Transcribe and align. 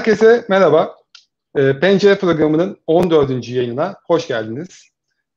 Herkese 0.00 0.44
merhaba. 0.48 0.96
E, 1.56 1.80
Pencere 1.80 2.18
programının 2.18 2.76
14. 2.86 3.48
yayınına 3.48 3.96
hoş 4.06 4.28
geldiniz. 4.28 4.88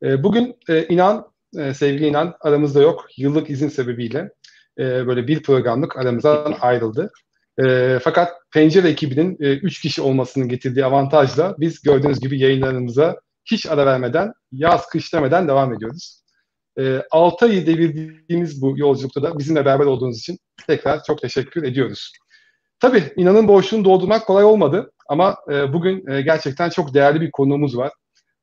E, 0.04 0.24
bugün 0.24 0.56
e, 0.70 0.88
inan, 0.88 1.28
e, 1.58 1.74
sevgili 1.74 2.08
inan 2.08 2.34
aramızda 2.42 2.82
yok. 2.82 3.06
Yıllık 3.18 3.50
izin 3.50 3.70
sebebiyle 3.70 4.32
e, 4.80 5.08
böyle 5.08 5.28
bir 5.28 5.44
programlık 5.44 5.98
aramızdan 5.98 6.56
ayrıldı. 6.62 7.12
E, 7.64 8.00
fakat 8.04 8.32
Pencere 8.54 8.90
ekibinin 8.90 9.38
3 9.40 9.78
e, 9.78 9.82
kişi 9.82 10.02
olmasının 10.02 10.48
getirdiği 10.48 10.86
avantajla 10.86 11.56
biz 11.60 11.82
gördüğünüz 11.82 12.20
gibi 12.20 12.40
yayınlarımıza 12.40 13.20
hiç 13.46 13.66
ara 13.66 13.86
vermeden, 13.86 14.34
yaz 14.52 14.88
kış 14.88 15.14
demeden 15.14 15.48
devam 15.48 15.74
ediyoruz. 15.74 16.24
E, 16.80 17.02
6 17.12 17.46
ayı 17.46 17.66
devirdiğimiz 17.66 18.62
bu 18.62 18.74
yolculukta 18.78 19.24
da 19.24 19.40
bizimle 19.40 19.66
beraber 19.66 19.86
olduğunuz 19.86 20.20
için 20.20 20.38
tekrar 20.68 21.04
çok 21.04 21.22
teşekkür 21.22 21.64
ediyoruz. 21.64 22.12
Tabii 22.84 23.04
inanın 23.16 23.48
boşluğunu 23.48 23.86
doldurmak 23.86 24.28
kolay 24.28 24.44
olmadı 24.44 24.92
ama 25.10 25.38
e, 25.52 25.74
bugün 25.74 26.08
e, 26.08 26.22
gerçekten 26.22 26.70
çok 26.70 26.94
değerli 26.94 27.22
bir 27.22 27.32
konuğumuz 27.32 27.78
var. 27.78 27.92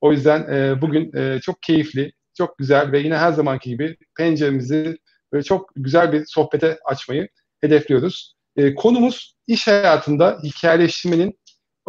O 0.01 0.13
yüzden 0.13 0.53
e, 0.53 0.81
bugün 0.83 1.17
e, 1.17 1.41
çok 1.41 1.63
keyifli, 1.63 2.13
çok 2.35 2.59
güzel 2.59 2.93
ve 2.93 2.99
yine 2.99 3.17
her 3.17 3.33
zamanki 3.33 3.71
gibi 3.71 3.97
penceremizi 4.17 4.99
böyle 5.33 5.43
çok 5.45 5.71
güzel 5.77 6.13
bir 6.13 6.25
sohbete 6.27 6.79
açmayı 6.85 7.29
hedefliyoruz. 7.61 8.35
E, 8.57 8.75
konumuz 8.75 9.35
iş 9.47 9.67
hayatında 9.67 10.39
hikayeleştirmenin 10.45 11.39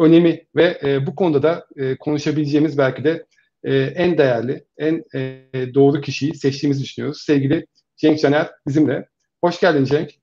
önemi 0.00 0.46
ve 0.56 0.80
e, 0.84 1.06
bu 1.06 1.14
konuda 1.14 1.42
da 1.42 1.66
e, 1.76 1.96
konuşabileceğimiz 1.96 2.78
belki 2.78 3.04
de 3.04 3.26
e, 3.64 3.76
en 3.76 4.18
değerli, 4.18 4.64
en 4.78 5.04
e, 5.14 5.74
doğru 5.74 6.00
kişiyi 6.00 6.34
seçtiğimizi 6.34 6.82
düşünüyoruz. 6.82 7.22
Sevgili 7.22 7.66
Cenk 7.96 8.20
Caner 8.20 8.50
bizimle. 8.66 9.08
Hoş 9.40 9.60
geldin 9.60 9.84
Cenk. 9.84 10.21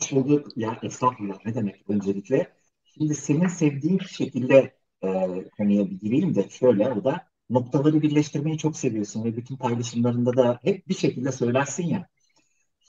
Hoş 0.00 0.12
bulduk. 0.12 0.48
Ya 0.56 0.78
estağfurullah 0.82 1.46
ne 1.46 1.54
demek 1.54 1.84
öncelikle. 1.88 2.52
Şimdi 2.84 3.14
senin 3.14 3.46
sevdiğin 3.46 3.98
şekilde 3.98 4.74
e, 5.02 5.08
konuya 5.56 5.90
bir 5.90 6.00
gireyim 6.00 6.34
de 6.34 6.48
şöyle 6.48 6.92
o 6.92 7.04
da 7.04 7.26
noktaları 7.50 8.02
birleştirmeyi 8.02 8.58
çok 8.58 8.76
seviyorsun 8.76 9.24
ve 9.24 9.36
bütün 9.36 9.56
paylaşımlarında 9.56 10.36
da 10.36 10.60
hep 10.62 10.88
bir 10.88 10.94
şekilde 10.94 11.32
söylersin 11.32 11.86
ya. 11.86 12.06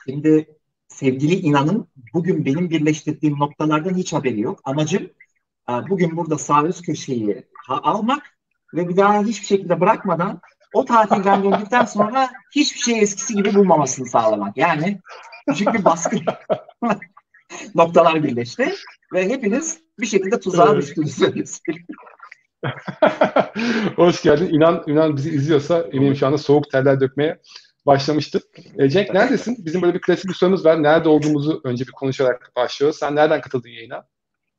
Şimdi 0.05 0.57
sevgili 0.88 1.33
inanın 1.33 1.88
bugün 2.13 2.45
benim 2.45 2.69
birleştirdiğim 2.69 3.39
noktalardan 3.39 3.95
hiç 3.95 4.13
haberi 4.13 4.39
yok. 4.39 4.59
Amacım 4.63 5.03
e, 5.69 5.73
bugün 5.89 6.17
burada 6.17 6.38
sağ 6.38 6.63
üst 6.63 6.85
köşeyi 6.85 7.43
almak 7.67 8.38
ve 8.73 8.89
bir 8.89 8.97
daha 8.97 9.23
hiçbir 9.23 9.47
şekilde 9.47 9.79
bırakmadan 9.79 10.41
o 10.73 10.85
tatilden 10.85 11.43
döndükten 11.43 11.85
sonra 11.85 12.29
hiçbir 12.55 12.79
şey 12.79 12.99
eskisi 12.99 13.33
gibi 13.33 13.55
bulmamasını 13.55 14.05
sağlamak. 14.05 14.57
Yani 14.57 14.99
küçük 15.47 15.74
bir 15.74 15.85
baskı 15.85 16.18
noktalar 17.75 18.24
birleşti 18.24 18.74
ve 19.13 19.29
hepiniz 19.29 19.79
bir 20.00 20.06
şekilde 20.06 20.40
tuzağa 20.40 20.78
düştünüz. 20.78 21.22
Hoş 23.96 24.22
geldin. 24.22 24.50
İnan, 24.53 24.84
İnan 24.88 25.18
bizi 25.18 25.29
izliyorsa 25.29 25.79
eminim 25.91 26.16
şu 26.16 26.28
anda 26.28 26.38
soğuk 26.38 26.72
terler 26.72 27.00
dökmeye 27.00 27.40
başlamıştır. 27.85 28.41
E, 28.78 28.90
Cenk 28.90 29.13
neredesin? 29.13 29.66
Bizim 29.66 29.81
böyle 29.81 29.94
bir 29.94 30.02
klasik 30.02 30.29
bir 30.29 30.34
sorumuz 30.34 30.66
var. 30.66 30.84
Nerede 30.84 31.09
olduğumuzu 31.09 31.62
önce 31.63 31.88
bir 31.88 31.91
konuşarak 31.91 32.52
başlıyoruz. 32.56 33.00
Sen 33.00 33.16
nereden 33.16 33.41
katıldın 33.41 33.69
yayına? 33.69 34.08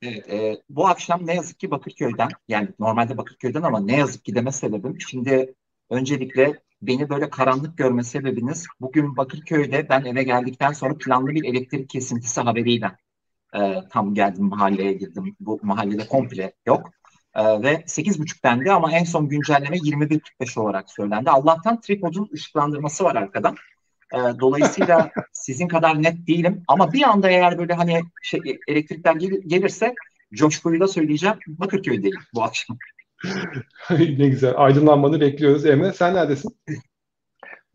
Evet, 0.03 0.33
e, 0.33 0.63
bu 0.69 0.87
akşam 0.87 1.27
ne 1.27 1.35
yazık 1.35 1.59
ki 1.59 1.71
Bakırköy'den, 1.71 2.29
yani 2.49 2.69
normalde 2.79 3.17
Bakırköy'den 3.17 3.63
ama 3.63 3.81
ne 3.81 3.97
yazık 3.97 4.25
ki 4.25 4.35
deme 4.35 4.53
sebebim, 4.53 5.01
şimdi 5.01 5.55
öncelikle 5.91 6.61
beni 6.83 7.09
böyle 7.09 7.31
karanlık 7.31 7.79
görme 7.79 8.05
sebebiniz 8.05 8.67
bugün 8.81 9.17
Bakırköy'de 9.17 9.89
ben 9.89 10.05
eve 10.05 10.23
geldikten 10.23 10.73
sonra 10.73 10.95
planlı 10.99 11.29
bir 11.29 11.45
elektrik 11.45 11.89
kesintisi 11.91 12.41
haberiyle 12.41 12.97
e, 13.55 13.75
tam 13.91 14.15
geldim 14.15 14.45
mahalleye 14.45 14.93
girdim. 14.93 15.37
Bu 15.41 15.61
mahallede 15.63 16.09
komple 16.09 16.53
yok. 16.67 16.93
E, 17.35 17.43
ve 17.43 17.75
8.30 17.87 18.43
dendi 18.45 18.73
ama 18.73 18.93
en 18.93 19.05
son 19.05 19.29
güncelleme 19.29 19.77
21.45 19.77 20.61
olarak 20.61 20.91
söylendi. 20.91 21.31
Allah'tan 21.31 21.81
tripodun 21.81 22.31
ışıklandırması 22.35 23.05
var 23.05 23.17
arkadan. 23.17 23.57
E, 24.15 24.19
dolayısıyla 24.41 25.11
sizin 25.33 25.69
kadar 25.69 26.03
net 26.03 26.27
değilim 26.27 26.63
ama 26.69 26.93
bir 26.93 27.03
anda 27.03 27.31
eğer 27.31 27.59
böyle 27.59 27.75
hani 27.75 28.01
şey, 28.23 28.41
elektrikler 28.69 29.15
gel- 29.15 29.43
gelirse 29.47 29.95
coşkuyla 30.35 30.89
söyleyeceğim 30.89 31.37
Bakırköy'deyim 31.47 32.21
bu 32.35 32.43
akşam. 32.43 32.79
ne 33.91 34.29
güzel. 34.29 34.55
Aydınlanmanı 34.57 35.21
bekliyoruz. 35.21 35.67
Emre 35.67 35.93
sen 35.93 36.15
neredesin? 36.15 36.57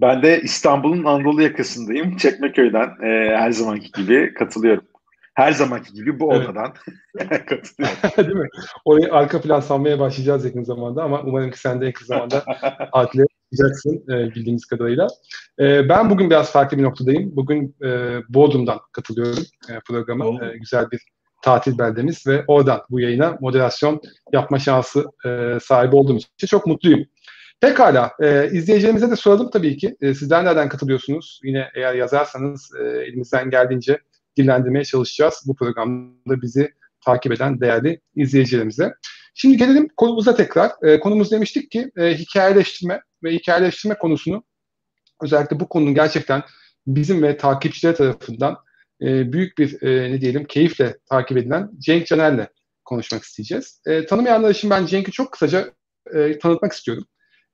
Ben 0.01 0.23
de 0.23 0.41
İstanbul'un 0.41 1.03
Anadolu 1.03 1.41
yakasındayım. 1.41 2.17
Çekmeköy'den 2.17 2.87
e, 3.03 3.37
her 3.37 3.51
zamanki 3.51 3.91
gibi 3.91 4.33
katılıyorum. 4.33 4.83
Her 5.33 5.51
zamanki 5.51 5.93
gibi 5.93 6.19
bu 6.19 6.33
evet. 6.33 6.49
odadan 6.49 6.73
katılıyorum. 7.29 7.97
Değil 8.17 8.37
mi? 8.37 8.49
Orayı 8.85 9.13
arka 9.13 9.41
plan 9.41 9.59
sanmaya 9.59 9.99
başlayacağız 9.99 10.45
yakın 10.45 10.63
zamanda 10.63 11.03
ama 11.03 11.21
umarım 11.21 11.51
ki 11.51 11.59
sen 11.59 11.81
de 11.81 11.85
yakın 11.85 12.05
zamanda 12.05 12.43
adile 12.91 13.25
yapacaksın 13.51 14.03
e, 14.09 14.35
bildiğimiz 14.35 14.65
kadarıyla. 14.65 15.07
E, 15.59 15.89
ben 15.89 16.09
bugün 16.09 16.29
biraz 16.29 16.51
farklı 16.51 16.77
bir 16.77 16.83
noktadayım. 16.83 17.35
Bugün 17.35 17.75
e, 17.83 18.19
Bodrum'dan 18.29 18.79
katılıyorum 18.91 19.43
e, 19.69 19.79
programa. 19.87 20.45
E, 20.45 20.57
güzel 20.57 20.91
bir 20.91 21.01
tatil 21.47 21.77
beldemiz 21.77 22.27
ve 22.27 22.43
oradan 22.47 22.81
bu 22.89 22.99
yayına 22.99 23.37
moderasyon 23.39 24.01
yapma 24.33 24.59
şansı 24.59 25.05
e, 25.25 25.59
sahibi 25.59 25.95
olduğum 25.95 26.15
için 26.15 26.47
çok 26.47 26.67
mutluyum. 26.67 27.05
Pekala, 27.61 28.11
e, 28.21 28.49
izleyicilerimize 28.51 29.11
de 29.11 29.15
soralım 29.15 29.49
tabii 29.51 29.77
ki. 29.77 29.95
E, 30.01 30.13
sizler 30.13 30.45
nereden 30.45 30.69
katılıyorsunuz? 30.69 31.39
Yine 31.43 31.69
eğer 31.75 31.93
yazarsanız 31.93 32.71
e, 32.79 32.83
elimizden 32.83 33.49
geldiğince 33.49 33.99
dillendirmeye 34.37 34.85
çalışacağız 34.85 35.43
bu 35.47 35.55
programda 35.55 36.41
bizi 36.41 36.73
takip 37.05 37.31
eden 37.31 37.61
değerli 37.61 38.01
izleyicilerimize. 38.15 38.93
Şimdi 39.35 39.57
gelelim 39.57 39.87
konumuza 39.97 40.35
tekrar. 40.35 40.71
E, 40.81 40.99
konumuz 40.99 41.31
demiştik 41.31 41.71
ki 41.71 41.91
e, 41.97 42.17
hikayeleştirme 42.17 43.01
ve 43.23 43.33
hikayeleştirme 43.33 43.97
konusunu 43.97 44.43
özellikle 45.21 45.59
bu 45.59 45.69
konunun 45.69 45.93
gerçekten 45.93 46.43
bizim 46.87 47.23
ve 47.23 47.37
takipçiler 47.37 47.95
tarafından 47.95 48.57
e, 49.01 49.33
büyük 49.33 49.57
bir 49.57 49.81
e, 49.81 50.11
ne 50.11 50.21
diyelim 50.21 50.45
keyifle 50.45 50.97
takip 51.09 51.37
edilen 51.37 51.71
Cenk 51.79 52.07
Caner'le 52.07 52.47
konuşmak 52.85 53.23
isteyeceğiz. 53.23 53.81
E, 53.87 54.05
tanımayanlar 54.05 54.49
için 54.49 54.69
ben 54.69 54.85
Cenk'i 54.85 55.11
çok 55.11 55.31
kısaca 55.31 55.73
e, 56.13 56.39
tanıtmak 56.39 56.71
istiyorum. 56.73 57.05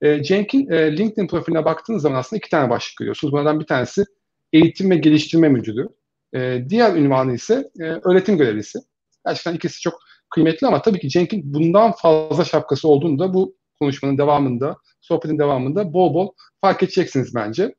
E, 0.02 0.22
Cenk'in 0.22 0.70
e, 0.70 0.96
LinkedIn 0.96 1.26
profiline 1.26 1.64
baktığınız 1.64 2.02
zaman 2.02 2.18
aslında 2.18 2.38
iki 2.38 2.50
tane 2.50 2.70
başlık 2.70 2.96
görüyorsunuz. 2.98 3.32
Bunlardan 3.32 3.60
bir 3.60 3.66
tanesi 3.66 4.04
eğitim 4.52 4.90
ve 4.90 4.96
geliştirme 4.96 5.48
müdürü. 5.48 5.88
E, 6.34 6.64
diğer 6.68 6.96
ünvanı 6.96 7.34
ise 7.34 7.70
e, 7.80 7.84
öğretim 7.84 8.38
görevlisi. 8.38 8.78
Gerçekten 9.26 9.54
ikisi 9.54 9.80
çok 9.80 10.00
kıymetli 10.30 10.66
ama 10.66 10.82
tabii 10.82 10.98
ki 10.98 11.08
Cenk'in 11.08 11.54
bundan 11.54 11.92
fazla 11.92 12.44
şapkası 12.44 12.88
olduğunu 12.88 13.18
da 13.18 13.34
bu 13.34 13.56
konuşmanın 13.78 14.18
devamında, 14.18 14.76
sohbetin 15.00 15.38
devamında 15.38 15.92
bol 15.92 16.14
bol 16.14 16.28
fark 16.60 16.82
edeceksiniz 16.82 17.34
bence. 17.34 17.74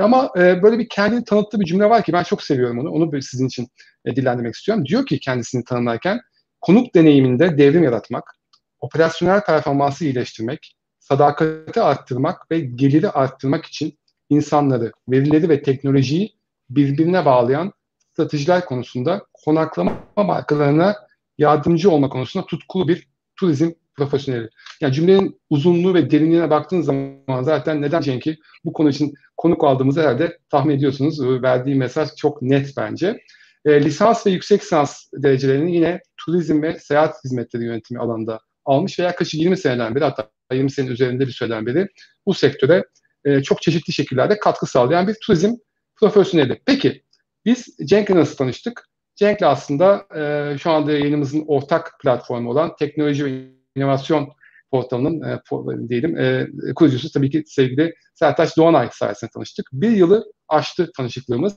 Ama 0.00 0.30
e, 0.36 0.62
böyle 0.62 0.78
bir 0.78 0.88
kendini 0.88 1.24
tanıttığı 1.24 1.60
bir 1.60 1.64
cümle 1.64 1.90
var 1.90 2.02
ki 2.02 2.12
ben 2.12 2.22
çok 2.22 2.42
seviyorum 2.42 2.78
onu. 2.78 2.90
Onu 2.90 3.22
sizin 3.22 3.46
için 3.46 3.68
e, 4.04 4.16
dillendirmek 4.16 4.54
istiyorum. 4.54 4.86
Diyor 4.86 5.06
ki 5.06 5.20
kendisini 5.20 5.64
tanımlarken 5.64 6.20
konuk 6.60 6.94
deneyiminde 6.94 7.58
devrim 7.58 7.84
yaratmak, 7.84 8.36
operasyonel 8.80 9.44
performansı 9.44 10.04
iyileştirmek, 10.04 10.76
sadakati 10.98 11.82
arttırmak 11.82 12.50
ve 12.50 12.60
geliri 12.60 13.10
arttırmak 13.10 13.66
için 13.66 13.98
insanları, 14.30 14.92
verileri 15.08 15.48
ve 15.48 15.62
teknolojiyi 15.62 16.32
birbirine 16.70 17.24
bağlayan 17.24 17.72
stratejiler 18.12 18.64
konusunda 18.64 19.26
konaklama 19.32 19.92
markalarına 20.16 20.96
yardımcı 21.38 21.90
olma 21.90 22.08
konusunda 22.08 22.46
tutkulu 22.46 22.88
bir 22.88 23.08
turizm 23.36 23.70
profesyoneli. 24.04 24.48
Yani 24.80 24.94
cümlenin 24.94 25.40
uzunluğu 25.50 25.94
ve 25.94 26.10
derinliğine 26.10 26.50
baktığınız 26.50 26.86
zaman 26.86 27.42
zaten 27.42 27.82
neden 27.82 28.00
Cenk'i 28.00 28.36
bu 28.64 28.72
konu 28.72 28.90
için 28.90 29.14
konuk 29.36 29.64
aldığımızı 29.64 30.00
herhalde 30.00 30.38
tahmin 30.50 30.76
ediyorsunuz. 30.76 31.20
Verdiği 31.42 31.74
mesaj 31.74 32.08
çok 32.16 32.42
net 32.42 32.76
bence. 32.76 33.20
E, 33.64 33.84
lisans 33.84 34.26
ve 34.26 34.30
yüksek 34.30 34.62
lisans 34.62 35.04
derecelerini 35.14 35.76
yine 35.76 36.00
turizm 36.16 36.62
ve 36.62 36.78
seyahat 36.78 37.24
hizmetleri 37.24 37.64
yönetimi 37.64 38.00
alanında 38.00 38.40
almış 38.64 38.98
ve 38.98 39.02
yaklaşık 39.02 39.40
20 39.40 39.56
seneden 39.56 39.94
beri 39.94 40.04
hatta 40.04 40.30
20 40.52 40.70
senenin 40.70 40.92
üzerinde 40.92 41.26
bir 41.26 41.32
süreden 41.32 41.66
beri 41.66 41.88
bu 42.26 42.34
sektöre 42.34 42.84
e, 43.24 43.42
çok 43.42 43.62
çeşitli 43.62 43.92
şekillerde 43.92 44.38
katkı 44.38 44.66
sağlayan 44.66 45.08
bir 45.08 45.16
turizm 45.26 45.54
profesyoneli. 45.96 46.60
Peki 46.66 47.02
biz 47.44 47.76
Cenk'le 47.84 48.10
nasıl 48.10 48.36
tanıştık? 48.36 48.90
Cenk'le 49.16 49.42
aslında 49.42 50.06
e, 50.16 50.58
şu 50.58 50.70
anda 50.70 50.92
yayınımızın 50.92 51.44
ortak 51.46 51.92
platformu 52.02 52.50
olan 52.50 52.76
teknoloji 52.76 53.24
ve 53.24 53.59
inovasyon 53.76 54.28
portalının 54.70 55.22
e, 55.22 55.88
diyelim 55.88 56.18
e, 56.18 56.48
kurucusu 56.74 57.12
tabii 57.12 57.30
ki 57.30 57.42
sevgili 57.46 57.94
Sertaç 58.14 58.56
Doğanay 58.56 58.88
sayesinde 58.92 59.30
tanıştık. 59.34 59.66
Bir 59.72 59.90
yılı 59.90 60.24
aştı 60.48 60.90
tanışıklığımız. 60.96 61.56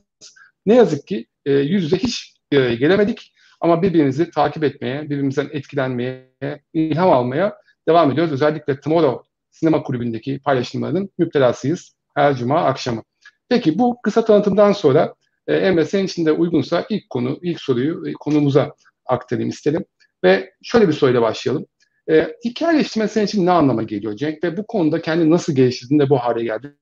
Ne 0.65 0.75
yazık 0.75 1.07
ki 1.07 1.27
e, 1.45 1.51
yüz 1.51 1.83
yüze 1.83 1.97
hiç 1.97 2.35
e, 2.51 2.75
gelemedik 2.75 3.33
ama 3.61 3.81
birbirimizi 3.81 4.31
takip 4.31 4.63
etmeye, 4.63 5.03
birbirimizden 5.03 5.49
etkilenmeye, 5.51 6.29
ilham 6.73 7.09
almaya 7.09 7.57
devam 7.87 8.11
ediyoruz. 8.11 8.33
Özellikle 8.33 8.79
Tomorrow 8.79 9.29
Sinema 9.51 9.83
Kulübü'ndeki 9.83 10.39
paylaşımlarının 10.39 11.09
müptelasıyız 11.17 11.95
her 12.15 12.35
cuma 12.35 12.63
akşamı. 12.63 13.03
Peki 13.49 13.79
bu 13.79 13.97
kısa 14.03 14.25
tanıtımdan 14.25 14.71
sonra 14.71 15.13
e, 15.47 15.55
Emre 15.55 15.85
senin 15.85 16.05
için 16.05 16.25
de 16.25 16.31
uygunsa 16.31 16.85
ilk 16.89 17.09
konu, 17.09 17.39
ilk 17.41 17.61
soruyu 17.61 18.09
e, 18.09 18.13
konumuza 18.13 18.71
aktarayım 19.05 19.49
isterim. 19.49 19.85
Ve 20.23 20.53
şöyle 20.63 20.87
bir 20.87 20.93
soruyla 20.93 21.21
başlayalım. 21.21 21.65
E, 22.09 22.35
hikayeleştirme 22.45 23.07
senin 23.07 23.25
için 23.25 23.45
ne 23.45 23.51
anlama 23.51 23.83
geliyor 23.83 24.15
Cenk? 24.15 24.43
Ve 24.43 24.57
bu 24.57 24.67
konuda 24.67 25.01
kendini 25.01 25.29
nasıl 25.29 25.55
geliştirdin 25.55 25.99
de 25.99 26.09
bu 26.09 26.17
hale 26.17 26.43
geldin? 26.43 26.79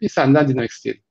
Bir 0.00 0.08
senden 0.08 0.48
dinlemek 0.48 0.70
isteyelim. 0.70 1.02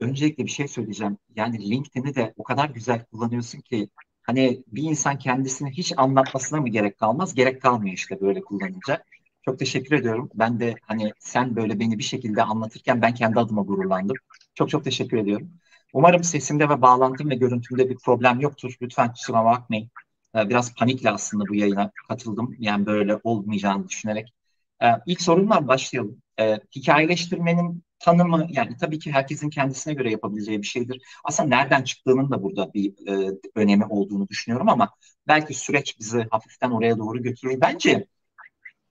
Öncelikle 0.00 0.44
bir 0.44 0.50
şey 0.50 0.68
söyleyeceğim. 0.68 1.18
Yani 1.36 1.70
LinkedIn'i 1.70 2.14
de 2.14 2.34
o 2.36 2.42
kadar 2.42 2.70
güzel 2.70 3.04
kullanıyorsun 3.04 3.60
ki 3.60 3.88
hani 4.22 4.62
bir 4.66 4.82
insan 4.82 5.18
kendisini 5.18 5.70
hiç 5.70 5.92
anlatmasına 5.96 6.60
mı 6.60 6.68
gerek 6.68 6.98
kalmaz? 6.98 7.34
Gerek 7.34 7.62
kalmıyor 7.62 7.94
işte 7.94 8.20
böyle 8.20 8.40
kullanınca. 8.40 9.04
Çok 9.44 9.58
teşekkür 9.58 9.96
ediyorum. 9.96 10.30
Ben 10.34 10.60
de 10.60 10.74
hani 10.82 11.12
sen 11.18 11.56
böyle 11.56 11.80
beni 11.80 11.98
bir 11.98 12.04
şekilde 12.04 12.42
anlatırken 12.42 13.02
ben 13.02 13.14
kendi 13.14 13.40
adıma 13.40 13.62
gururlandım. 13.62 14.16
Çok 14.54 14.70
çok 14.70 14.84
teşekkür 14.84 15.16
ediyorum. 15.16 15.50
Umarım 15.92 16.24
sesimde 16.24 16.68
ve 16.68 16.82
bağlantım 16.82 17.30
ve 17.30 17.34
görüntümde 17.34 17.90
bir 17.90 17.96
problem 18.04 18.40
yoktur. 18.40 18.76
Lütfen 18.82 19.12
kusura 19.12 19.44
bakmayın. 19.44 19.90
Ee, 20.36 20.48
biraz 20.48 20.74
panikle 20.74 21.10
aslında 21.10 21.48
bu 21.48 21.54
yayına 21.54 21.90
katıldım. 22.08 22.56
Yani 22.58 22.86
böyle 22.86 23.20
olmayacağını 23.24 23.88
düşünerek. 23.88 24.34
Ee, 24.82 24.86
ilk 25.06 25.22
sorunla 25.22 25.68
başlayalım. 25.68 26.22
Ee, 26.40 26.60
hikayeleştirmenin 26.76 27.82
tanımı 27.98 28.46
yani 28.50 28.76
tabii 28.80 28.98
ki 28.98 29.12
herkesin 29.12 29.50
kendisine 29.50 29.94
göre 29.94 30.10
yapabileceği 30.10 30.62
bir 30.62 30.66
şeydir. 30.66 31.02
Aslında 31.24 31.48
nereden 31.48 31.82
çıktığının 31.82 32.30
da 32.30 32.42
burada 32.42 32.74
bir 32.74 33.08
e, 33.08 33.38
önemi 33.54 33.84
olduğunu 33.84 34.28
düşünüyorum 34.28 34.68
ama 34.68 34.90
belki 35.28 35.54
süreç 35.54 35.98
bizi 36.00 36.26
hafiften 36.30 36.70
oraya 36.70 36.98
doğru 36.98 37.22
götürür. 37.22 37.60
Bence 37.60 38.06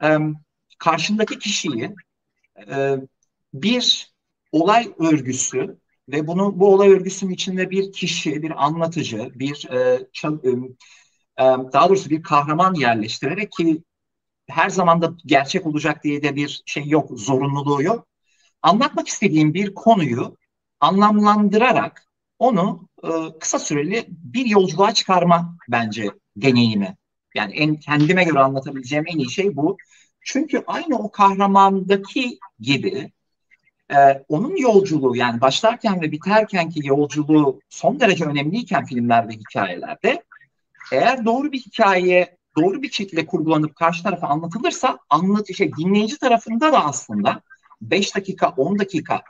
e, 0.04 0.18
karşındaki 0.80 1.40
kişiyi 1.40 1.96
e, 2.72 2.98
bir 3.54 4.14
olay 4.52 4.94
örgüsü 5.00 5.78
ve 6.10 6.28
bunu 6.28 6.60
bu 6.60 6.74
olay 6.74 6.90
örgüsünün 6.90 7.34
içinde 7.34 7.70
bir 7.70 7.92
kişi, 7.92 8.44
bir 8.44 8.66
anlatıcı, 8.66 9.32
bir 9.36 9.70
e, 9.72 10.08
çal, 10.14 10.34
e, 10.46 10.50
daha 11.40 11.90
doğrusu 11.90 12.10
bir 12.10 12.24
kahraman 12.24 12.74
yerleştirerek 12.74 13.52
ki 13.52 13.84
her 14.50 14.70
zaman 14.70 15.02
da 15.02 15.14
gerçek 15.26 15.66
olacak 15.66 16.04
diye 16.04 16.24
de 16.24 16.36
bir 16.36 16.64
şey 16.66 16.88
yok, 16.88 17.20
zorunluluğu 17.20 17.84
yok. 17.84 18.08
Anlatmak 18.62 19.08
istediğim 19.08 19.54
bir 19.54 19.74
konuyu 19.74 20.38
anlamlandırarak 20.80 22.08
onu 22.40 22.88
kısa 23.40 23.60
süreli 23.60 24.06
bir 24.08 24.46
yolculuğa 24.46 24.94
çıkarma 24.94 25.58
bence 25.70 26.12
deneyimi. 26.36 26.96
Yani 27.36 27.54
en 27.54 27.76
kendime 27.76 28.24
göre 28.24 28.40
anlatabileceğim 28.40 29.06
en 29.08 29.18
iyi 29.18 29.32
şey 29.32 29.56
bu. 29.56 29.78
Çünkü 30.22 30.64
aynı 30.68 30.98
o 30.98 31.12
kahramandaki 31.12 32.40
gibi 32.60 33.12
e, 33.92 34.24
onun 34.28 34.56
yolculuğu 34.56 35.16
yani 35.16 35.42
başlarken 35.42 36.02
ve 36.02 36.12
biterkenki 36.12 36.88
yolculuğu 36.88 37.60
son 37.70 38.00
derece 38.00 38.26
önemliyken 38.26 38.86
filmlerde, 38.86 39.34
hikayelerde 39.34 40.24
eğer 40.92 41.26
doğru 41.26 41.52
bir 41.52 41.60
hikaye 41.60 42.38
doğru 42.58 42.82
bir 42.82 42.92
şekilde 42.92 43.26
kurgulanıp 43.26 43.76
karşı 43.76 44.04
tarafa 44.04 44.28
anlatılırsa 44.28 45.00
anlat 45.10 45.56
şey 45.56 45.72
dinleyici 45.74 46.18
tarafında 46.18 46.74
da 46.74 46.86
aslında 46.86 47.42
5 47.82 48.16
dakika 48.16 48.50
10 48.50 48.80
dakika 48.80 49.24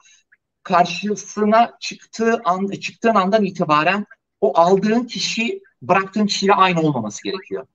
karşısına 0.63 1.77
çıktığı 1.79 2.41
an 2.45 2.67
çıktığın 2.67 3.15
andan 3.15 3.43
itibaren 3.43 4.05
o 4.41 4.57
aldığın 4.57 5.03
kişi 5.03 5.61
bıraktığın 5.81 6.25
kişiyle 6.25 6.53
aynı 6.53 6.81
olmaması 6.81 7.23
gerekiyor. 7.23 7.67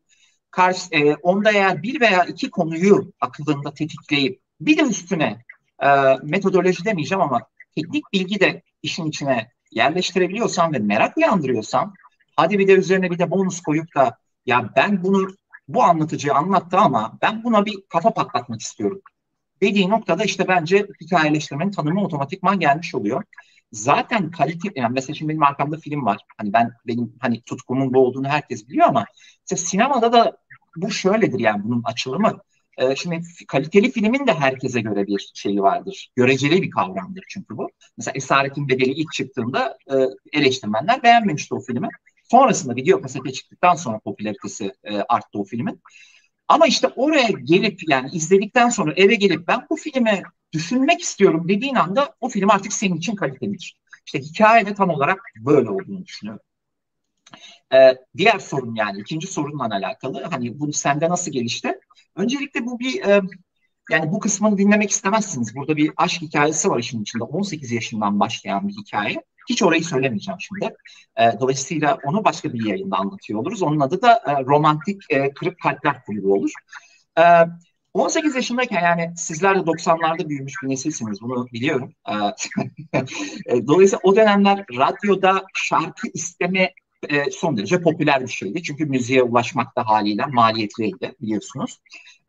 Karşı, 0.50 0.88
e, 0.92 1.14
onda 1.14 1.52
eğer 1.52 1.82
bir 1.82 2.00
veya 2.00 2.24
iki 2.24 2.50
konuyu 2.50 3.12
akılında 3.20 3.74
tetikleyip 3.74 4.40
bir 4.60 4.78
de 4.78 4.82
üstüne 4.82 5.44
e, 5.82 5.88
metodoloji 6.22 6.84
demeyeceğim 6.84 7.22
ama 7.22 7.40
teknik 7.74 8.12
bilgi 8.12 8.40
de 8.40 8.62
işin 8.82 9.06
içine 9.06 9.50
yerleştirebiliyorsan 9.70 10.72
ve 10.72 10.78
merak 10.78 11.16
uyandırıyorsan 11.16 11.94
hadi 12.38 12.58
bir 12.58 12.68
de 12.68 12.72
üzerine 12.72 13.10
bir 13.10 13.18
de 13.18 13.30
bonus 13.30 13.60
koyup 13.60 13.94
da 13.94 14.18
ya 14.46 14.70
ben 14.76 15.02
bunu 15.02 15.28
bu 15.68 15.82
anlatıcı 15.82 16.34
anlattı 16.34 16.76
ama 16.78 17.18
ben 17.22 17.44
buna 17.44 17.66
bir 17.66 17.74
kafa 17.88 18.14
patlatmak 18.14 18.60
istiyorum. 18.60 19.00
Dediği 19.62 19.90
noktada 19.90 20.24
işte 20.24 20.48
bence 20.48 20.86
hikayeleştirmenin 21.00 21.70
tanımı 21.70 22.04
otomatikman 22.04 22.60
gelmiş 22.60 22.94
oluyor. 22.94 23.24
Zaten 23.72 24.30
kalite, 24.30 24.68
yani 24.76 24.92
mesela 24.92 25.14
şimdi 25.14 25.30
benim 25.30 25.42
arkamda 25.42 25.76
film 25.76 26.06
var. 26.06 26.18
Hani 26.38 26.52
ben 26.52 26.72
benim 26.86 27.14
hani 27.20 27.42
tutkumun 27.42 27.94
bu 27.94 27.98
olduğunu 28.06 28.28
herkes 28.28 28.68
biliyor 28.68 28.86
ama 28.88 29.04
mesela 29.50 29.66
sinemada 29.68 30.12
da 30.12 30.36
bu 30.76 30.90
şöyledir 30.90 31.40
yani 31.40 31.64
bunun 31.64 31.82
açılımı. 31.84 32.38
Ee, 32.78 32.96
şimdi 32.96 33.22
kaliteli 33.48 33.90
filmin 33.90 34.26
de 34.26 34.34
herkese 34.34 34.80
göre 34.80 35.06
bir 35.06 35.30
şeyi 35.34 35.62
vardır. 35.62 36.10
Göreceli 36.16 36.62
bir 36.62 36.70
kavramdır 36.70 37.24
çünkü 37.28 37.56
bu. 37.56 37.70
Mesela 37.96 38.12
Esaretin 38.14 38.68
Bedeli 38.68 38.90
ilk 38.90 39.12
çıktığında 39.12 39.78
e, 39.90 39.94
eleştirmenler 40.38 41.02
beğenmemişti 41.02 41.54
o 41.54 41.60
filmi. 41.60 41.88
Sonrasında 42.30 42.76
video 42.76 43.00
kasete 43.00 43.32
çıktıktan 43.32 43.74
sonra 43.74 43.98
popülaritesi 43.98 44.72
e, 44.84 44.96
arttı 44.96 45.38
o 45.38 45.44
filmin. 45.44 45.82
Ama 46.48 46.66
işte 46.66 46.88
oraya 46.88 47.28
gelip 47.44 47.80
yani 47.88 48.10
izledikten 48.12 48.68
sonra 48.68 48.92
eve 48.96 49.14
gelip 49.14 49.48
ben 49.48 49.66
bu 49.70 49.76
filmi 49.76 50.22
düşünmek 50.52 51.00
istiyorum 51.00 51.48
dediğin 51.48 51.74
anda 51.74 52.16
o 52.20 52.28
film 52.28 52.50
artık 52.50 52.72
senin 52.72 52.96
için 52.96 53.16
kalitelidir. 53.16 53.76
İşte 54.06 54.18
hikayede 54.20 54.74
tam 54.74 54.90
olarak 54.90 55.20
böyle 55.36 55.70
olduğunu 55.70 56.04
düşünüyorum. 56.04 56.42
Ee, 57.74 57.94
diğer 58.16 58.38
sorun 58.38 58.74
yani 58.74 59.00
ikinci 59.00 59.26
sorunla 59.26 59.64
alakalı 59.64 60.22
hani 60.22 60.60
bu 60.60 60.72
sende 60.72 61.08
nasıl 61.08 61.32
gelişti? 61.32 61.80
Öncelikle 62.16 62.66
bu 62.66 62.78
bir 62.80 63.02
e, 63.04 63.20
yani 63.90 64.12
bu 64.12 64.20
kısmını 64.20 64.58
dinlemek 64.58 64.90
istemezsiniz. 64.90 65.56
Burada 65.56 65.76
bir 65.76 65.92
aşk 65.96 66.22
hikayesi 66.22 66.70
var 66.70 66.78
işin 66.78 67.02
içinde. 67.02 67.24
18 67.24 67.72
yaşından 67.72 68.20
başlayan 68.20 68.68
bir 68.68 68.74
hikaye. 68.74 69.24
Hiç 69.48 69.62
orayı 69.62 69.84
söylemeyeceğim 69.84 70.40
şimdi. 70.40 70.74
E, 71.16 71.40
dolayısıyla 71.40 71.98
onu 72.04 72.24
başka 72.24 72.52
bir 72.52 72.66
yayında 72.66 72.96
anlatıyor 72.96 73.40
oluruz. 73.40 73.62
Onun 73.62 73.80
adı 73.80 74.02
da 74.02 74.12
e, 74.26 74.44
Romantik 74.44 75.02
e, 75.10 75.34
Kırık 75.34 75.60
Kalpler 75.60 76.04
Kulübü 76.04 76.26
olur. 76.26 76.50
E, 77.18 77.22
18 77.94 78.34
yaşındayken 78.34 78.82
yani 78.82 79.12
sizler 79.16 79.56
de 79.56 79.66
90'larda 79.66 80.28
büyümüş 80.28 80.54
bir 80.62 80.68
nesilsiniz 80.68 81.22
bunu 81.22 81.46
biliyorum. 81.52 81.92
E, 82.08 82.14
e, 83.46 83.66
dolayısıyla 83.66 84.00
o 84.02 84.16
dönemler 84.16 84.64
radyoda 84.78 85.44
şarkı 85.54 86.08
isteme 86.14 86.72
e, 87.08 87.30
son 87.30 87.56
derece 87.56 87.82
popüler 87.82 88.22
bir 88.22 88.28
şeydi. 88.28 88.62
Çünkü 88.62 88.86
müziğe 88.86 89.22
ulaşmak 89.22 89.76
da 89.76 89.86
haliyle 89.86 90.26
maliyetliydi 90.26 91.14
biliyorsunuz. 91.20 91.78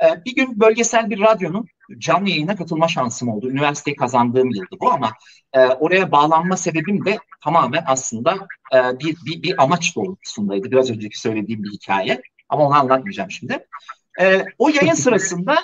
E, 0.04 0.26
bir 0.26 0.36
gün 0.36 0.60
bölgesel 0.60 1.10
bir 1.10 1.20
radyonun 1.20 1.68
canlı 1.98 2.30
yayına 2.30 2.56
katılma 2.56 2.88
şansım 2.88 3.30
oldu. 3.30 3.50
Üniversiteyi 3.50 3.96
kazandığım 3.96 4.50
yıldı 4.50 4.76
bu 4.82 4.92
ama 4.92 5.12
e, 5.54 5.60
oraya 5.66 6.12
bağlanma 6.12 6.58
sebebim 6.58 7.06
de 7.06 7.18
tamamen 7.44 7.84
aslında 7.88 8.36
e, 8.74 9.00
bir, 9.00 9.18
bir, 9.26 9.44
bir 9.44 9.64
amaç 9.64 9.96
doğrultusundaydı. 9.96 10.72
Biraz 10.72 10.92
önceki 10.92 11.20
söylediğim 11.20 11.64
bir 11.64 11.72
hikaye 11.72 12.22
ama 12.50 12.68
onu 12.68 12.76
anlatmayacağım 12.76 13.32
şimdi. 13.32 13.66
E, 14.22 14.46
o 14.58 14.70
yayın 14.70 14.94
sırasında 14.94 15.56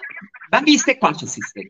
ben 0.52 0.66
bir 0.66 0.74
istek 0.74 1.02
parçası 1.02 1.40
istedim. 1.40 1.70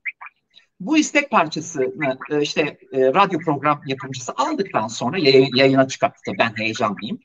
Bu 0.80 0.98
istek 0.98 1.32
parçasını 1.32 2.18
e, 2.32 2.42
işte 2.42 2.62
e, 2.92 3.00
radyo 3.06 3.40
program 3.40 3.82
yapımcısı 3.86 4.34
aldıktan 4.38 4.88
sonra 4.88 5.18
yayına 5.56 5.88
çıkarttı. 5.88 6.32
Ben 6.40 6.54
heyecanlıyım. 6.58 7.20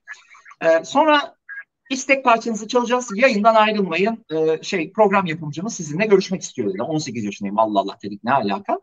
E, 0.62 0.84
sonra 0.84 1.34
istek 1.90 2.24
parçanızı 2.24 2.68
çalacağız. 2.68 3.08
Yayından 3.14 3.54
ayrılmayın. 3.54 4.24
Şey 4.62 4.92
program 4.92 5.26
yapımcımız 5.26 5.74
sizinle 5.74 6.06
görüşmek 6.06 6.42
istiyor 6.42 6.74
dedi. 6.74 6.82
18 6.82 7.24
yaşındayım. 7.24 7.58
Allah 7.58 7.80
Allah 7.80 7.96
dedik 8.04 8.24
ne 8.24 8.32
alaka. 8.32 8.78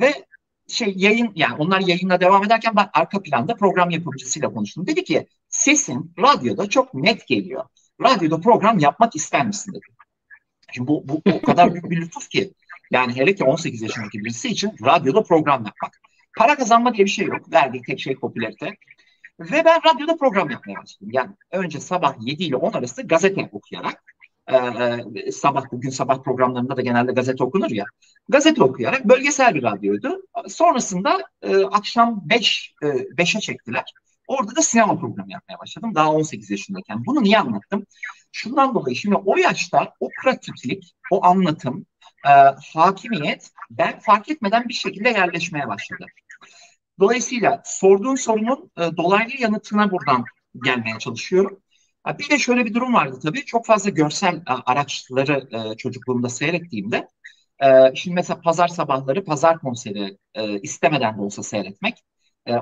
Ve 0.00 0.26
şey 0.68 0.92
yayın 0.96 1.32
yani 1.34 1.54
onlar 1.58 1.80
yayına 1.80 2.20
devam 2.20 2.44
ederken 2.44 2.76
ben 2.76 2.88
arka 2.94 3.22
planda 3.22 3.54
program 3.54 3.90
yapımcısıyla 3.90 4.52
konuştum. 4.52 4.86
Dedi 4.86 5.04
ki 5.04 5.26
sesin 5.48 6.14
radyoda 6.18 6.68
çok 6.68 6.94
net 6.94 7.26
geliyor. 7.28 7.64
Radyoda 8.02 8.40
program 8.40 8.78
yapmak 8.78 9.16
ister 9.16 9.46
misin 9.46 9.72
dedi. 9.72 9.86
Şimdi 10.72 10.88
bu, 10.88 11.08
bu 11.08 11.22
o 11.32 11.42
kadar 11.42 11.72
büyük 11.72 11.90
bir 11.90 11.96
lütuf 11.96 12.28
ki. 12.28 12.52
Yani 12.90 13.16
hele 13.16 13.34
ki 13.34 13.44
18 13.44 13.82
yaşındaki 13.82 14.18
birisi 14.18 14.48
için 14.48 14.72
radyoda 14.84 15.22
program 15.22 15.64
yapmak. 15.64 16.00
Para 16.38 16.56
kazanma 16.56 16.94
diye 16.94 17.04
bir 17.04 17.10
şey 17.10 17.26
yok. 17.26 17.52
Verdiği 17.52 17.82
tek 17.82 18.00
şey 18.00 18.14
popülarite. 18.14 18.76
Ve 19.40 19.64
ben 19.64 19.80
radyoda 19.84 20.16
program 20.16 20.50
yapmaya 20.50 20.82
başladım. 20.82 21.08
Yani 21.12 21.30
önce 21.52 21.80
sabah 21.80 22.14
7 22.20 22.44
ile 22.44 22.56
10 22.56 22.72
arası 22.72 23.02
gazete 23.02 23.48
okuyarak 23.52 24.02
e, 24.48 25.32
sabah 25.32 25.64
bugün 25.72 25.90
sabah 25.90 26.22
programlarında 26.22 26.76
da 26.76 26.80
genelde 26.80 27.12
gazete 27.12 27.44
okunur 27.44 27.70
ya. 27.70 27.84
Gazete 28.28 28.62
okuyarak 28.62 29.04
bölgesel 29.04 29.54
bir 29.54 29.62
radyoydu. 29.62 30.22
Sonrasında 30.48 31.18
e, 31.42 31.64
akşam 31.64 32.20
5 32.24 32.74
e, 32.82 32.86
5'e 32.86 33.40
çektiler. 33.40 33.84
Orada 34.28 34.56
da 34.56 34.62
sinema 34.62 34.98
programı 34.98 35.32
yapmaya 35.32 35.58
başladım. 35.58 35.94
Daha 35.94 36.12
18 36.12 36.50
yaşındayken. 36.50 37.06
Bunu 37.06 37.22
niye 37.22 37.38
anlattım? 37.38 37.86
Şundan 38.32 38.74
dolayı 38.74 38.96
şimdi 38.96 39.16
o 39.16 39.36
yaşta 39.36 39.92
o 40.00 40.08
pratiklik, 40.22 40.94
o 41.10 41.24
anlatım, 41.24 41.86
e, 42.26 42.30
hakimiyet 42.74 43.50
ben 43.70 43.98
fark 43.98 44.28
etmeden 44.28 44.68
bir 44.68 44.74
şekilde 44.74 45.08
yerleşmeye 45.08 45.68
başladı. 45.68 46.06
Dolayısıyla 47.00 47.62
sorduğun 47.64 48.14
sorunun 48.14 48.70
e, 48.78 48.96
dolaylı 48.96 49.32
yanıtına 49.40 49.90
buradan 49.90 50.24
gelmeye 50.64 50.98
çalışıyorum. 50.98 51.60
Bir 52.18 52.30
de 52.30 52.38
şöyle 52.38 52.64
bir 52.64 52.74
durum 52.74 52.94
vardı 52.94 53.18
tabii. 53.22 53.44
Çok 53.44 53.66
fazla 53.66 53.90
görsel 53.90 54.34
e, 54.36 54.42
araçları 54.66 55.48
e, 55.72 55.76
çocukluğumda 55.76 56.28
seyrettiğimde 56.28 57.08
e, 57.64 57.94
şimdi 57.94 58.14
mesela 58.14 58.40
pazar 58.40 58.68
sabahları 58.68 59.24
pazar 59.24 59.58
konseri 59.58 60.18
istemeden 60.62 61.18
de 61.18 61.20
olsa 61.22 61.42
seyretmek 61.42 61.94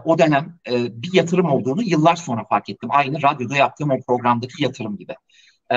o 0.04 0.18
dönem 0.18 0.58
bir 0.68 1.12
yatırım 1.14 1.46
olduğunu 1.50 1.82
yıllar 1.82 2.16
sonra 2.16 2.44
fark 2.44 2.68
ettim. 2.70 2.88
Aynı 2.92 3.22
radyoda 3.22 3.56
yaptığım 3.56 3.90
o 3.90 4.00
programdaki 4.06 4.62
yatırım 4.62 4.96
gibi. 4.98 5.14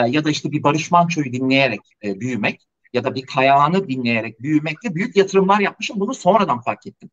Ya 0.08 0.26
da 0.26 0.30
işte 0.30 0.52
bir 0.52 0.64
Barış 0.64 0.92
Manço'yu 0.92 1.34
dinleyerek 1.34 1.80
büyümek 2.04 2.68
ya 2.94 3.04
da 3.04 3.16
bir 3.16 3.26
Kayağan'ı 3.26 3.90
dinleyerek 3.90 4.42
büyümekle 4.42 4.96
büyük 4.96 5.16
yatırımlar 5.16 5.60
yapmışım. 5.60 6.00
Bunu 6.00 6.14
sonradan 6.14 6.62
fark 6.62 6.88
ettim. 6.88 7.10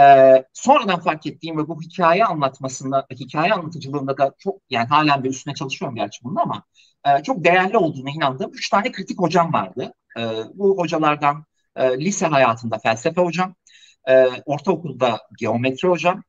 Ee, 0.00 0.44
sonradan 0.52 1.00
fark 1.00 1.26
ettiğim 1.26 1.58
ve 1.58 1.68
bu 1.68 1.80
hikaye 1.82 2.24
anlatmasında, 2.24 3.06
hikaye 3.10 3.52
anlatıcılığında 3.52 4.18
da 4.18 4.34
çok 4.38 4.60
yani 4.70 4.88
halen 4.88 5.24
bir 5.24 5.30
üstüne 5.30 5.54
çalışıyorum 5.54 5.96
gerçi 5.96 6.24
bunun 6.24 6.36
ama 6.36 6.62
e, 7.06 7.22
çok 7.22 7.44
değerli 7.44 7.76
olduğuna 7.78 8.10
inandığım 8.10 8.50
üç 8.54 8.68
tane 8.70 8.92
kritik 8.92 9.20
hocam 9.20 9.52
vardı. 9.52 9.94
E, 10.18 10.22
bu 10.54 10.78
hocalardan 10.78 11.44
e, 11.76 11.98
lise 12.00 12.26
hayatında 12.26 12.78
felsefe 12.78 13.20
hocam, 13.22 13.54
e, 14.08 14.26
ortaokulda 14.46 15.20
geometri 15.38 15.88
hocam 15.88 16.22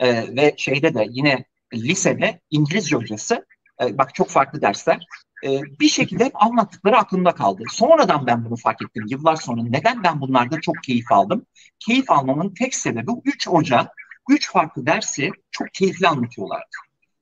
e, 0.00 0.36
ve 0.36 0.54
şeyde 0.56 0.94
de 0.94 1.06
yine 1.10 1.44
lisede 1.74 2.40
İngilizce 2.50 2.96
hocası. 2.96 3.46
E, 3.82 3.98
bak 3.98 4.14
çok 4.14 4.28
farklı 4.30 4.62
dersler. 4.62 5.06
E, 5.44 5.62
bir 5.80 5.88
şekilde 5.88 6.30
anlattıkları 6.34 6.98
aklımda 6.98 7.34
kaldı. 7.34 7.62
Sonradan 7.70 8.26
ben 8.26 8.44
bunu 8.44 8.56
fark 8.56 8.82
ettim 8.82 9.06
yıllar 9.08 9.36
sonra. 9.36 9.62
Neden 9.62 10.02
ben 10.04 10.20
bunlarda 10.20 10.60
çok 10.60 10.74
keyif 10.82 11.12
aldım? 11.12 11.46
Keyif 11.78 12.10
almamın 12.10 12.54
tek 12.54 12.74
sebebi 12.74 13.10
üç 13.24 13.46
hoca, 13.48 13.88
üç 14.30 14.52
farklı 14.52 14.86
dersi 14.86 15.30
çok 15.50 15.74
keyifli 15.74 16.08
anlatıyorlardı. 16.08 16.76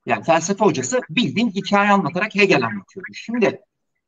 Yani 0.07 0.25
felsefe 0.25 0.65
hocası 0.65 1.01
bildiğin 1.11 1.51
hikaye 1.51 1.91
anlatarak 1.91 2.35
Hegel 2.35 2.67
anlatıyordu. 2.67 3.11
Şimdi 3.15 3.61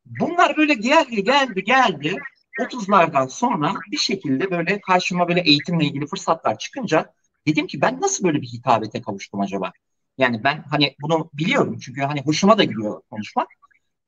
bunlar 0.06 0.56
böyle 0.56 0.74
geldi 0.74 1.24
geldi 1.24 1.64
geldi 1.64 2.16
30'lardan 2.60 3.28
sonra 3.28 3.74
bir 3.90 3.96
şekilde 3.96 4.50
böyle 4.50 4.80
karşıma 4.80 5.28
böyle 5.28 5.40
eğitimle 5.40 5.84
ilgili 5.84 6.06
fırsatlar 6.06 6.58
çıkınca 6.58 7.12
dedim 7.46 7.66
ki 7.66 7.80
ben 7.80 8.00
nasıl 8.00 8.24
böyle 8.24 8.42
bir 8.42 8.46
hitabete 8.46 9.02
kavuştum 9.02 9.40
acaba? 9.40 9.72
Yani 10.18 10.44
ben 10.44 10.64
hani 10.70 10.94
bunu 11.02 11.30
biliyorum 11.34 11.78
çünkü 11.78 12.00
hani 12.00 12.22
hoşuma 12.22 12.58
da 12.58 12.64
gidiyor 12.64 13.02
konuşmak. 13.10 13.48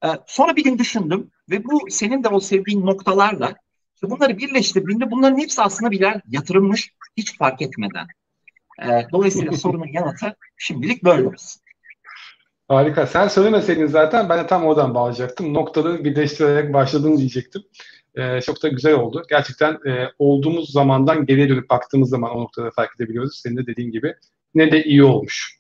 Ee, 0.04 0.08
sonra 0.26 0.56
bir 0.56 0.64
gün 0.64 0.78
düşündüm 0.78 1.30
ve 1.50 1.64
bu 1.64 1.87
senin 1.90 2.25
de 2.25 2.28
o 2.28 2.40
sevdiğin 2.40 2.87
noktalarla 2.87 3.54
işte 3.94 4.11
bunları 4.11 4.38
birleştirdiğinde 4.38 5.11
bunların 5.11 5.38
hepsi 5.38 5.62
aslında 5.62 5.90
birer 5.90 6.20
yatırılmış 6.28 6.92
hiç 7.16 7.38
fark 7.38 7.62
etmeden. 7.62 8.06
Ee, 8.82 9.06
dolayısıyla 9.12 9.52
sorunun 9.56 9.92
yanıtı 9.92 10.37
şimdilik 10.56 11.04
böyle 11.04 11.26
olsun. 11.28 11.62
Harika. 12.68 13.06
Sen 13.06 13.28
söylemeseydin 13.28 13.87
zaten 13.87 14.28
ben 14.28 14.44
de 14.44 14.46
tam 14.46 14.64
oradan 14.64 14.94
bağlayacaktım. 14.94 15.54
Noktaları 15.54 16.04
birleştirerek 16.04 16.73
başladın 16.73 17.16
diyecektim. 17.16 17.62
Ee, 18.14 18.40
çok 18.40 18.62
da 18.62 18.68
güzel 18.68 18.94
oldu. 18.94 19.23
Gerçekten 19.30 19.73
e, 19.73 20.12
olduğumuz 20.18 20.73
zamandan 20.73 21.26
geriye 21.26 21.49
dönüp 21.49 21.70
baktığımız 21.70 22.11
zaman 22.11 22.30
o 22.30 22.40
noktaları 22.40 22.70
fark 22.70 22.90
edebiliyoruz. 22.96 23.40
Senin 23.42 23.56
de 23.56 23.66
dediğin 23.66 23.90
gibi 23.90 24.14
ne 24.54 24.73
de 24.73 24.84
iyi 24.84 25.04
olmuş. 25.04 25.58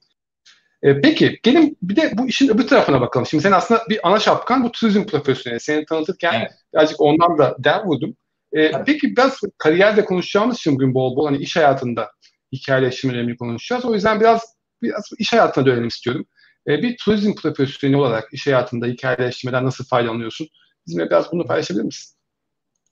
E, 0.84 1.00
peki 1.00 1.38
gelin 1.42 1.78
bir 1.82 1.96
de 1.96 2.12
bu 2.18 2.28
işin 2.28 2.48
öbür 2.48 2.66
tarafına 2.66 3.00
bakalım. 3.00 3.26
Şimdi 3.26 3.42
sen 3.42 3.52
aslında 3.52 3.82
bir 3.88 4.08
ana 4.08 4.20
şapkan 4.20 4.64
bu 4.64 4.72
turizm 4.72 5.04
profesyoneli. 5.04 5.60
Seni 5.60 5.84
tanıtırken 5.84 6.34
evet. 6.40 6.52
birazcık 6.74 7.00
ondan 7.00 7.38
da 7.38 7.56
der 7.58 7.84
vurdum. 7.84 8.16
E, 8.52 8.60
evet. 8.60 8.76
Peki 8.86 9.16
biraz 9.16 9.40
kariyerde 9.58 10.04
konuşacağımız 10.04 10.56
için 10.56 10.74
bugün 10.74 10.94
bol 10.94 11.16
bol 11.16 11.26
hani 11.26 11.36
iş 11.36 11.56
hayatında 11.56 12.10
hikayeleştirmelerini 12.52 13.36
konuşacağız. 13.36 13.84
O 13.84 13.94
yüzden 13.94 14.20
biraz 14.20 14.42
biraz 14.82 15.04
iş 15.18 15.32
hayatına 15.32 15.66
dönelim 15.66 15.88
istiyorum. 15.88 16.26
E, 16.68 16.82
bir 16.82 16.96
turizm 16.96 17.34
profesyoneli 17.34 17.96
olarak 17.96 18.28
iş 18.32 18.46
hayatında 18.46 18.86
hikayeleştirmeden 18.86 19.64
nasıl 19.64 19.84
faydalanıyorsun? 19.84 20.48
Bizimle 20.86 21.06
biraz 21.06 21.32
bunu 21.32 21.46
paylaşabilir 21.46 21.84
misin? 21.84 22.13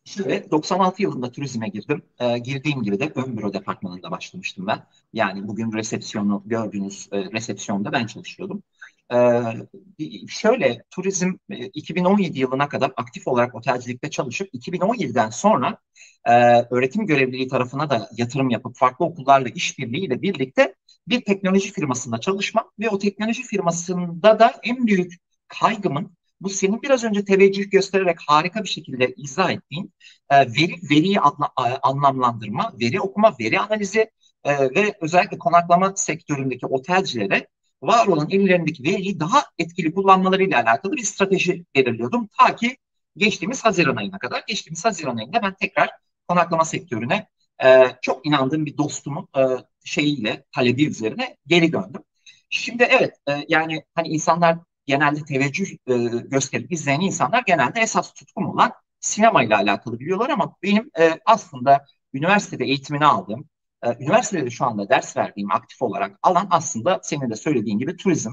Şöyle 0.04 0.50
96 0.50 1.02
yılında 1.02 1.30
turizme 1.32 1.68
girdim. 1.68 2.02
E, 2.20 2.38
girdiğim 2.38 2.82
gibi 2.82 3.00
de 3.00 3.12
ön 3.14 3.36
büro 3.38 3.52
departmanında 3.52 4.10
başlamıştım 4.10 4.66
ben. 4.66 4.86
Yani 5.12 5.48
bugün 5.48 5.72
resepsiyonu 5.72 6.42
gördüğünüz 6.46 7.08
e, 7.12 7.18
resepsiyonda 7.32 7.92
ben 7.92 8.06
çalışıyordum. 8.06 8.62
E, 9.14 9.16
şöyle 10.28 10.82
turizm 10.90 11.32
e, 11.50 11.66
2017 11.66 12.38
yılına 12.38 12.68
kadar 12.68 12.92
aktif 12.96 13.28
olarak 13.28 13.54
otelcilikte 13.54 14.10
çalışıp 14.10 14.48
2017'den 14.52 15.30
sonra 15.30 15.78
e, 16.24 16.32
öğretim 16.70 17.06
görevliliği 17.06 17.48
tarafına 17.48 17.90
da 17.90 18.08
yatırım 18.16 18.50
yapıp 18.50 18.76
farklı 18.76 19.04
okullarla 19.04 19.48
işbirliğiyle 19.48 20.22
birlikte 20.22 20.74
bir 21.08 21.20
teknoloji 21.24 21.72
firmasında 21.72 22.18
çalışmak 22.18 22.66
ve 22.80 22.88
o 22.90 22.98
teknoloji 22.98 23.42
firmasında 23.42 24.38
da 24.38 24.54
en 24.62 24.86
büyük 24.86 25.12
kaygımın 25.48 26.16
bu 26.42 26.48
senin 26.48 26.82
biraz 26.82 27.04
önce 27.04 27.24
teveccüh 27.24 27.70
göstererek 27.70 28.18
harika 28.26 28.62
bir 28.64 28.68
şekilde 28.68 29.14
izah 29.16 29.50
ettiğin 29.50 29.92
e, 30.30 30.36
veri 30.36 30.74
veriyi 30.90 31.20
anla, 31.20 31.52
anlamlandırma, 31.82 32.72
veri 32.80 33.00
okuma, 33.00 33.36
veri 33.40 33.60
analizi 33.60 34.10
e, 34.44 34.58
ve 34.58 34.94
özellikle 35.00 35.38
konaklama 35.38 35.96
sektöründeki 35.96 36.66
otelcilere 36.66 37.48
var 37.82 38.06
olan 38.06 38.30
ellerindeki 38.30 38.82
veriyi 38.82 39.20
daha 39.20 39.44
etkili 39.58 39.94
kullanmalarıyla 39.94 40.62
alakalı 40.62 40.92
bir 40.92 41.02
strateji 41.02 41.64
belirliyordum. 41.74 42.28
Ta 42.38 42.56
ki 42.56 42.76
geçtiğimiz 43.16 43.64
Haziran 43.64 43.96
ayına 43.96 44.18
kadar. 44.18 44.42
Geçtiğimiz 44.48 44.84
Haziran 44.84 45.16
ayında 45.16 45.42
ben 45.42 45.54
tekrar 45.54 45.90
konaklama 46.28 46.64
sektörüne 46.64 47.28
e, 47.64 47.86
çok 48.02 48.26
inandığım 48.26 48.66
bir 48.66 48.76
dostumun 48.78 49.28
e, 49.36 49.40
şeyiyle, 49.84 50.44
talebi 50.54 50.86
üzerine 50.86 51.36
geri 51.46 51.72
döndüm. 51.72 52.02
Şimdi 52.50 52.82
evet 52.82 53.14
e, 53.28 53.32
yani 53.48 53.84
hani 53.94 54.08
insanlar 54.08 54.58
genelde 54.86 55.24
teveccüh 55.24 55.70
e, 55.86 55.94
gösterip 56.28 56.72
izleyen 56.72 57.00
insanlar 57.00 57.42
genelde 57.46 57.80
esas 57.80 58.12
tutkum 58.12 58.46
olan 58.46 58.72
sinema 59.00 59.42
ile 59.42 59.56
alakalı 59.56 60.00
biliyorlar 60.00 60.30
ama 60.30 60.56
benim 60.62 60.90
e, 60.98 61.20
aslında 61.26 61.84
üniversitede 62.14 62.64
eğitimini 62.64 63.06
aldığım, 63.06 63.48
e, 63.82 64.04
üniversitede 64.04 64.50
şu 64.50 64.64
anda 64.64 64.88
ders 64.88 65.16
verdiğim 65.16 65.52
aktif 65.52 65.82
olarak 65.82 66.18
alan 66.22 66.46
aslında 66.50 67.00
senin 67.02 67.30
de 67.30 67.36
söylediğin 67.36 67.78
gibi 67.78 67.96
turizm. 67.96 68.32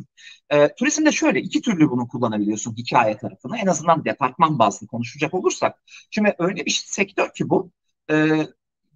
E, 0.49 0.75
turizmde 0.75 1.11
şöyle 1.11 1.39
iki 1.39 1.61
türlü 1.61 1.89
bunu 1.89 2.07
kullanabiliyorsun 2.07 2.75
hikaye 2.75 3.17
tarafını. 3.17 3.57
En 3.57 3.67
azından 3.67 4.05
departman 4.05 4.59
bazlı 4.59 4.87
konuşacak 4.87 5.33
olursak. 5.33 5.83
Şimdi 6.11 6.35
öyle 6.39 6.65
bir 6.65 6.83
sektör 6.85 7.33
ki 7.33 7.49
bu 7.49 7.71
e, 8.11 8.47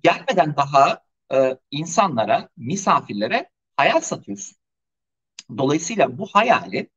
gelmeden 0.04 0.56
daha 0.56 1.00
e, 1.34 1.58
insanlara, 1.72 2.50
misafirlere 2.58 3.50
hayal 3.78 4.00
satıyorsun. 4.02 4.58
Dolayısıyla 5.58 6.18
bu 6.18 6.26
hayali 6.26 6.90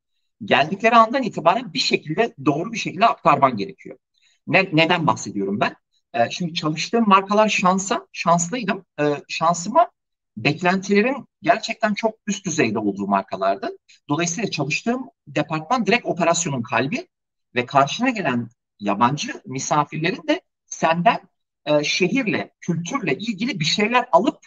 geldikleri 0.44 0.94
andan 0.94 1.22
itibaren 1.22 1.72
bir 1.74 1.78
şekilde 1.78 2.34
doğru 2.44 2.72
bir 2.72 2.78
şekilde 2.78 3.06
aktarman 3.06 3.56
gerekiyor. 3.56 3.98
Ne, 4.46 4.68
neden 4.72 5.06
bahsediyorum 5.06 5.60
ben? 5.60 5.76
E, 6.14 6.30
şimdi 6.30 6.54
çalıştığım 6.54 7.08
markalar 7.08 7.48
şansa, 7.48 8.06
şanslıydım. 8.12 8.84
E, 9.00 9.04
şansıma 9.28 9.90
beklentilerin 10.36 11.26
gerçekten 11.42 11.94
çok 11.94 12.14
üst 12.26 12.46
düzeyde 12.46 12.78
olduğu 12.78 13.06
markalardı. 13.06 13.70
Dolayısıyla 14.08 14.50
çalıştığım 14.50 15.08
departman 15.26 15.86
direkt 15.86 16.06
operasyonun 16.06 16.62
kalbi 16.62 17.08
ve 17.54 17.66
karşına 17.66 18.10
gelen 18.10 18.48
yabancı 18.80 19.42
misafirlerin 19.46 20.28
de 20.28 20.40
senden 20.66 21.20
e, 21.66 21.84
şehirle, 21.84 22.54
kültürle 22.60 23.18
ilgili 23.18 23.60
bir 23.60 23.64
şeyler 23.64 24.08
alıp 24.12 24.38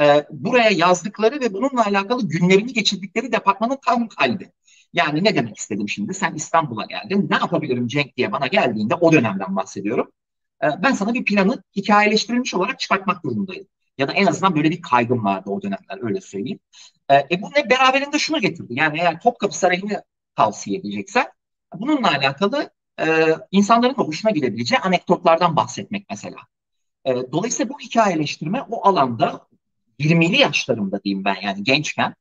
e, 0.00 0.26
buraya 0.30 0.70
yazdıkları 0.70 1.40
ve 1.40 1.52
bununla 1.52 1.86
alakalı 1.86 2.28
günlerini 2.28 2.72
geçirdikleri 2.72 3.32
departmanın 3.32 3.78
tam 3.86 4.08
kalbi. 4.08 4.52
Yani 4.92 5.24
ne 5.24 5.34
demek 5.34 5.56
istedim 5.56 5.88
şimdi? 5.88 6.14
Sen 6.14 6.34
İstanbul'a 6.34 6.84
geldin. 6.84 7.26
Ne 7.30 7.36
yapabilirim 7.36 7.86
Cenk 7.86 8.16
diye 8.16 8.32
bana 8.32 8.46
geldiğinde 8.46 8.94
o 8.94 9.12
dönemden 9.12 9.56
bahsediyorum. 9.56 10.12
Ee, 10.64 10.66
ben 10.82 10.92
sana 10.92 11.14
bir 11.14 11.24
planı 11.24 11.62
hikayeleştirilmiş 11.76 12.54
olarak 12.54 12.80
çıkartmak 12.80 13.24
durumundayım. 13.24 13.66
Ya 13.98 14.08
da 14.08 14.12
en 14.12 14.26
azından 14.26 14.56
böyle 14.56 14.70
bir 14.70 14.82
kaygım 14.82 15.24
vardı 15.24 15.50
o 15.50 15.62
dönemler 15.62 16.02
öyle 16.02 16.20
söyleyeyim. 16.20 16.58
Ee, 17.08 17.14
e 17.16 17.42
bu 17.42 17.50
ne 17.56 17.70
beraberinde 17.70 18.18
şunu 18.18 18.40
getirdi. 18.40 18.74
Yani 18.74 18.98
eğer 19.00 19.20
Topkapı 19.20 19.58
Sarayı'nı 19.58 20.02
tavsiye 20.36 20.78
edeceksen 20.78 21.26
bununla 21.74 22.08
alakalı 22.10 22.70
e, 23.00 23.26
insanların 23.50 23.96
da 23.96 24.02
hoşuna 24.02 24.30
gidebileceği 24.30 24.78
anekdotlardan 24.78 25.56
bahsetmek 25.56 26.06
mesela. 26.10 26.36
E, 27.04 27.14
dolayısıyla 27.32 27.70
bu 27.74 27.80
hikayeleştirme 27.80 28.62
o 28.62 28.88
alanda 28.88 29.46
20'li 29.98 30.36
yaşlarımda 30.38 31.02
diyeyim 31.04 31.24
ben 31.24 31.36
yani 31.42 31.64
gençken 31.64 32.14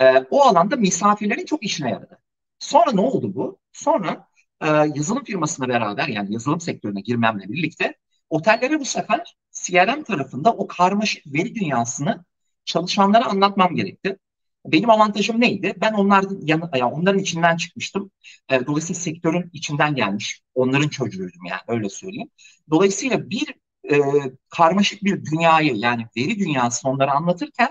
e, 0.00 0.18
o 0.30 0.42
alanda 0.42 0.76
misafirlerin 0.76 1.44
çok 1.46 1.62
işine 1.62 1.90
yaradı. 1.90 2.18
Sonra 2.58 2.92
ne 2.92 3.00
oldu 3.00 3.34
bu? 3.34 3.58
Sonra 3.72 4.28
e, 4.60 4.66
yazılım 4.68 5.24
firmasına 5.24 5.68
beraber 5.68 6.08
yani 6.08 6.32
yazılım 6.32 6.60
sektörüne 6.60 7.00
girmemle 7.00 7.48
birlikte 7.48 7.94
otellere 8.30 8.80
bu 8.80 8.84
sefer 8.84 9.36
CRM 9.52 10.02
tarafında 10.02 10.52
o 10.52 10.66
karmaşık 10.66 11.26
veri 11.26 11.54
dünyasını 11.54 12.24
çalışanlara 12.64 13.26
anlatmam 13.26 13.74
gerekti. 13.74 14.18
Benim 14.66 14.90
avantajım 14.90 15.40
neydi? 15.40 15.74
Ben 15.80 15.92
onların 15.92 16.38
yanı, 16.42 16.70
yani 16.74 16.92
onların 16.94 17.20
içinden 17.20 17.56
çıkmıştım. 17.56 18.10
E, 18.50 18.66
dolayısıyla 18.66 19.00
sektörün 19.00 19.50
içinden 19.52 19.94
gelmiş. 19.94 20.40
Onların 20.54 20.88
çocuğuydum 20.88 21.44
yani 21.44 21.60
öyle 21.68 21.88
söyleyeyim. 21.88 22.30
Dolayısıyla 22.70 23.30
bir 23.30 23.54
e, 23.90 23.98
karmaşık 24.48 25.04
bir 25.04 25.24
dünyayı 25.24 25.74
yani 25.76 26.06
veri 26.16 26.38
dünyasını 26.38 26.90
onlara 26.90 27.12
anlatırken 27.12 27.70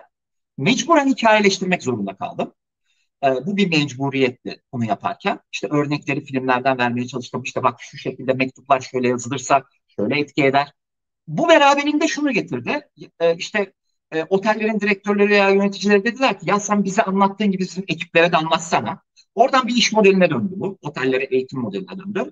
mecburen 0.58 1.08
hikayeleştirmek 1.08 1.84
zorunda 1.84 2.16
kaldım. 2.16 2.54
E, 3.24 3.28
bu 3.46 3.58
bir 3.58 3.70
mecburiyetti 3.70 4.62
bunu 4.74 4.86
yaparken. 4.86 5.40
İşte 5.54 5.68
örnekleri 5.68 6.26
filmlerden 6.26 6.78
vermeye 6.78 7.08
çalıştım. 7.08 7.44
İşte 7.44 7.64
bak 7.64 7.82
şu 7.82 7.98
şekilde 7.98 8.34
mektuplar 8.34 8.82
şöyle 8.82 9.08
yazılırsa 9.08 9.64
şöyle 9.88 10.20
etki 10.20 10.44
eder. 10.46 10.74
Bu 11.28 11.50
beraberinde 11.50 12.08
şunu 12.08 12.32
getirdi. 12.32 12.90
E, 13.20 13.36
işte 13.36 13.74
e, 14.12 14.24
otellerin 14.24 14.80
direktörleri 14.80 15.30
veya 15.30 15.50
yöneticileri 15.50 16.06
dediler 16.06 16.40
ki 16.40 16.50
ya 16.50 16.60
sen 16.60 16.84
bize 16.84 17.02
anlattığın 17.04 17.52
gibi 17.52 17.64
bizim 17.64 17.84
ekiplere 17.88 18.32
de 18.32 18.38
anlatsana. 18.38 19.02
Oradan 19.36 19.68
bir 19.68 19.76
iş 19.76 19.92
modeline 19.94 20.30
döndü 20.30 20.54
bu. 20.56 20.78
Otellere 20.82 21.24
eğitim 21.24 21.60
modeline 21.60 22.00
döndü. 22.00 22.32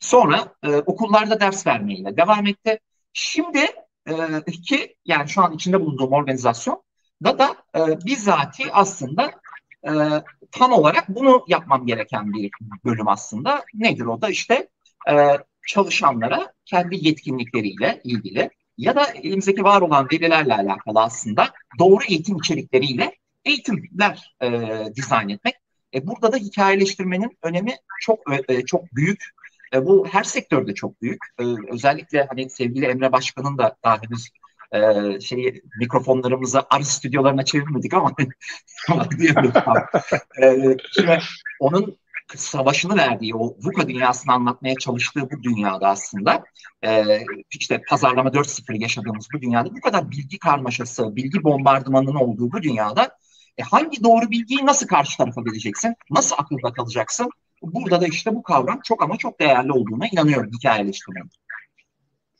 Sonra 0.00 0.54
e, 0.62 0.76
okullarda 0.76 1.40
ders 1.40 1.66
vermeyle 1.66 2.16
devam 2.16 2.46
etti. 2.46 2.80
Şimdi 3.12 3.66
e, 4.08 4.44
ki 4.52 4.96
yani 5.04 5.28
şu 5.28 5.42
an 5.42 5.54
içinde 5.54 5.80
bulunduğum 5.80 6.12
organizasyon 6.12 6.82
da 7.24 7.38
da 7.38 7.56
e, 7.76 7.98
bizzati 8.06 8.72
aslında 8.72 9.32
e, 9.84 9.92
tam 10.52 10.72
olarak 10.72 11.08
bunu 11.08 11.44
yapmam 11.48 11.86
gereken 11.86 12.32
bir 12.32 12.50
bölüm 12.84 13.08
aslında. 13.08 13.64
Nedir 13.74 14.04
o 14.04 14.20
da 14.20 14.28
işte 14.28 14.68
e, 15.10 15.38
çalışanlara 15.66 16.52
kendi 16.64 17.06
yetkinlikleriyle 17.06 18.00
ilgili 18.04 18.50
ya 18.78 18.96
da 18.96 19.06
elimizdeki 19.06 19.64
var 19.64 19.80
olan 19.80 20.08
verilerle 20.12 20.54
alakalı 20.54 21.00
aslında 21.00 21.50
doğru 21.78 22.04
eğitim 22.08 22.36
içerikleriyle 22.36 23.16
eğitimler 23.44 24.36
e, 24.42 24.48
dizayn 24.96 25.28
etmek. 25.28 25.54
E, 25.94 26.06
burada 26.06 26.32
da 26.32 26.36
hikayeleştirmenin 26.36 27.38
önemi 27.42 27.74
çok 28.00 28.18
e, 28.48 28.64
çok 28.64 28.92
büyük. 28.94 29.24
E, 29.74 29.86
bu 29.86 30.06
her 30.08 30.24
sektörde 30.24 30.74
çok 30.74 31.02
büyük. 31.02 31.24
E, 31.40 31.44
özellikle 31.72 32.26
hani 32.28 32.50
sevgili 32.50 32.86
Emre 32.86 33.12
Başkan'ın 33.12 33.58
da 33.58 33.76
daha 33.84 34.02
henüz 34.02 34.28
e, 34.72 35.20
şeyi 35.20 35.62
mikrofonlarımızı 35.80 36.62
arı 36.70 36.84
stüdyolarına 36.84 37.44
çevirmedik 37.44 37.94
ama 37.94 38.12
diyelim. 39.18 39.52
e, 40.42 40.76
şimdi 40.92 41.18
onun 41.60 41.98
savaşını 42.36 42.96
verdiği 42.96 43.34
o 43.34 43.56
VUCA 43.64 43.88
dünyasını 43.88 44.32
anlatmaya 44.32 44.74
çalıştığı 44.74 45.30
bu 45.30 45.42
dünyada 45.42 45.88
aslında 45.88 46.44
e, 46.84 47.20
işte 47.50 47.82
pazarlama 47.88 48.30
4.0 48.30 48.82
yaşadığımız 48.82 49.28
bu 49.34 49.40
dünyada 49.40 49.70
bu 49.70 49.80
kadar 49.80 50.10
bilgi 50.10 50.38
karmaşası, 50.38 51.16
bilgi 51.16 51.44
bombardımanının 51.44 52.14
olduğu 52.14 52.52
bu 52.52 52.62
dünyada 52.62 53.16
e, 53.58 53.62
hangi 53.62 54.04
doğru 54.04 54.30
bilgiyi 54.30 54.66
nasıl 54.66 54.86
karşı 54.86 55.16
tarafa 55.18 55.44
vereceksin? 55.44 55.94
Nasıl 56.10 56.36
akılda 56.38 56.72
kalacaksın? 56.72 57.30
Burada 57.62 58.00
da 58.00 58.06
işte 58.06 58.34
bu 58.34 58.42
kavram 58.42 58.80
çok 58.84 59.02
ama 59.02 59.16
çok 59.16 59.40
değerli 59.40 59.72
olduğuna 59.72 60.06
inanıyorum 60.12 60.50
hikayeleştirmenin. 60.52 61.30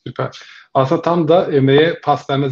Süper. 0.06 0.40
Aslında 0.74 1.02
tam 1.02 1.28
da 1.28 1.52
Emre'ye 1.52 2.00
pas 2.02 2.30
verme 2.30 2.48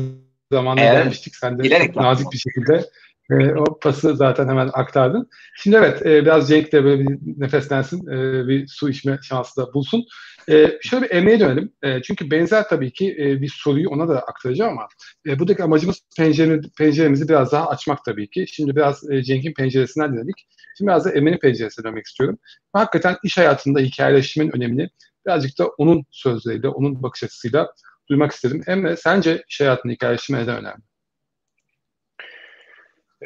zamanına 0.52 0.84
evet. 0.84 0.92
gelmiştik. 0.92 1.36
Sen 1.36 1.58
de 1.58 1.62
Bilerek 1.62 1.96
nazik 1.96 2.24
yaptım. 2.24 2.30
bir 2.32 2.38
şekilde 2.38 2.84
e, 3.30 3.54
o 3.54 3.78
pası 3.78 4.16
zaten 4.16 4.48
hemen 4.48 4.70
aktardın. 4.72 5.28
Şimdi 5.56 5.76
evet 5.76 6.06
e, 6.06 6.22
biraz 6.22 6.48
Cenk 6.48 6.72
de 6.72 6.84
böyle 6.84 7.02
bir 7.02 7.18
nefeslensin, 7.40 8.06
e, 8.06 8.48
bir 8.48 8.66
su 8.68 8.90
içme 8.90 9.18
şansı 9.22 9.60
da 9.60 9.74
bulsun. 9.74 10.04
E, 10.50 10.78
şöyle 10.82 11.04
bir 11.04 11.10
emeğe 11.10 11.40
dönelim. 11.40 11.72
E, 11.82 12.02
çünkü 12.02 12.30
benzer 12.30 12.68
tabii 12.68 12.92
ki 12.92 13.16
e, 13.20 13.42
bir 13.42 13.52
soruyu 13.56 13.88
ona 13.88 14.08
da 14.08 14.20
aktaracağım 14.20 14.72
ama 14.72 14.88
e, 15.26 15.38
buradaki 15.38 15.62
amacımız 15.62 16.00
penceremizi, 16.16 16.70
penceremizi 16.78 17.28
biraz 17.28 17.52
daha 17.52 17.68
açmak 17.68 18.04
tabii 18.04 18.30
ki. 18.30 18.46
Şimdi 18.48 18.76
biraz 18.76 19.10
e, 19.10 19.22
Cenk'in 19.22 19.54
penceresinden 19.54 20.16
denedik. 20.16 20.48
Şimdi 20.78 20.88
biraz 20.88 21.04
da 21.04 21.10
Emre'nin 21.10 21.38
penceresine 21.38 21.84
dönmek 21.84 22.06
istiyorum. 22.06 22.38
Hakikaten 22.72 23.16
iş 23.24 23.38
hayatında 23.38 23.80
hikayeleştirmenin 23.80 24.56
önemini 24.56 24.88
birazcık 25.28 25.58
da 25.58 25.68
onun 25.68 26.04
sözleriyle, 26.10 26.68
onun 26.68 27.02
bakış 27.02 27.24
açısıyla 27.24 27.72
duymak 28.08 28.32
istedim. 28.32 28.62
Emre 28.66 28.96
sence 28.96 29.42
iş 29.48 29.60
hayatında 29.60 29.92
hikayeleştirme 29.92 30.42
neden 30.42 30.56
önemli? 30.56 30.82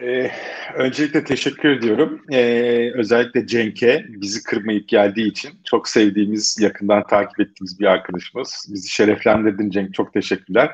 Ee, 0.03 0.31
öncelikle 0.75 1.25
teşekkür 1.25 1.69
ediyorum. 1.69 2.23
Ee, 2.33 2.91
özellikle 2.95 3.47
Cenk'e 3.47 4.05
bizi 4.09 4.43
kırmayıp 4.43 4.89
geldiği 4.89 5.29
için 5.29 5.51
çok 5.65 5.89
sevdiğimiz, 5.89 6.59
yakından 6.61 7.07
takip 7.07 7.41
ettiğimiz 7.41 7.81
bir 7.81 7.87
arkadaşımız. 7.87 8.67
Bizi 8.73 8.89
şereflendirdin 8.89 9.71
Cenk. 9.71 9.95
Çok 9.95 10.13
teşekkürler. 10.13 10.71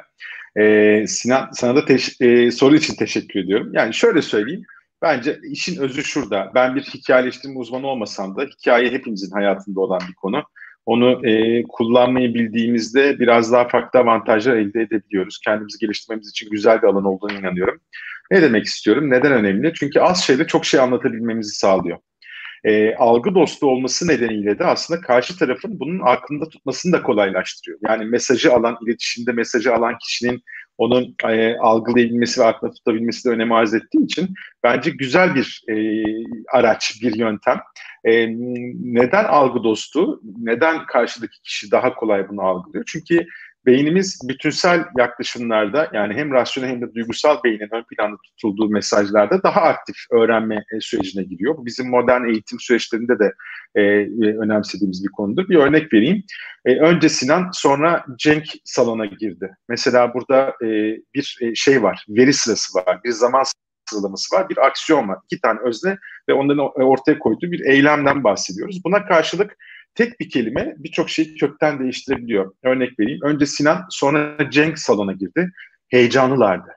Ee, 0.57 1.05
Sinan 1.09 1.51
sana 1.53 1.77
da 1.77 1.81
teş- 1.81 2.25
e, 2.25 2.51
soru 2.51 2.77
için 2.77 2.95
teşekkür 2.95 3.41
ediyorum. 3.41 3.71
Yani 3.73 3.95
şöyle 3.95 4.23
söyleyeyim. 4.23 4.65
Bence 5.03 5.39
işin 5.51 5.81
özü 5.81 6.05
şurada. 6.05 6.53
Ben 6.55 6.75
bir 6.75 6.83
hikayeleştirme 6.83 7.59
uzmanı 7.59 7.87
olmasam 7.87 8.37
da 8.37 8.43
hikaye 8.43 8.91
hepimizin 8.91 9.31
hayatında 9.31 9.81
olan 9.81 10.01
bir 10.09 10.15
konu. 10.15 10.43
Onu 10.89 11.27
e, 11.27 11.63
kullanmayı 11.63 12.35
bildiğimizde 12.35 13.19
biraz 13.19 13.53
daha 13.53 13.69
farklı 13.69 14.01
avantajlar 14.01 14.57
elde 14.57 14.83
edebiliyoruz. 14.83 15.41
Kendimizi 15.45 15.79
geliştirmemiz 15.79 16.31
için 16.31 16.51
güzel 16.51 16.83
bir 16.83 16.87
alan 16.87 17.05
olduğunu 17.05 17.33
inanıyorum. 17.33 17.81
Ne 18.31 18.43
demek 18.43 18.65
istiyorum? 18.65 19.11
Neden 19.11 19.33
önemli? 19.33 19.73
Çünkü 19.75 20.01
az 20.01 20.25
şeyde 20.25 20.47
çok 20.47 20.65
şey 20.65 20.81
anlatabilmemizi 20.81 21.55
sağlıyor. 21.59 21.99
E, 22.65 22.95
algı 22.95 23.35
dostu 23.35 23.67
olması 23.67 24.09
nedeniyle 24.09 24.59
de 24.59 24.65
aslında 24.65 25.01
karşı 25.01 25.39
tarafın 25.39 25.81
bunun 25.81 26.01
aklında 26.05 26.49
tutmasını 26.49 26.93
da 26.93 27.03
kolaylaştırıyor. 27.03 27.79
Yani 27.89 28.05
mesajı 28.05 28.53
alan, 28.53 28.79
iletişimde 28.87 29.33
mesajı 29.33 29.75
alan 29.75 29.99
kişinin 29.99 30.43
onun 30.79 31.15
e, 31.29 31.57
algılayabilmesi 31.57 32.41
ve 32.41 32.45
aklında 32.45 32.73
tutabilmesi 32.73 33.29
de 33.29 33.33
önem 33.33 33.53
arz 33.53 33.75
ettiği 33.75 34.05
için 34.05 34.35
bence 34.63 34.91
güzel 34.91 35.35
bir 35.35 35.63
e, 35.69 36.03
araç, 36.53 36.99
bir 37.03 37.15
yöntem. 37.15 37.61
E, 38.05 38.29
neden 38.83 39.25
algı 39.25 39.65
dostu? 39.65 40.21
Neden 40.39 40.87
karşıdaki 40.87 41.43
kişi 41.43 41.71
daha 41.71 41.95
kolay 41.95 42.29
bunu 42.29 42.43
algılıyor? 42.43 42.85
Çünkü 42.87 43.27
beynimiz 43.67 44.21
bütünsel 44.29 44.85
yaklaşımlarda 44.99 45.91
yani 45.93 46.15
hem 46.15 46.33
rasyonel 46.33 46.71
hem 46.71 46.81
de 46.83 46.95
duygusal 46.95 47.43
beynin 47.45 47.69
ön 47.75 47.85
planda 47.85 48.17
tutulduğu 48.25 48.69
mesajlarda 48.69 49.43
daha 49.43 49.61
aktif 49.61 49.97
öğrenme 50.11 50.55
e, 50.55 50.81
sürecine 50.81 51.25
giriyor. 51.25 51.57
Bu 51.57 51.67
bizim 51.67 51.91
modern 51.91 52.25
eğitim 52.25 52.61
süreçlerinde 52.61 53.19
de 53.19 53.33
e, 53.75 53.83
e, 53.83 54.39
önemsediğimiz 54.39 55.05
bir 55.05 55.09
konudur. 55.09 55.49
Bir 55.49 55.57
örnek 55.57 55.93
vereyim. 55.93 56.23
E, 56.65 56.79
önce 56.79 57.09
Sinan 57.09 57.51
sonra 57.53 58.05
Cenk 58.19 58.45
salona 58.65 59.07
girdi. 59.07 59.57
Mesela 59.69 60.15
burada 60.15 60.55
e, 60.63 60.67
bir 61.15 61.39
e, 61.41 61.55
şey 61.55 61.83
var, 61.83 62.05
veri 62.09 62.33
sırası 62.33 62.79
var, 62.79 63.01
bir 63.05 63.13
zaman 63.13 63.45
sıralaması 63.89 64.37
var, 64.37 64.49
bir 64.49 64.67
aksiyon 64.67 65.09
var. 65.09 65.19
İki 65.25 65.41
tane 65.41 65.61
özne 65.65 65.99
ve 66.29 66.33
onların 66.33 66.89
ortaya 66.89 67.19
koyduğu 67.19 67.53
bir 67.53 67.61
eylemden 67.61 68.25
bahsediyoruz. 68.25 68.85
Buna 68.85 69.07
karşılık 69.07 69.57
tek 69.95 70.21
bir 70.21 70.31
kelime 70.31 70.75
birçok 70.79 71.11
şeyi 71.11 71.35
kökten 71.35 71.81
değiştirebiliyor. 71.81 72.53
Örnek 72.65 73.01
vereyim. 73.01 73.21
Önce 73.23 73.47
Sinan 73.47 73.87
sonra 73.91 74.51
Cenk 74.51 74.79
salona 74.79 75.13
girdi. 75.13 75.51
Heyecanlılardı. 75.89 76.71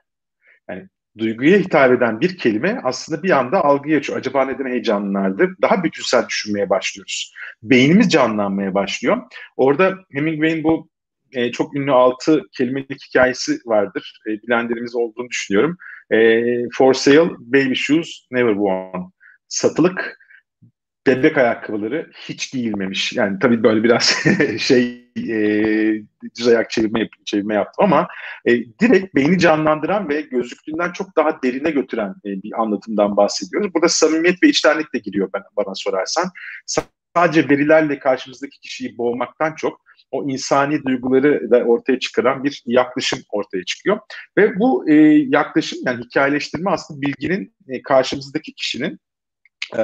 Yani 0.68 0.88
duyguya 1.18 1.58
hitap 1.58 1.92
eden 1.92 2.20
bir 2.20 2.38
kelime 2.38 2.80
aslında 2.84 3.22
bir 3.22 3.30
anda 3.30 3.64
algıyı 3.64 3.98
açıyor. 3.98 4.18
Acaba 4.18 4.44
neden 4.44 4.70
heyecanlılardı? 4.70 5.48
Daha 5.62 5.84
bütünsel 5.84 6.28
düşünmeye 6.28 6.70
başlıyoruz. 6.70 7.34
Beynimiz 7.62 8.08
canlanmaya 8.08 8.74
başlıyor. 8.74 9.22
Orada 9.56 9.94
Hemingway'in 10.12 10.64
bu 10.64 10.91
e, 11.32 11.52
çok 11.52 11.76
ünlü 11.76 11.92
altı 11.92 12.42
kelimelik 12.52 13.04
hikayesi 13.08 13.58
vardır. 13.66 14.20
E, 14.26 14.30
bilenlerimiz 14.30 14.94
olduğunu 14.94 15.28
düşünüyorum. 15.28 15.76
E, 16.12 16.42
for 16.72 16.94
sale, 16.94 17.30
baby 17.38 17.74
shoes, 17.74 18.26
never 18.30 18.52
worn. 18.52 19.02
Satılık, 19.48 20.18
bebek 21.06 21.38
ayakkabıları 21.38 22.10
hiç 22.28 22.52
giyilmemiş. 22.52 23.12
Yani 23.12 23.38
tabii 23.38 23.62
böyle 23.62 23.82
biraz 23.84 24.24
şey 24.58 25.02
e, 25.16 25.36
düz 26.38 26.48
ayak 26.48 26.70
çevirme, 26.70 27.08
çevirme 27.24 27.54
yaptım 27.54 27.84
ama 27.84 28.08
e, 28.46 28.52
direkt 28.80 29.14
beyni 29.14 29.38
canlandıran 29.38 30.08
ve 30.08 30.20
gözlüklüğünden 30.20 30.92
çok 30.92 31.16
daha 31.16 31.42
derine 31.42 31.70
götüren 31.70 32.14
e, 32.24 32.42
bir 32.42 32.62
anlatımdan 32.62 33.16
bahsediyoruz. 33.16 33.74
Burada 33.74 33.88
samimiyet 33.88 34.42
ve 34.42 34.48
içtenlik 34.48 34.94
de 34.94 34.98
giriyor 34.98 35.30
ben, 35.34 35.42
bana 35.56 35.74
sorarsan. 35.74 36.30
Sadece 37.16 37.48
verilerle 37.48 37.98
karşımızdaki 37.98 38.60
kişiyi 38.60 38.98
boğmaktan 38.98 39.54
çok 39.54 39.80
o 40.12 40.28
insani 40.28 40.84
duyguları 40.84 41.50
da 41.50 41.64
ortaya 41.64 41.98
çıkaran 41.98 42.44
bir 42.44 42.62
yaklaşım 42.66 43.18
ortaya 43.30 43.64
çıkıyor. 43.64 43.98
Ve 44.38 44.58
bu 44.58 44.90
e, 44.90 44.94
yaklaşım 45.28 45.78
yani 45.86 46.04
hikayeleştirme 46.04 46.70
aslında 46.70 47.00
bilginin 47.00 47.54
e, 47.68 47.82
karşımızdaki 47.82 48.54
kişinin 48.54 48.98
e, 49.78 49.82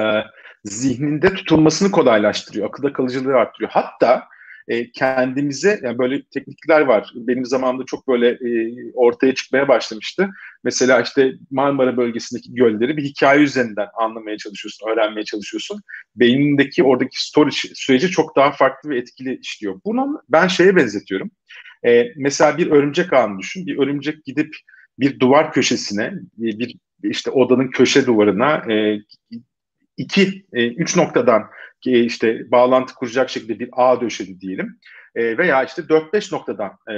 zihninde 0.63 1.33
tutulmasını 1.33 1.91
kolaylaştırıyor, 1.91 2.67
akılda 2.67 2.93
kalıcılığı 2.93 3.35
arttırıyor. 3.35 3.71
Hatta 3.71 4.23
e, 4.69 4.91
kendimize 4.91 5.79
yani 5.83 5.97
böyle 5.97 6.23
teknikler 6.23 6.81
var. 6.81 7.11
Benim 7.15 7.45
zamanımda 7.45 7.83
çok 7.85 8.07
böyle 8.07 8.29
e, 8.29 8.73
ortaya 8.93 9.35
çıkmaya 9.35 9.67
başlamıştı. 9.67 10.29
Mesela 10.63 11.01
işte 11.01 11.33
Marmara 11.51 11.97
bölgesindeki 11.97 12.53
gölleri 12.53 12.97
bir 12.97 13.03
hikaye 13.03 13.41
üzerinden 13.41 13.87
anlamaya 13.97 14.37
çalışıyorsun, 14.37 14.89
öğrenmeye 14.89 15.23
çalışıyorsun. 15.23 15.81
Beynindeki 16.15 16.83
oradaki 16.83 17.25
storage 17.25 17.57
süreci 17.73 18.09
çok 18.09 18.35
daha 18.35 18.51
farklı 18.51 18.89
ve 18.89 18.97
etkili 18.97 19.39
işliyor. 19.41 19.81
Bunu 19.85 20.21
ben 20.29 20.47
şeye 20.47 20.75
benzetiyorum. 20.75 21.31
E, 21.85 22.11
mesela 22.15 22.57
bir 22.57 22.71
örümcek 22.71 23.13
ağını 23.13 23.39
düşün. 23.39 23.65
Bir 23.65 23.77
örümcek 23.77 24.25
gidip 24.25 24.55
bir 24.99 25.19
duvar 25.19 25.51
köşesine, 25.51 26.13
bir 26.37 26.75
işte 27.03 27.31
odanın 27.31 27.67
köşe 27.67 28.05
duvarına 28.05 28.73
e, 28.73 28.99
iki, 29.97 30.45
e, 30.53 30.67
üç 30.67 30.95
noktadan 30.95 31.41
e, 31.41 31.47
işte 31.85 32.51
bağlantı 32.51 32.95
kuracak 32.95 33.29
şekilde 33.29 33.59
bir 33.59 33.69
ağ 33.71 34.01
döşedi 34.01 34.41
diyelim. 34.41 34.79
E, 35.15 35.37
veya 35.37 35.63
işte 35.63 35.81
4-5 35.81 36.35
noktadan 36.35 36.71
e, 36.91 36.95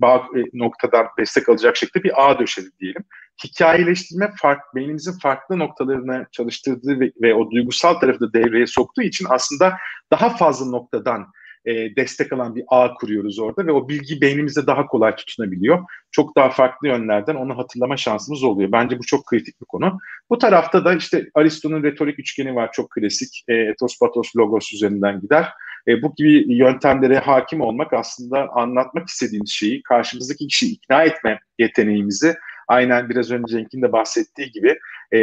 bağ 0.00 0.16
e, 0.16 0.40
noktadan 0.54 1.06
destek 1.18 1.48
alacak 1.48 1.76
şekilde 1.76 2.04
bir 2.04 2.30
ağ 2.30 2.38
döşedi 2.38 2.68
diyelim. 2.80 3.04
Hikayeleştirme 3.44 4.32
fark, 4.36 4.74
beynimizin 4.74 5.18
farklı 5.18 5.58
noktalarını 5.58 6.26
çalıştırdığı 6.32 7.00
ve, 7.00 7.12
ve 7.22 7.34
o 7.34 7.50
duygusal 7.50 7.94
tarafı 7.94 8.20
da 8.20 8.32
devreye 8.32 8.66
soktuğu 8.66 9.02
için 9.02 9.26
aslında 9.28 9.76
daha 10.12 10.30
fazla 10.30 10.66
noktadan 10.66 11.26
e, 11.64 11.96
destek 11.96 12.32
alan 12.32 12.54
bir 12.54 12.64
ağ 12.68 12.94
kuruyoruz 12.94 13.38
orada 13.38 13.66
ve 13.66 13.72
o 13.72 13.88
bilgi 13.88 14.20
beynimizde 14.20 14.66
daha 14.66 14.86
kolay 14.86 15.16
tutunabiliyor. 15.16 15.84
Çok 16.10 16.36
daha 16.36 16.50
farklı 16.50 16.88
yönlerden 16.88 17.34
onu 17.34 17.58
hatırlama 17.58 17.96
şansımız 17.96 18.42
oluyor. 18.42 18.72
Bence 18.72 18.98
bu 18.98 19.02
çok 19.02 19.26
kritik 19.26 19.60
bir 19.60 19.66
konu. 19.66 19.98
Bu 20.30 20.38
tarafta 20.38 20.84
da 20.84 20.94
işte 20.94 21.26
Aristo'nun 21.34 21.82
retorik 21.82 22.18
üçgeni 22.18 22.54
var 22.54 22.72
çok 22.72 22.90
klasik. 22.90 23.44
E, 23.48 23.54
etos, 23.54 23.98
patos, 23.98 24.36
logos 24.36 24.72
üzerinden 24.72 25.20
gider. 25.20 25.48
E, 25.88 26.02
bu 26.02 26.14
gibi 26.14 26.54
yöntemlere 26.54 27.18
hakim 27.18 27.60
olmak 27.60 27.92
aslında 27.92 28.48
anlatmak 28.48 29.08
istediğimiz 29.08 29.50
şeyi 29.50 29.82
karşımızdaki 29.82 30.46
kişiyi 30.46 30.72
ikna 30.72 31.02
etme 31.02 31.40
yeteneğimizi 31.58 32.34
aynen 32.70 33.08
biraz 33.08 33.30
önce 33.30 33.52
Cenk'in 33.52 33.82
de 33.82 33.92
bahsettiği 33.92 34.50
gibi 34.50 34.78
e, 35.12 35.18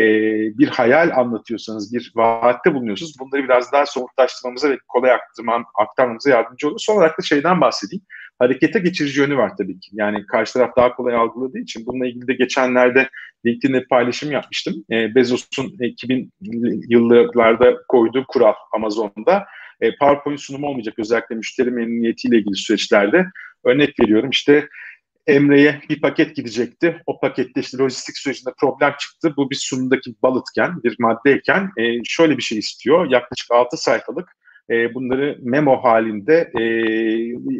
bir 0.57 0.67
hayal 0.67 1.17
anlatıyorsanız, 1.17 1.93
bir 1.93 2.11
vaatte 2.15 2.73
bulunuyorsunuz. 2.73 3.13
Bunları 3.19 3.43
biraz 3.43 3.71
daha 3.71 3.85
somutlaştırmamıza 3.85 4.69
ve 4.69 4.77
kolay 4.87 5.11
aktarmam, 5.11 5.65
aktarmamıza 5.75 6.29
yardımcı 6.29 6.67
olur. 6.67 6.79
Son 6.79 6.95
olarak 6.95 7.19
da 7.19 7.23
şeyden 7.23 7.61
bahsedeyim. 7.61 8.05
Harekete 8.39 8.79
geçirici 8.79 9.19
yönü 9.19 9.37
var 9.37 9.51
tabii 9.57 9.79
ki. 9.79 9.89
Yani 9.93 10.25
karşı 10.25 10.53
taraf 10.53 10.75
daha 10.77 10.95
kolay 10.95 11.15
algıladığı 11.15 11.59
için 11.59 11.85
bununla 11.85 12.07
ilgili 12.07 12.27
de 12.27 12.33
geçenlerde 12.33 13.09
LinkedIn'de 13.45 13.85
paylaşım 13.89 14.31
yapmıştım. 14.31 14.85
E, 14.91 15.15
Bezos'un 15.15 15.75
2000 15.79 16.31
yıllarda 16.89 17.77
koyduğu 17.87 18.25
kural 18.27 18.53
Amazon'da 18.73 19.45
e, 19.81 19.97
PowerPoint 19.97 20.39
sunumu 20.39 20.67
olmayacak 20.67 20.99
özellikle 20.99 21.35
müşteri 21.35 21.71
memnuniyetiyle 21.71 22.37
ilgili 22.37 22.55
süreçlerde. 22.55 23.25
Örnek 23.65 23.99
veriyorum 23.99 24.29
işte 24.29 24.67
Emre'ye 25.27 25.81
bir 25.89 26.01
paket 26.01 26.35
gidecekti. 26.35 27.01
O 27.05 27.19
pakette 27.19 27.61
işte 27.61 27.77
lojistik 27.77 28.17
sürecinde 28.17 28.49
problem 28.59 28.93
çıktı. 28.99 29.33
Bu 29.37 29.49
bir 29.49 29.55
sunumdaki 29.55 30.15
balıtken, 30.23 30.83
bir 30.83 30.95
maddeyken 30.99 31.71
e, 31.77 32.03
şöyle 32.03 32.37
bir 32.37 32.43
şey 32.43 32.57
istiyor. 32.57 33.11
Yaklaşık 33.11 33.51
6 33.51 33.77
sayfalık 33.77 34.37
e, 34.69 34.93
bunları 34.93 35.37
memo 35.41 35.83
halinde, 35.83 36.51
e, 36.59 36.63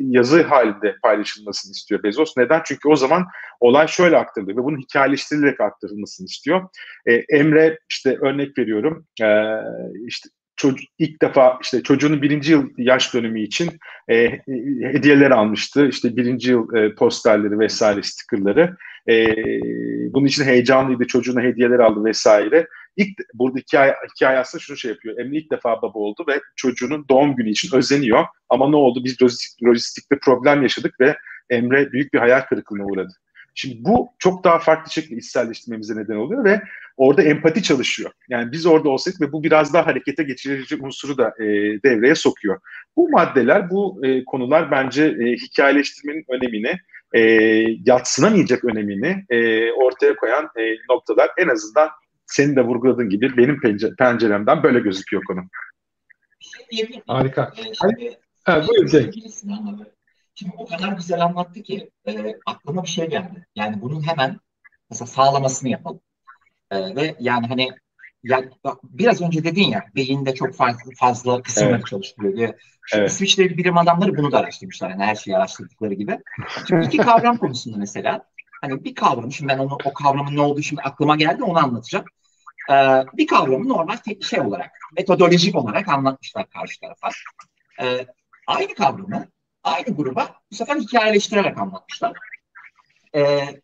yazı 0.02 0.44
halinde 0.44 0.96
paylaşılmasını 1.04 1.72
istiyor 1.72 2.04
Bezos. 2.04 2.38
Neden? 2.38 2.62
Çünkü 2.66 2.90
o 2.90 2.96
zaman 2.96 3.26
olay 3.60 3.88
şöyle 3.88 4.18
aktarılıyor 4.18 4.58
ve 4.58 4.64
bunun 4.64 4.82
hikayeleştirilerek 4.82 5.62
aktarılmasını 5.62 6.26
istiyor. 6.26 6.70
E, 7.06 7.14
Emre 7.14 7.80
işte 7.90 8.18
örnek 8.22 8.58
veriyorum, 8.58 9.06
e, 9.22 9.28
işte 10.08 10.30
çocuk 10.58 10.90
ilk 11.00 11.22
defa 11.22 11.60
işte 11.62 11.84
çocuğunun 11.84 12.22
birinci 12.22 12.52
yıl 12.52 12.70
yaş 12.78 13.14
dönümü 13.14 13.42
için 13.42 13.70
e, 14.10 14.40
hediyeler 14.82 15.32
almıştı. 15.32 15.88
İşte 15.88 16.16
birinci 16.16 16.52
yıl 16.52 16.76
e, 16.76 16.96
posterleri 16.96 17.60
vesaire 17.60 18.04
stickerları. 18.04 18.78
E, 19.10 19.28
bunun 20.14 20.26
için 20.26 20.44
heyecanlıydı. 20.44 21.08
Çocuğuna 21.08 21.42
hediyeler 21.42 21.80
aldı 21.80 22.04
vesaire. 22.06 22.68
İlk 22.98 23.10
burada 23.34 23.60
hikaye, 23.60 23.96
hikaye 24.16 24.40
aslında 24.40 24.62
şunu 24.62 24.78
şey 24.78 24.92
yapıyor. 24.92 25.20
Emre 25.20 25.38
ilk 25.38 25.52
defa 25.52 25.82
baba 25.82 26.00
oldu 26.00 26.26
ve 26.28 26.42
çocuğunun 26.56 27.06
doğum 27.10 27.36
günü 27.36 27.50
için 27.50 27.78
özeniyor. 27.78 28.26
Ama 28.50 28.70
ne 28.70 28.76
oldu? 28.76 29.04
Biz 29.04 29.22
lojistik, 29.22 29.64
lojistikte 29.64 30.20
problem 30.20 30.62
yaşadık 30.62 31.00
ve 31.00 31.18
Emre 31.50 31.92
büyük 31.92 32.14
bir 32.14 32.20
hayal 32.20 32.42
kırıklığına 32.42 32.86
uğradı. 32.86 33.14
Şimdi 33.60 33.76
bu 33.80 34.10
çok 34.20 34.44
daha 34.44 34.60
farklı 34.60 34.92
şekilde 34.92 35.16
içselleştirmemize 35.16 35.96
neden 35.96 36.16
oluyor 36.16 36.44
ve 36.46 36.62
orada 36.98 37.22
empati 37.22 37.64
çalışıyor. 37.64 38.12
Yani 38.30 38.52
biz 38.52 38.66
orada 38.66 38.90
olsaydık 38.90 39.22
ve 39.22 39.32
bu 39.32 39.44
biraz 39.44 39.74
daha 39.74 39.86
harekete 39.86 40.24
geçirici 40.24 40.76
unsuru 40.82 41.18
da 41.18 41.28
e, 41.40 41.46
devreye 41.84 42.16
sokuyor. 42.16 42.60
Bu 42.96 43.10
maddeler, 43.10 43.70
bu 43.70 44.06
e, 44.06 44.26
konular 44.26 44.72
bence 44.72 45.06
e, 45.06 45.34
hikayeleştirmenin 45.34 46.26
önemini, 46.30 46.80
e, 47.14 47.22
yatsınamayacak 47.86 48.64
önemini 48.66 49.26
e, 49.30 49.72
ortaya 49.72 50.16
koyan 50.16 50.46
e, 50.46 50.62
noktalar. 50.90 51.30
En 51.38 51.48
azından 51.48 51.90
senin 52.26 52.56
de 52.56 52.62
vurguladığın 52.62 53.10
gibi 53.10 53.38
benim 53.38 53.62
penceremden 53.98 54.64
böyle 54.64 54.80
gözüküyor 54.80 55.24
konu. 55.24 55.40
Harika. 57.08 57.54
Şimdi, 57.56 58.18
ha, 58.44 58.68
buyur 58.68 58.88
Cenk. 58.88 59.14
Şimdi 60.40 60.54
o 60.58 60.66
kadar 60.66 60.94
güzel 60.94 61.26
anlattı 61.26 61.64
ki 61.64 61.90
e, 62.08 62.36
aklıma 62.46 62.84
bir 62.84 62.88
şey 62.88 63.10
geldi. 63.10 63.46
Yani 63.56 63.82
bunun 63.82 64.08
hemen 64.08 64.40
mesela 64.90 65.08
sağlamasını 65.08 65.70
yapalım. 65.70 66.00
E, 66.72 66.96
ve 66.96 67.16
yani 67.20 67.48
hani 67.48 67.70
ya, 68.24 68.44
biraz 68.84 69.22
önce 69.22 69.44
dedin 69.44 69.64
ya 69.64 69.84
beyinde 69.96 70.36
çok 70.36 70.56
fazla, 70.56 70.92
fazla 71.00 71.42
kısımları 71.42 71.76
evet. 71.76 71.88
çalıştırıyor 71.88 72.36
diye. 72.36 72.56
Şimdi 72.88 73.02
evet. 73.02 73.12
İsviçreli 73.12 73.58
bilim 73.58 73.78
adamları 73.78 74.18
bunu 74.18 74.32
da 74.32 74.40
araştırmışlar. 74.40 74.90
Yani 74.90 75.04
her 75.04 75.16
şeyi 75.16 75.38
araştırdıkları 75.38 75.94
gibi. 75.94 76.20
Şimdi 76.68 76.86
iki 76.86 76.98
kavram 76.98 77.38
konusunda 77.38 77.78
mesela 77.78 78.26
hani 78.62 78.84
bir 78.84 78.96
kavram, 78.96 79.32
şimdi 79.32 79.54
ben 79.54 79.58
onu 79.58 79.78
o 79.86 79.94
kavramın 79.94 80.36
ne 80.36 80.42
olduğu 80.42 80.62
şimdi 80.62 80.82
aklıma 80.82 81.16
geldi 81.16 81.44
onu 81.44 81.58
anlatacağım. 81.58 82.06
Ee, 82.72 83.04
bir 83.14 83.28
kavramı 83.28 83.70
normal 83.70 83.96
tek 83.96 84.24
şey 84.24 84.42
olarak, 84.42 84.72
metodolojik 84.98 85.56
olarak 85.56 85.88
anlatmışlar 85.88 86.50
karşı 86.50 86.80
tarafa. 86.80 87.10
Ee, 87.82 88.06
aynı 88.48 88.74
kavramı 88.74 89.28
aynı 89.68 89.96
gruba 89.96 90.36
bu 90.52 90.56
sefer 90.56 90.76
hikayeleştirerek 90.76 91.58
anlatmışlar. 91.58 92.14
Ee, 93.16 93.62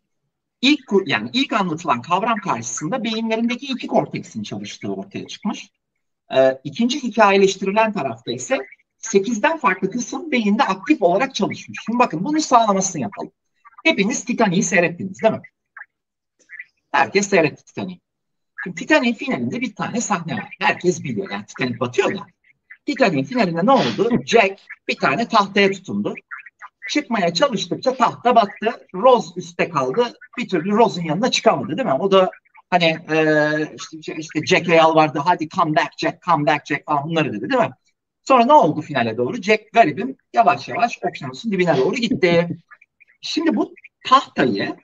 ilk 0.60 0.80
yani 1.06 1.30
ilk 1.32 1.52
anlatılan 1.52 2.02
kavram 2.02 2.38
karşısında 2.38 3.04
beyinlerindeki 3.04 3.66
iki 3.66 3.86
korteksin 3.86 4.42
çalıştığı 4.42 4.94
ortaya 4.94 5.26
çıkmış. 5.26 5.70
Ee, 6.36 6.60
ikinci 6.64 7.02
hikayeleştirilen 7.02 7.92
tarafta 7.92 8.32
ise 8.32 8.58
8'den 8.98 9.58
farklı 9.58 9.90
kısım 9.90 10.30
beyinde 10.30 10.62
aktif 10.62 11.02
olarak 11.02 11.34
çalışmış. 11.34 11.78
Şimdi 11.84 11.98
bakın 11.98 12.24
bunu 12.24 12.40
sağlamasını 12.40 13.02
yapalım. 13.02 13.32
Hepiniz 13.84 14.24
Titanic'i 14.24 14.62
seyrettiniz 14.62 15.22
değil 15.22 15.34
mi? 15.34 15.42
Herkes 16.92 17.28
seyretti 17.28 17.64
Titanic'i. 17.64 18.00
Şimdi 18.64 18.76
Titanic 18.76 19.18
finalinde 19.18 19.60
bir 19.60 19.74
tane 19.74 20.00
sahne 20.00 20.34
var. 20.34 20.56
Herkes 20.60 21.04
biliyor. 21.04 21.30
Yani 21.30 21.46
Titanic 21.46 21.80
batıyor 21.80 22.12
ya. 22.12 22.26
Titanic'in 22.86 23.24
finalinde 23.24 23.66
ne 23.66 23.70
oldu? 23.70 24.10
Jack 24.26 24.60
bir 24.88 24.96
tane 24.96 25.28
tahtaya 25.28 25.70
tutundu. 25.70 26.14
Çıkmaya 26.88 27.34
çalıştıkça 27.34 27.94
tahta 27.94 28.36
battı. 28.36 28.86
Rose 28.94 29.28
üstte 29.36 29.68
kaldı. 29.68 30.14
Bir 30.38 30.48
türlü 30.48 30.72
Rose'un 30.72 31.04
yanına 31.04 31.30
çıkamadı 31.30 31.76
değil 31.76 31.86
mi? 31.88 31.94
O 31.94 32.12
da 32.12 32.30
hani 32.70 32.98
e, 33.10 33.16
işte, 33.76 34.14
işte 34.18 34.46
Jack'e 34.46 34.74
yalvardı. 34.74 35.18
Hadi 35.18 35.48
come 35.48 35.76
back 35.76 35.98
Jack, 35.98 36.22
come 36.22 36.46
back 36.46 36.66
Jack 36.66 36.84
falan 36.86 37.04
bunları 37.04 37.32
dedi 37.32 37.50
değil 37.50 37.60
mi? 37.60 37.70
Sonra 38.24 38.44
ne 38.44 38.52
oldu 38.52 38.80
finale 38.80 39.16
doğru? 39.16 39.42
Jack 39.42 39.72
garibim 39.72 40.16
yavaş 40.32 40.68
yavaş 40.68 40.98
okyanusun 41.02 41.52
dibine 41.52 41.76
doğru 41.76 41.94
gitti. 41.94 42.48
Şimdi 43.20 43.56
bu 43.56 43.74
tahtayı 44.06 44.76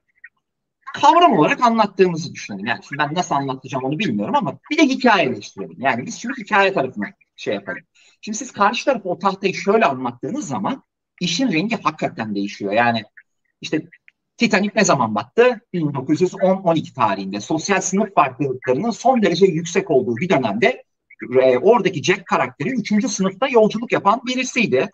kavram 0.95 1.39
olarak 1.39 1.63
anlattığımızı 1.63 2.35
düşünelim. 2.35 2.67
Yani 2.67 2.81
şimdi 2.89 3.03
ben 3.03 3.15
nasıl 3.15 3.35
anlatacağım 3.35 3.85
onu 3.85 3.99
bilmiyorum 3.99 4.35
ama 4.37 4.59
bir 4.71 4.79
de 4.79 4.83
hikayeleştirelim. 4.83 5.77
Yani 5.79 6.07
biz 6.07 6.19
şimdi 6.19 6.35
hikaye 6.41 6.73
tarafına 6.73 7.07
şey 7.37 7.55
yapalım. 7.55 7.79
Şimdi 8.21 8.39
siz 8.39 8.53
karşı 8.53 8.85
tarafı 8.85 9.09
o 9.09 9.19
tahtayı 9.19 9.55
şöyle 9.55 9.85
anlattığınız 9.85 10.49
zaman 10.49 10.83
işin 11.21 11.53
rengi 11.53 11.77
hakikaten 11.83 12.35
değişiyor. 12.35 12.73
Yani 12.73 13.03
işte 13.61 13.83
Titanic 14.37 14.73
ne 14.77 14.85
zaman 14.85 15.15
battı? 15.15 15.61
1910-12 15.75 16.95
tarihinde. 16.95 17.41
Sosyal 17.41 17.81
sınıf 17.81 18.15
farklılıklarının 18.15 18.91
son 18.91 19.23
derece 19.23 19.47
yüksek 19.47 19.91
olduğu 19.91 20.17
bir 20.17 20.29
dönemde 20.29 20.85
e, 21.43 21.59
oradaki 21.59 22.03
Jack 22.03 22.27
karakteri 22.27 22.71
3. 22.71 23.09
sınıfta 23.11 23.49
yolculuk 23.49 23.93
yapan 23.93 24.21
birisiydi. 24.27 24.91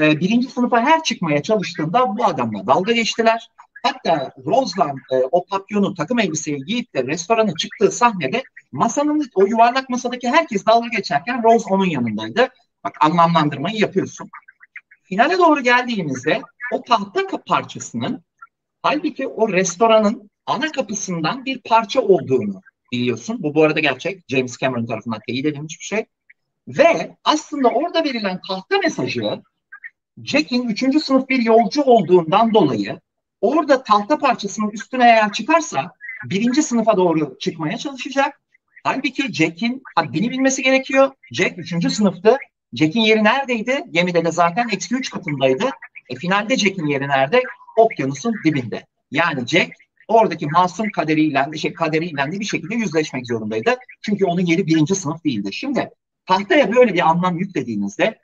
E, 0.00 0.20
birinci 0.20 0.48
sınıfa 0.48 0.80
her 0.80 1.02
çıkmaya 1.02 1.42
çalıştığında 1.42 2.16
bu 2.18 2.24
adamla 2.24 2.66
dalga 2.66 2.92
geçtiler. 2.92 3.48
Hatta 3.82 4.32
Rose'lan 4.46 4.96
e, 5.12 5.16
o 5.32 5.44
papyonu 5.44 5.94
takım 5.94 6.18
elbiseyi 6.18 6.64
giyip 6.64 6.94
de 6.94 7.06
restorana 7.06 7.54
çıktığı 7.54 7.90
sahnede 7.90 8.42
masanın 8.72 9.30
o 9.34 9.46
yuvarlak 9.46 9.88
masadaki 9.90 10.28
herkes 10.28 10.66
dalga 10.66 10.88
geçerken 10.88 11.42
Rose 11.42 11.64
onun 11.70 11.86
yanındaydı. 11.86 12.48
Bak 12.84 12.96
anlamlandırmayı 13.00 13.76
yapıyorsun. 13.76 14.30
Finale 15.02 15.38
doğru 15.38 15.60
geldiğimizde 15.60 16.42
o 16.72 16.82
tahta 16.82 17.26
parçasının 17.46 18.24
halbuki 18.82 19.28
o 19.28 19.52
restoranın 19.52 20.30
ana 20.46 20.72
kapısından 20.72 21.44
bir 21.44 21.60
parça 21.62 22.00
olduğunu 22.00 22.60
biliyorsun. 22.92 23.42
Bu 23.42 23.54
bu 23.54 23.62
arada 23.62 23.80
gerçek. 23.80 24.24
James 24.28 24.58
Cameron 24.58 24.86
tarafından 24.86 25.20
teyit 25.26 25.46
edilmiş 25.46 25.80
bir 25.80 25.84
şey. 25.84 26.06
Ve 26.68 27.16
aslında 27.24 27.68
orada 27.68 28.04
verilen 28.04 28.40
tahta 28.48 28.78
mesajı 28.78 29.42
Jack'in 30.24 30.68
üçüncü 30.68 31.00
sınıf 31.00 31.28
bir 31.28 31.42
yolcu 31.42 31.82
olduğundan 31.82 32.54
dolayı 32.54 33.00
orada 33.40 33.82
tahta 33.82 34.18
parçasının 34.18 34.70
üstüne 34.70 35.04
eğer 35.04 35.32
çıkarsa 35.32 35.92
birinci 36.24 36.62
sınıfa 36.62 36.96
doğru 36.96 37.38
çıkmaya 37.40 37.78
çalışacak. 37.78 38.40
Halbuki 38.84 39.32
Jack'in 39.32 39.82
haddini 39.96 40.30
bilmesi 40.30 40.62
gerekiyor. 40.62 41.10
Jack 41.32 41.58
üçüncü 41.58 41.90
sınıftı. 41.90 42.36
Jack'in 42.72 43.00
yeri 43.00 43.24
neredeydi? 43.24 43.84
Gemide 43.90 44.24
de 44.24 44.32
zaten 44.32 44.68
eksi 44.68 44.94
üç 44.94 45.10
katındaydı. 45.10 45.70
E, 46.08 46.14
finalde 46.14 46.56
Jack'in 46.56 46.86
yeri 46.86 47.08
nerede? 47.08 47.42
Okyanusun 47.76 48.34
dibinde. 48.44 48.86
Yani 49.10 49.46
Jack 49.46 49.70
oradaki 50.08 50.46
masum 50.46 50.90
kaderiyle, 50.90 51.58
şey, 51.58 51.72
kaderiyle 51.72 52.32
de 52.32 52.40
bir 52.40 52.44
şekilde 52.44 52.74
yüzleşmek 52.74 53.26
zorundaydı. 53.26 53.76
Çünkü 54.02 54.24
onun 54.24 54.46
yeri 54.46 54.66
birinci 54.66 54.94
sınıf 54.94 55.24
değildi. 55.24 55.52
Şimdi 55.52 55.90
tahtaya 56.26 56.72
böyle 56.72 56.94
bir 56.94 57.08
anlam 57.08 57.38
yüklediğinizde 57.38 58.18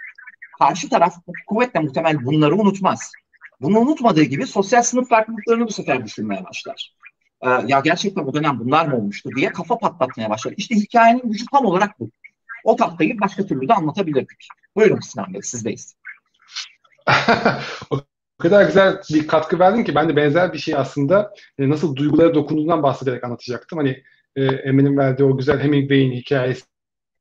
karşı 0.58 0.88
taraf 0.88 1.14
kuvvetle 1.46 1.80
muhtemel 1.80 2.24
bunları 2.24 2.56
unutmaz. 2.56 3.12
Bunu 3.60 3.78
unutmadığı 3.78 4.22
gibi 4.22 4.46
sosyal 4.46 4.82
sınıf 4.82 5.08
farklılıklarını 5.08 5.66
bu 5.66 5.72
sefer 5.72 6.04
düşünmeye 6.04 6.44
başlar. 6.44 6.96
Ee, 7.42 7.48
ya 7.48 7.80
gerçekten 7.80 8.22
o 8.22 8.34
dönem 8.34 8.58
bunlar 8.60 8.86
mı 8.86 8.96
olmuştu 8.96 9.30
diye 9.36 9.52
kafa 9.52 9.78
patlatmaya 9.78 10.30
başlar. 10.30 10.54
İşte 10.56 10.74
hikayenin 10.74 11.30
gücü 11.30 11.44
tam 11.52 11.66
olarak 11.66 12.00
bu. 12.00 12.10
O 12.64 12.76
tahtayı 12.76 13.20
başka 13.20 13.46
türlü 13.46 13.68
de 13.68 13.74
anlatabilirdik. 13.74 14.48
Buyurun 14.76 15.00
Sinan 15.00 15.34
Bey, 15.34 15.42
sizdeyiz. 15.42 15.96
o 17.90 18.00
kadar 18.38 18.66
güzel 18.66 19.00
bir 19.10 19.28
katkı 19.28 19.58
verdin 19.58 19.84
ki 19.84 19.94
ben 19.94 20.08
de 20.08 20.16
benzer 20.16 20.52
bir 20.52 20.58
şey 20.58 20.74
aslında 20.76 21.34
e, 21.58 21.68
nasıl 21.68 21.96
duygulara 21.96 22.34
dokunduğundan 22.34 22.82
bahsederek 22.82 23.24
anlatacaktım. 23.24 23.78
Hani 23.78 24.02
e, 24.36 24.44
Emin'in 24.44 24.96
verdiği 24.96 25.24
o 25.24 25.36
güzel 25.36 25.60
Hemingway'in 25.60 26.12
hikayesi 26.12 26.64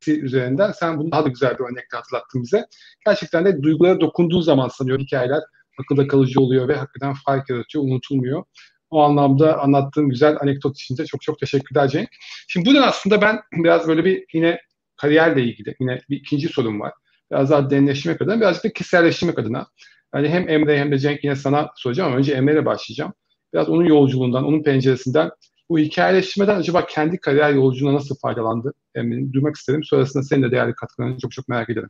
üzerinden 0.07 0.71
sen 0.71 0.97
bunu 0.97 1.11
daha 1.11 1.25
da 1.25 1.29
güzel 1.29 1.59
bir 1.59 1.63
örnekle 1.63 1.97
hatırlattın 1.97 2.43
bize. 2.43 2.65
Gerçekten 3.05 3.45
de 3.45 3.63
duygulara 3.63 3.99
dokunduğu 3.99 4.41
zaman 4.41 4.67
sanıyorum 4.67 5.03
hikayeler 5.03 5.41
akılda 5.79 6.07
kalıcı 6.07 6.41
oluyor 6.41 6.67
ve 6.67 6.75
hakikaten 6.75 7.13
fark 7.25 7.49
yaratıyor, 7.49 7.83
unutulmuyor. 7.83 8.43
O 8.89 9.01
anlamda 9.01 9.59
anlattığın 9.59 10.09
güzel 10.09 10.37
anekdot 10.41 10.75
için 10.75 10.97
de 10.97 11.05
çok 11.05 11.21
çok 11.21 11.39
teşekkürler 11.39 11.87
Cenk. 11.87 12.09
Şimdi 12.47 12.69
buradan 12.69 12.87
aslında 12.87 13.21
ben 13.21 13.39
biraz 13.53 13.87
böyle 13.87 14.05
bir 14.05 14.25
yine 14.33 14.59
kariyerle 14.97 15.43
ilgili 15.43 15.75
yine 15.79 16.01
bir 16.09 16.17
ikinci 16.17 16.47
sorum 16.47 16.79
var. 16.79 16.93
Biraz 17.31 17.49
daha 17.49 17.69
derinleştirmek 17.69 18.21
adına, 18.21 18.37
birazcık 18.41 18.63
da 18.63 18.73
kişiselleştirmek 18.73 19.39
adına. 19.39 19.67
Yani 20.15 20.29
hem 20.29 20.49
Emre 20.49 20.79
hem 20.79 20.91
de 20.91 20.99
Cenk 20.99 21.23
yine 21.23 21.35
sana 21.35 21.69
soracağım 21.75 22.09
ama 22.09 22.17
önce 22.19 22.33
Emre'yle 22.33 22.65
başlayacağım. 22.65 23.13
Biraz 23.53 23.69
onun 23.69 23.85
yolculuğundan, 23.85 24.43
onun 24.43 24.63
penceresinden 24.63 25.31
bu 25.69 25.79
hikayeleştirmeden 25.79 26.59
acaba 26.59 26.85
kendi 26.85 27.17
kariyer 27.17 27.53
yolculuğuna 27.53 27.95
nasıl 27.95 28.15
faydalandı? 28.15 28.73
Emre'nin 28.95 29.33
duymak 29.33 29.55
isterim. 29.55 29.83
Sonrasında 29.83 30.23
senin 30.23 30.43
de 30.43 30.51
değerli 30.51 30.75
katkılarını 30.75 31.17
çok 31.19 31.31
çok 31.31 31.47
merak 31.47 31.69
ederim. 31.69 31.89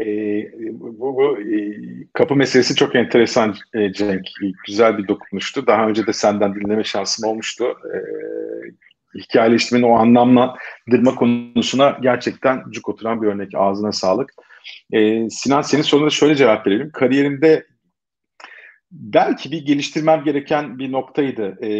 E, 0.00 0.04
bu, 0.72 1.16
bu 1.16 1.40
e, 1.40 1.56
kapı 2.12 2.36
meselesi 2.36 2.76
çok 2.76 2.94
enteresan 2.94 3.54
e, 3.74 3.92
Cenk. 3.92 4.26
Güzel 4.66 4.98
bir 4.98 5.08
dokunuştu. 5.08 5.66
Daha 5.66 5.88
önce 5.88 6.06
de 6.06 6.12
senden 6.12 6.54
dinleme 6.54 6.84
şansım 6.84 7.28
olmuştu. 7.28 7.64
E, 7.64 7.98
hikayeleştirmenin 9.20 9.86
o 9.86 9.94
anlamlandırma 9.94 11.14
konusuna 11.14 11.98
gerçekten 12.02 12.62
cuk 12.70 12.88
oturan 12.88 13.22
bir 13.22 13.26
örnek. 13.26 13.54
Ağzına 13.54 13.92
sağlık. 13.92 14.32
E, 14.92 15.30
Sinan 15.30 15.62
senin 15.62 15.82
soruna 15.82 16.10
şöyle 16.10 16.34
cevap 16.34 16.66
verelim. 16.66 16.90
Kariyerimde 16.92 17.66
belki 18.90 19.50
bir 19.50 19.66
geliştirmem 19.66 20.24
gereken 20.24 20.78
bir 20.78 20.92
noktaydı. 20.92 21.66
E, 21.66 21.70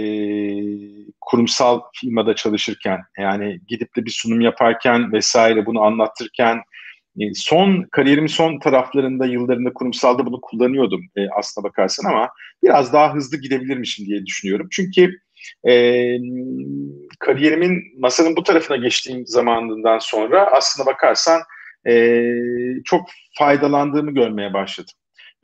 kurumsal 1.21 1.81
firmada 1.95 2.35
çalışırken 2.35 3.01
yani 3.19 3.61
gidip 3.69 3.97
de 3.97 4.05
bir 4.05 4.11
sunum 4.11 4.41
yaparken 4.41 5.13
vesaire 5.13 5.67
bunu 5.67 5.83
anlatırken 5.83 6.61
son 7.35 7.87
kariyerimin 7.93 8.27
son 8.27 8.59
taraflarında 8.59 9.27
yıllarında 9.27 9.73
kurumsalda 9.73 10.27
bunu 10.27 10.41
kullanıyordum 10.41 11.01
e, 11.17 11.29
aslına 11.39 11.65
bakarsan 11.65 12.11
ama 12.11 12.29
biraz 12.63 12.93
daha 12.93 13.15
hızlı 13.15 13.37
gidebilirmişim 13.37 14.07
diye 14.07 14.27
düşünüyorum. 14.27 14.69
Çünkü 14.71 15.19
e, 15.69 15.73
kariyerimin 17.19 17.83
masanın 17.99 18.37
bu 18.37 18.43
tarafına 18.43 18.77
geçtiğim 18.77 19.27
zamanından 19.27 19.99
sonra 19.99 20.47
aslına 20.53 20.87
bakarsan 20.87 21.41
e, 21.89 22.23
çok 22.85 23.09
faydalandığımı 23.39 24.15
görmeye 24.15 24.53
başladım. 24.55 24.95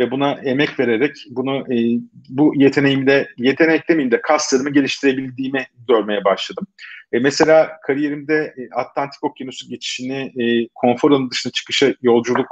Ve 0.00 0.10
buna 0.10 0.32
emek 0.32 0.80
vererek 0.80 1.26
bunu 1.30 1.74
e, 1.74 2.00
bu 2.28 2.52
yeteneğimde, 2.56 3.28
yetenek 3.36 3.88
demeyeyim 3.88 4.10
de 4.10 4.20
kaslarımı 4.20 4.70
geliştirebildiğimi 4.70 5.66
görmeye 5.88 6.24
başladım. 6.24 6.66
E, 7.12 7.18
mesela 7.18 7.70
kariyerimde 7.86 8.54
e, 8.56 8.74
Atlantik 8.74 9.24
Okyanusu 9.24 9.68
geçişini 9.68 10.32
e, 10.42 10.68
konfor 10.74 11.30
dışına 11.30 11.52
çıkışa 11.52 11.94
yolculuk 12.02 12.48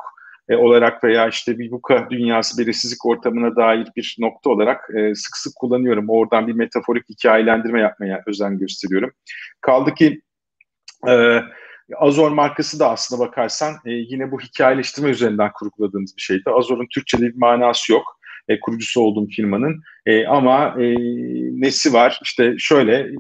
e, 0.49 0.57
olarak 0.57 1.05
veya 1.05 1.29
işte 1.29 1.59
bir 1.59 1.73
VUCA 1.73 2.11
dünyası 2.11 2.59
belirsizlik 2.59 3.07
ortamına 3.07 3.57
dair 3.57 3.89
bir 3.97 4.17
nokta 4.19 4.51
olarak 4.51 4.91
e, 4.97 5.15
sık 5.15 5.37
sık 5.37 5.57
kullanıyorum. 5.57 6.09
Oradan 6.09 6.47
bir 6.47 6.53
metaforik 6.53 7.09
hikayelendirme 7.09 7.81
yapmaya 7.81 8.23
özen 8.27 8.59
gösteriyorum. 8.59 9.11
Kaldı 9.61 9.95
ki 9.95 10.21
e, 11.09 11.41
Azor 11.97 12.31
markası 12.31 12.81
da 12.81 12.91
aslında 12.91 13.27
bakarsan 13.27 13.75
e, 13.85 13.91
yine 13.91 14.33
bu 14.33 14.41
hikayeleştirme 14.41 15.11
üzerinden 15.11 15.51
kurguladığımız 15.53 16.17
bir 16.17 16.23
şeydi. 16.23 16.43
Azor'un 16.47 16.87
Türkçe'de 16.95 17.23
bir 17.23 17.37
manası 17.37 17.93
yok. 17.93 18.21
E, 18.49 18.61
kurucusu 18.61 19.01
olduğum 19.01 19.27
firmanın. 19.27 19.83
E, 20.07 20.27
ama 20.27 20.77
e, 20.79 20.95
nesi 21.61 21.93
var? 21.93 22.21
İşte 22.23 22.55
şöyle 22.59 23.11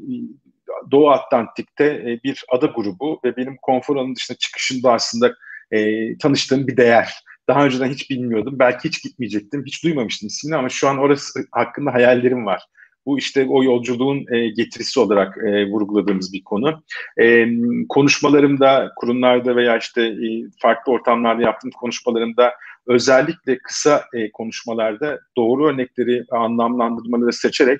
Doğu 0.90 1.10
Atlantik'te 1.10 1.84
e, 1.84 2.20
bir 2.24 2.44
ada 2.48 2.66
grubu 2.66 3.20
ve 3.24 3.36
benim 3.36 3.56
konfor 3.62 3.96
alanı 3.96 4.16
dışında 4.16 4.38
çıkışımda 4.38 4.92
aslında 4.92 5.34
e, 5.70 6.18
tanıştığım 6.18 6.66
bir 6.66 6.76
değer. 6.76 7.12
Daha 7.48 7.64
önceden 7.64 7.88
hiç 7.88 8.10
bilmiyordum. 8.10 8.58
Belki 8.58 8.88
hiç 8.88 9.02
gitmeyecektim. 9.02 9.62
Hiç 9.66 9.84
duymamıştım 9.84 10.26
ismini 10.26 10.56
ama 10.56 10.68
şu 10.68 10.88
an 10.88 10.98
orası 10.98 11.40
hakkında 11.52 11.94
hayallerim 11.94 12.46
var. 12.46 12.62
Bu 13.06 13.18
işte 13.18 13.46
o 13.48 13.64
yolculuğun 13.64 14.34
e, 14.34 14.48
getirisi 14.48 15.00
olarak 15.00 15.38
e, 15.38 15.66
vurguladığımız 15.66 16.32
bir 16.32 16.44
konu. 16.44 16.82
E, 17.20 17.46
konuşmalarımda, 17.88 18.92
kurumlarda 18.96 19.56
veya 19.56 19.78
işte 19.78 20.02
e, 20.02 20.28
farklı 20.62 20.92
ortamlarda 20.92 21.42
yaptığım 21.42 21.70
konuşmalarımda 21.70 22.52
özellikle 22.86 23.58
kısa 23.58 24.04
konuşmalarda 24.32 25.20
doğru 25.36 25.68
örnekleri, 25.68 26.24
anlamlandırmaları 26.30 27.32
seçerek 27.32 27.78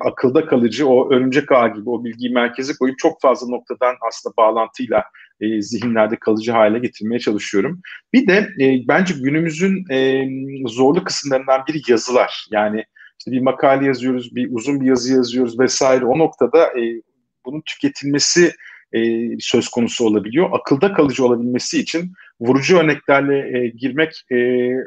akılda 0.00 0.46
kalıcı 0.46 0.88
o 0.88 1.12
örümcek 1.12 1.52
ağ 1.52 1.68
gibi 1.68 1.90
o 1.90 2.04
bilgiyi 2.04 2.32
merkeze 2.32 2.72
koyup 2.80 2.98
çok 2.98 3.20
fazla 3.20 3.48
noktadan 3.48 3.94
aslında 4.08 4.36
bağlantıyla 4.36 5.04
zihinlerde 5.60 6.16
kalıcı 6.16 6.52
hale 6.52 6.78
getirmeye 6.78 7.18
çalışıyorum. 7.18 7.80
Bir 8.12 8.26
de 8.26 8.48
bence 8.88 9.14
günümüzün 9.22 9.84
zorlu 10.66 11.04
kısımlarından 11.04 11.62
biri 11.68 11.80
yazılar. 11.88 12.46
Yani 12.50 12.84
işte 13.22 13.32
bir 13.32 13.40
makale 13.40 13.86
yazıyoruz, 13.86 14.36
bir 14.36 14.48
uzun 14.52 14.80
bir 14.80 14.86
yazı 14.86 15.12
yazıyoruz 15.14 15.58
vesaire. 15.58 16.04
O 16.04 16.18
noktada 16.18 16.66
e, 16.66 17.02
bunun 17.46 17.62
tüketilmesi 17.66 18.52
e, 18.92 19.28
söz 19.40 19.68
konusu 19.68 20.06
olabiliyor. 20.06 20.48
Akılda 20.52 20.92
kalıcı 20.92 21.26
olabilmesi 21.26 21.80
için 21.80 22.12
vurucu 22.40 22.78
örneklerle 22.78 23.58
e, 23.58 23.68
girmek 23.68 24.24
e, 24.30 24.36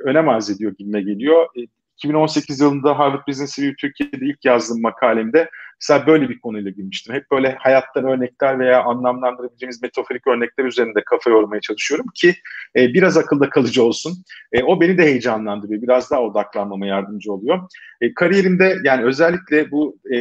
önem 0.04 0.30
arz 0.30 0.50
ediyor 0.50 0.74
gibime 0.80 1.02
geliyor. 1.02 1.46
E, 1.58 1.62
2018 1.98 2.60
yılında 2.60 3.00
Harvard 3.00 3.28
Business 3.28 3.60
Review 3.60 3.76
Türkiye'de 3.76 4.26
ilk 4.26 4.46
yazdığım 4.46 4.82
makalemde 4.82 5.50
mesela 5.82 6.08
böyle 6.08 6.30
bir 6.30 6.40
konuyla 6.40 6.72
girmiştim. 6.72 7.16
Hep 7.16 7.32
böyle 7.32 7.56
hayattan 7.60 8.06
örnekler 8.06 8.60
veya 8.60 8.84
anlamlandırabileceğimiz 8.84 9.82
metaforik 9.82 10.28
örnekler 10.28 10.66
üzerinde 10.66 11.04
kafa 11.06 11.30
yormaya 11.30 11.62
çalışıyorum 11.62 12.06
ki 12.16 12.36
e, 12.76 12.94
biraz 12.94 13.18
akılda 13.18 13.50
kalıcü 13.50 13.82
olsun. 13.82 14.14
E, 14.52 14.64
o 14.64 14.82
beni 14.82 14.98
de 14.98 15.04
heyecanlandırıyor. 15.04 15.82
Biraz 15.82 16.12
daha 16.12 16.22
odaklanmama 16.22 16.86
yardımcı 16.86 17.34
oluyor. 17.34 17.60
E, 18.02 18.14
kariyerimde 18.14 18.78
yani 18.84 19.04
özellikle 19.04 19.72
bu 19.72 19.98
e, 20.12 20.18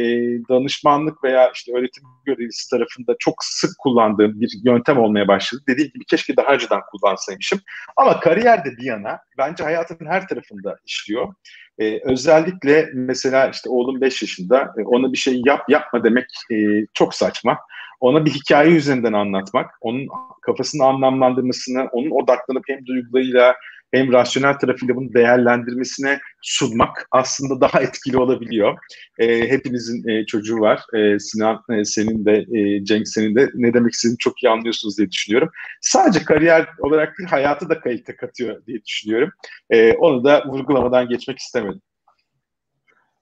danışmanlık 0.49 1.23
veya 1.23 1.51
işte 1.51 1.71
öğretim 1.77 2.03
görevlisi 2.25 2.69
tarafında 2.69 3.15
çok 3.19 3.35
sık 3.41 3.71
kullandığım 3.79 4.41
bir 4.41 4.59
yöntem 4.65 4.97
olmaya 4.97 5.27
başladı. 5.27 5.63
Dediğim 5.67 5.91
gibi 5.91 6.05
keşke 6.05 6.37
daha 6.37 6.53
önceden 6.53 6.81
kullansaymışım. 6.91 7.59
Ama 7.97 8.19
kariyer 8.19 8.65
de 8.65 8.69
bir 8.77 8.83
yana 8.83 9.19
bence 9.37 9.63
hayatın 9.63 10.05
her 10.05 10.27
tarafında 10.27 10.77
işliyor. 10.85 11.33
Ee, 11.79 11.99
özellikle 12.03 12.89
mesela 12.93 13.47
işte 13.47 13.69
oğlum 13.69 14.01
5 14.01 14.21
yaşında 14.21 14.73
e, 14.77 14.83
ona 14.83 15.11
bir 15.11 15.17
şey 15.17 15.41
yap 15.45 15.69
yapma 15.69 16.03
demek 16.03 16.25
e, 16.51 16.55
çok 16.93 17.13
saçma. 17.13 17.57
Ona 17.99 18.25
bir 18.25 18.31
hikaye 18.31 18.71
üzerinden 18.71 19.13
anlatmak, 19.13 19.71
onun 19.81 20.07
kafasını 20.41 20.85
anlamlandırmasını, 20.85 21.87
onun 21.91 22.09
odaklanıp 22.09 22.63
hem 22.67 22.85
duygularıyla 22.85 23.55
hem 23.91 24.13
rasyonel 24.13 24.53
tarafıyla 24.53 24.95
bunu 24.95 25.13
değerlendirmesine 25.13 26.19
sunmak 26.41 27.07
aslında 27.11 27.61
daha 27.61 27.81
etkili 27.81 28.17
olabiliyor. 28.17 28.77
E, 29.19 29.49
hepinizin 29.49 30.07
e, 30.07 30.25
çocuğu 30.25 30.59
var. 30.59 30.81
E, 30.93 31.19
Sinan 31.19 31.63
e, 31.69 31.85
senin 31.85 32.25
de, 32.25 32.45
e, 32.59 32.85
Cenk 32.85 33.07
senin 33.07 33.35
de 33.35 33.49
ne 33.53 33.73
demek 33.73 33.93
istediğini 33.93 34.17
çok 34.17 34.43
iyi 34.43 34.49
anlıyorsunuz 34.49 34.97
diye 34.97 35.11
düşünüyorum. 35.11 35.49
Sadece 35.81 36.25
kariyer 36.25 36.67
olarak 36.79 37.19
değil, 37.19 37.29
hayatı 37.29 37.69
da 37.69 37.79
kayıta 37.79 38.15
katıyor 38.15 38.65
diye 38.65 38.83
düşünüyorum. 38.85 39.29
E, 39.69 39.93
onu 39.93 40.23
da 40.23 40.43
vurgulamadan 40.47 41.09
geçmek 41.09 41.39
istemedim. 41.39 41.81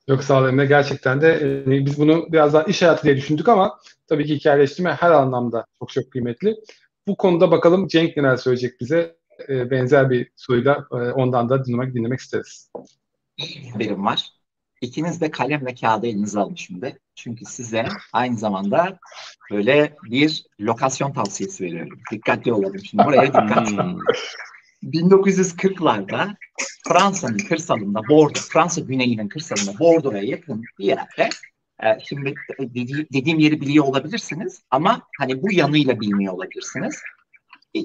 Yok 0.07 0.23
sağ 0.23 0.39
olun. 0.39 0.67
Gerçekten 0.67 1.21
de 1.21 1.39
e, 1.41 1.85
biz 1.85 1.99
bunu 1.99 2.27
biraz 2.31 2.53
daha 2.53 2.63
iş 2.63 2.81
hayatı 2.81 3.03
diye 3.03 3.17
düşündük 3.17 3.49
ama 3.49 3.79
tabii 4.07 4.25
ki 4.25 4.35
hikayeleştirme 4.35 4.93
her 4.93 5.11
anlamda 5.11 5.65
çok 5.79 5.89
çok 5.89 6.11
kıymetli. 6.11 6.55
Bu 7.07 7.17
konuda 7.17 7.51
bakalım 7.51 7.87
Cenk 7.87 8.17
neler 8.17 8.35
söyleyecek 8.35 8.79
bize 8.79 9.15
e, 9.49 9.71
benzer 9.71 10.09
bir 10.09 10.31
soruyla 10.35 10.87
e, 10.91 10.95
ondan 10.95 11.49
da 11.49 11.65
dinlemek 11.65 11.93
dinlemek 11.93 12.19
isteriz. 12.19 12.71
Haberim 13.73 14.05
var. 14.05 14.29
İkiniz 14.81 15.21
de 15.21 15.31
kalem 15.31 15.65
ve 15.65 15.75
kağıdı 15.75 16.07
elinize 16.07 16.39
alın 16.39 16.55
şimdi. 16.55 16.99
Çünkü 17.15 17.45
size 17.45 17.85
aynı 18.13 18.37
zamanda 18.37 18.99
böyle 19.51 19.95
bir 20.03 20.45
lokasyon 20.59 21.13
tavsiyesi 21.13 21.63
veriyorum. 21.63 21.99
Dikkatli 22.11 22.53
olalım 22.53 22.79
şimdi. 22.79 23.05
Buraya 23.05 23.27
dikkat. 23.27 23.69
1940'larda 24.83 26.25
hmm. 26.25 26.35
Fransa'nın 26.87 27.37
kırsalında 27.37 27.99
Bordeaux, 28.09 28.49
Fransa 28.49 28.81
güneyinin 28.81 29.27
kırsalında 29.27 29.79
Bordeaux'a 29.79 30.19
yakın 30.19 30.63
bir 30.79 30.85
yerde 30.85 31.29
e, 31.83 31.99
şimdi 32.03 32.33
dedi, 32.59 33.07
dediğim 33.13 33.39
yeri 33.39 33.61
biliyor 33.61 33.85
olabilirsiniz 33.85 34.63
ama 34.71 35.01
hani 35.19 35.41
bu 35.41 35.51
yanıyla 35.51 35.99
bilmiyor 35.99 36.33
olabilirsiniz. 36.33 37.01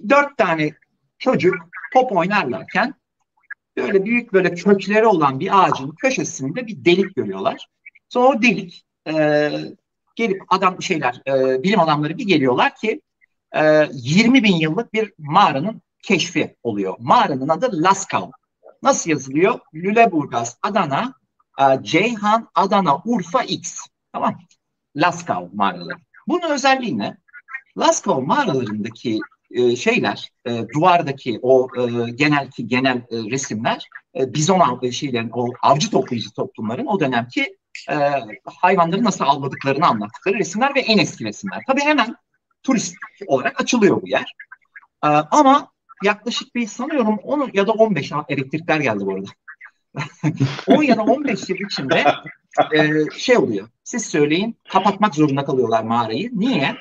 Dört 0.08 0.36
tane 0.36 0.70
çocuk 1.18 1.54
top 1.92 2.12
oynarlarken 2.12 2.94
böyle 3.76 4.04
büyük 4.04 4.32
böyle 4.32 4.54
kökleri 4.54 5.06
olan 5.06 5.40
bir 5.40 5.64
ağacın 5.64 5.90
köşesinde 5.90 6.66
bir 6.66 6.84
delik 6.84 7.16
görüyorlar. 7.16 7.68
Sonra 8.08 8.28
o 8.28 8.42
delik 8.42 8.84
e, 9.08 9.50
gelip 10.16 10.42
adam 10.48 10.82
şeyler 10.82 11.22
e, 11.26 11.62
bilim 11.62 11.80
adamları 11.80 12.18
bir 12.18 12.26
geliyorlar 12.26 12.74
ki 12.74 13.00
e, 13.56 13.88
20 13.92 14.42
bin 14.42 14.56
yıllık 14.56 14.92
bir 14.92 15.12
mağaranın 15.18 15.82
keşfi 16.02 16.56
oluyor. 16.62 16.96
Mağaranın 16.98 17.48
adı 17.48 17.82
Laskav. 17.82 18.30
Nasıl 18.82 19.10
yazılıyor? 19.10 19.60
Lüleburgaz, 19.74 20.58
Adana, 20.62 21.14
e, 21.60 21.82
Ceyhan, 21.82 22.48
Adana, 22.54 23.02
Urfa, 23.04 23.42
X. 23.42 23.86
Tamam 24.12 24.38
Laskav 24.96 25.48
mağaraları. 25.52 25.98
Bunun 26.28 26.50
özelliği 26.50 26.98
ne? 26.98 27.16
Laskav 27.78 28.20
mağaralarındaki 28.20 29.20
e, 29.50 29.76
şeyler, 29.76 30.32
e, 30.46 30.64
duvardaki 30.74 31.38
o 31.42 31.68
e, 31.76 32.10
genel 32.10 32.50
ki 32.50 32.66
genel 32.66 32.96
e, 32.96 33.30
resimler, 33.30 33.88
e, 34.18 34.34
bizon 34.34 34.60
av, 34.60 34.90
şeylerin, 34.90 35.30
o 35.32 35.48
avcı 35.62 35.90
toplayıcı 35.90 36.30
toplumların 36.30 36.86
o 36.86 37.00
dönemki 37.00 37.56
e, 37.90 37.94
hayvanları 38.44 39.04
nasıl 39.04 39.24
avladıklarını 39.24 39.86
anlattıkları 39.86 40.38
resimler 40.38 40.74
ve 40.74 40.80
en 40.80 40.98
eski 40.98 41.24
resimler. 41.24 41.62
Tabii 41.66 41.80
hemen 41.80 42.16
turist 42.62 42.94
olarak 43.26 43.60
açılıyor 43.60 44.02
bu 44.02 44.08
yer. 44.08 44.34
E, 45.04 45.08
ama 45.08 45.72
yaklaşık 46.04 46.54
bir 46.54 46.66
sanıyorum 46.66 47.18
10 47.18 47.50
ya 47.54 47.66
da 47.66 47.72
15 47.72 48.12
elektrikler 48.28 48.80
geldi 48.80 49.06
bu 49.06 49.14
arada. 49.14 49.28
10 50.66 50.82
ya 50.82 50.96
da 50.96 51.02
15 51.02 51.48
yıl 51.48 51.56
içinde 51.56 52.04
e, 52.74 53.10
şey 53.18 53.36
oluyor. 53.36 53.68
Siz 53.84 54.06
söyleyin 54.06 54.56
kapatmak 54.68 55.14
zorunda 55.14 55.44
kalıyorlar 55.44 55.82
mağarayı. 55.82 56.30
Niye? 56.32 56.76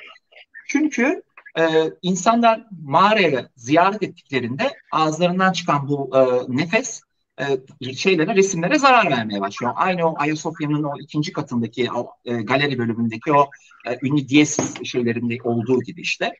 Çünkü 0.68 1.24
e, 1.58 1.94
insanlar 2.02 2.68
mağaraya 2.84 3.50
ziyaret 3.56 4.04
ettiklerinde 4.04 4.74
ağızlarından 4.92 5.52
çıkan 5.52 5.88
bu 5.88 6.12
e, 6.18 6.22
nefes 6.58 7.02
e, 7.40 7.94
şeylere, 7.94 8.36
resimlere 8.36 8.80
zarar 8.80 9.12
vermeye 9.12 9.42
başlıyor. 9.42 9.74
Aynı 9.76 10.10
o 10.10 10.16
Ayasofya'nın 10.18 10.84
o 10.84 10.94
ikinci 11.00 11.34
katındaki 11.34 11.92
o, 11.92 12.12
e, 12.26 12.34
galeri 12.34 12.78
bölümündeki 12.78 13.34
o 13.34 13.50
e, 13.88 14.08
ünlü 14.08 14.30
diyesiz 14.30 14.86
şeylerinde 14.86 15.38
olduğu 15.44 15.84
gibi 15.84 16.02
işte. 16.02 16.34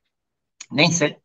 Neyse. 0.72 1.20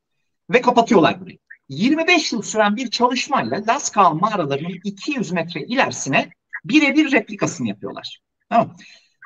Ve 0.50 0.60
kapatıyorlar 0.60 1.20
burayı. 1.20 1.38
25 1.68 2.32
yıl 2.32 2.42
süren 2.42 2.76
bir 2.76 2.90
çalışmayla 2.90 3.62
Lascaux 3.68 4.20
mağaralarının 4.20 4.80
200 4.84 5.32
metre 5.32 5.60
ilerisine 5.60 6.30
birebir 6.64 7.12
replikasını 7.12 7.68
yapıyorlar. 7.68 8.20
Tamam 8.48 8.76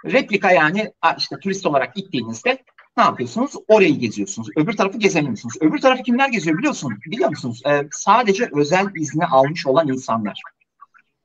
Replika 0.05 0.51
yani 0.51 0.93
işte 1.19 1.37
turist 1.39 1.67
olarak 1.67 1.95
gittiğinizde 1.95 2.65
ne 2.97 3.05
yapıyorsunuz? 3.05 3.53
Orayı 3.69 3.99
geziyorsunuz. 3.99 4.49
Öbür 4.57 4.73
tarafı 4.73 4.99
gezemiyorsunuz. 4.99 5.55
Öbür 5.61 5.79
tarafı 5.79 6.03
kimler 6.03 6.29
geziyor 6.29 6.59
biliyorsunuz? 6.59 6.99
Biliyor 7.07 7.31
musunuz? 7.31 7.63
Ee, 7.67 7.83
sadece 7.93 8.49
özel 8.53 8.87
izni 8.97 9.25
almış 9.25 9.67
olan 9.67 9.89
insanlar. 9.89 10.41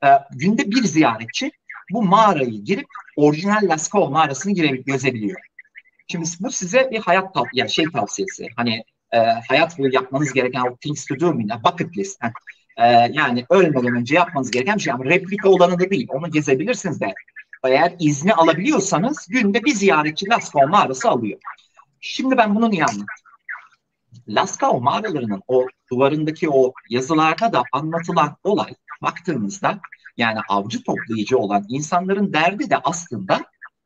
Ee, 0.04 0.08
günde 0.32 0.70
bir 0.70 0.84
ziyaretçi 0.84 1.50
bu 1.92 2.02
mağarayı 2.02 2.64
girip 2.64 2.86
orijinal 3.16 3.68
Lascaux 3.68 4.12
mağarasını 4.12 4.52
girebiliyor, 4.52 4.84
gezebiliyor. 4.84 5.40
Şimdi 6.08 6.28
bu 6.40 6.50
size 6.50 6.88
bir 6.90 6.98
hayat 6.98 7.34
tav 7.34 7.44
yani 7.52 7.70
şey 7.70 7.84
tavsiyesi. 7.90 8.46
Hani 8.56 8.84
e, 9.12 9.18
hayat 9.48 9.78
boyu 9.78 9.94
yapmanız 9.94 10.32
gereken 10.32 10.76
things 10.76 11.06
to 11.06 11.20
do 11.20 11.34
mi? 11.34 11.46
Bucket 11.64 11.98
list. 11.98 12.22
E, 12.76 12.86
yani 13.12 13.44
ölmeden 13.50 13.96
önce 13.96 14.14
yapmanız 14.14 14.50
gereken 14.50 14.76
bir 14.76 14.82
şey. 14.82 14.92
Ama 14.92 15.04
replika 15.04 15.48
olanı 15.48 15.80
da 15.80 15.90
değil. 15.90 16.08
Onu 16.10 16.30
gezebilirsiniz 16.30 17.00
de. 17.00 17.14
Eğer 17.64 17.96
izni 17.98 18.34
alabiliyorsanız 18.34 19.26
günde 19.28 19.64
bir 19.64 19.74
ziyaretçi 19.74 20.28
Lascaux 20.28 20.70
mağarası 20.70 21.08
alıyor. 21.08 21.40
Şimdi 22.00 22.36
ben 22.36 22.54
bunu 22.54 22.70
niye 22.70 22.84
anlattım? 22.84 23.06
Lascaux 24.28 24.82
mağaralarının 24.82 25.42
o 25.48 25.66
duvarındaki 25.90 26.50
o 26.50 26.72
yazılarda 26.90 27.52
da 27.52 27.62
anlatılan 27.72 28.36
olay 28.44 28.74
baktığımızda 29.02 29.80
yani 30.16 30.38
avcı 30.48 30.82
toplayıcı 30.82 31.38
olan 31.38 31.64
insanların 31.68 32.32
derdi 32.32 32.70
de 32.70 32.76
aslında 32.76 33.40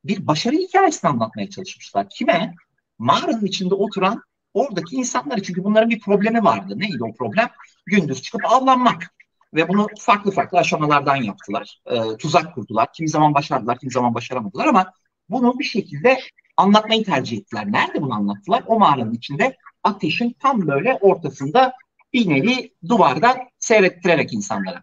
bir 0.04 0.26
başarı 0.26 0.56
hikayesini 0.56 1.10
anlatmaya 1.10 1.50
çalışmışlar. 1.50 2.06
Kime? 2.08 2.54
Mağaranın 2.98 3.46
içinde 3.46 3.74
oturan 3.74 4.22
oradaki 4.54 4.96
insanlar. 4.96 5.42
Çünkü 5.42 5.64
bunların 5.64 5.90
bir 5.90 6.00
problemi 6.00 6.44
vardı. 6.44 6.74
Neydi 6.76 7.04
o 7.04 7.14
problem? 7.14 7.48
Gündüz 7.86 8.22
çıkıp 8.22 8.44
avlanmak. 8.44 9.15
Ve 9.56 9.68
bunu 9.68 9.86
farklı 9.98 10.30
farklı 10.30 10.58
aşamalardan 10.58 11.16
yaptılar. 11.16 11.80
E, 11.86 12.16
tuzak 12.16 12.54
kurdular. 12.54 12.92
Kimi 12.92 13.08
zaman 13.08 13.34
başardılar, 13.34 13.78
kimi 13.78 13.92
zaman 13.92 14.14
başaramadılar 14.14 14.66
ama 14.66 14.92
bunu 15.28 15.58
bir 15.58 15.64
şekilde 15.64 16.18
anlatmayı 16.56 17.04
tercih 17.04 17.38
ettiler. 17.38 17.72
Nerede 17.72 18.02
bunu 18.02 18.14
anlattılar? 18.14 18.64
O 18.66 18.78
mağaranın 18.78 19.14
içinde 19.14 19.56
ateşin 19.84 20.36
tam 20.42 20.66
böyle 20.66 20.98
ortasında 21.00 21.72
bir 22.12 22.28
nevi 22.28 22.74
duvardan 22.88 23.36
seyrettirerek 23.58 24.32
insanlara. 24.32 24.82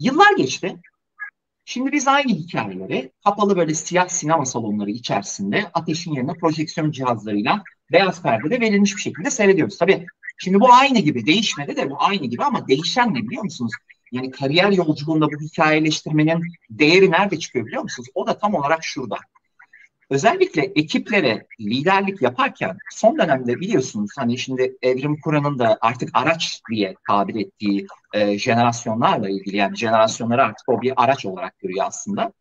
Yıllar 0.00 0.36
geçti. 0.36 0.76
Şimdi 1.64 1.92
biz 1.92 2.08
aynı 2.08 2.32
hikayeleri 2.32 3.12
kapalı 3.24 3.56
böyle 3.56 3.74
siyah 3.74 4.08
sinema 4.08 4.44
salonları 4.44 4.90
içerisinde 4.90 5.70
ateşin 5.74 6.12
yerine 6.12 6.32
projeksiyon 6.32 6.90
cihazlarıyla 6.90 7.62
beyaz 7.92 8.22
perdede 8.22 8.60
verilmiş 8.60 8.96
bir 8.96 9.00
şekilde 9.00 9.30
seyrediyoruz. 9.30 9.78
Tabii 9.78 10.06
şimdi 10.38 10.60
bu 10.60 10.72
aynı 10.72 10.98
gibi 10.98 11.26
değişmedi 11.26 11.76
de 11.76 11.90
bu 11.90 11.96
aynı 11.98 12.26
gibi 12.26 12.44
ama 12.44 12.68
değişen 12.68 13.14
ne 13.14 13.22
biliyor 13.22 13.44
musunuz? 13.44 13.72
Yani 14.12 14.30
kariyer 14.30 14.72
yolculuğunda 14.72 15.26
bu 15.26 15.40
hikayeleştirmenin 15.40 16.42
değeri 16.70 17.10
nerede 17.10 17.38
çıkıyor 17.38 17.66
biliyor 17.66 17.82
musunuz? 17.82 18.08
O 18.14 18.26
da 18.26 18.38
tam 18.38 18.54
olarak 18.54 18.84
şurada. 18.84 19.16
Özellikle 20.10 20.62
ekiplere 20.62 21.46
liderlik 21.60 22.22
yaparken 22.22 22.78
son 22.90 23.18
dönemde 23.18 23.60
biliyorsunuz 23.60 24.10
hani 24.18 24.38
şimdi 24.38 24.76
Evrim 24.82 25.20
Kur'an'ın 25.20 25.58
da 25.58 25.78
artık 25.80 26.10
araç 26.12 26.60
diye 26.70 26.94
tabir 27.06 27.34
ettiği 27.34 27.86
e, 28.14 28.38
jenerasyonlarla 28.38 29.28
ilgili 29.28 29.56
yani 29.56 29.76
jenerasyonları 29.76 30.42
artık 30.44 30.68
o 30.68 30.82
bir 30.82 30.92
araç 30.96 31.26
olarak 31.26 31.58
görüyor 31.58 31.84
aslında. 31.86 32.32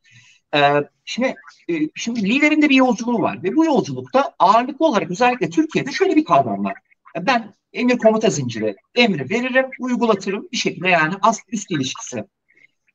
E, 0.55 0.60
şimdi 1.05 1.36
e, 1.69 1.73
şimdi 1.95 2.29
liderin 2.29 2.62
de 2.62 2.69
bir 2.69 2.75
yolculuğu 2.75 3.21
var 3.21 3.43
ve 3.43 3.55
bu 3.55 3.65
yolculukta 3.65 4.34
ağırlıklı 4.39 4.86
olarak 4.86 5.12
özellikle 5.12 5.49
Türkiye'de 5.49 5.91
şöyle 5.91 6.15
bir 6.15 6.25
kavram 6.25 6.63
var. 6.65 6.77
Ben 7.15 7.54
emir 7.74 7.98
komuta 7.98 8.30
zinciri 8.30 8.76
emri 8.95 9.30
veririm, 9.30 9.65
uygulatırım 9.80 10.48
bir 10.52 10.58
şekilde 10.58 10.89
yani 10.89 11.13
ast 11.22 11.41
üst 11.54 11.72
ilişkisi 11.72 12.24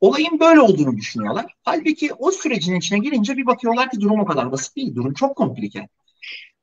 Olayın 0.04 0.40
böyle 0.40 0.60
olduğunu 0.60 0.96
düşünüyorlar. 0.96 1.54
Halbuki 1.62 2.14
o 2.18 2.30
sürecin 2.30 2.74
içine 2.74 2.98
girince 2.98 3.36
bir 3.36 3.46
bakıyorlar 3.46 3.90
ki 3.90 4.00
durum 4.00 4.20
o 4.20 4.24
kadar 4.24 4.52
basit 4.52 4.76
değil. 4.76 4.94
Durum 4.94 5.14
çok 5.14 5.36
komplike. 5.36 5.88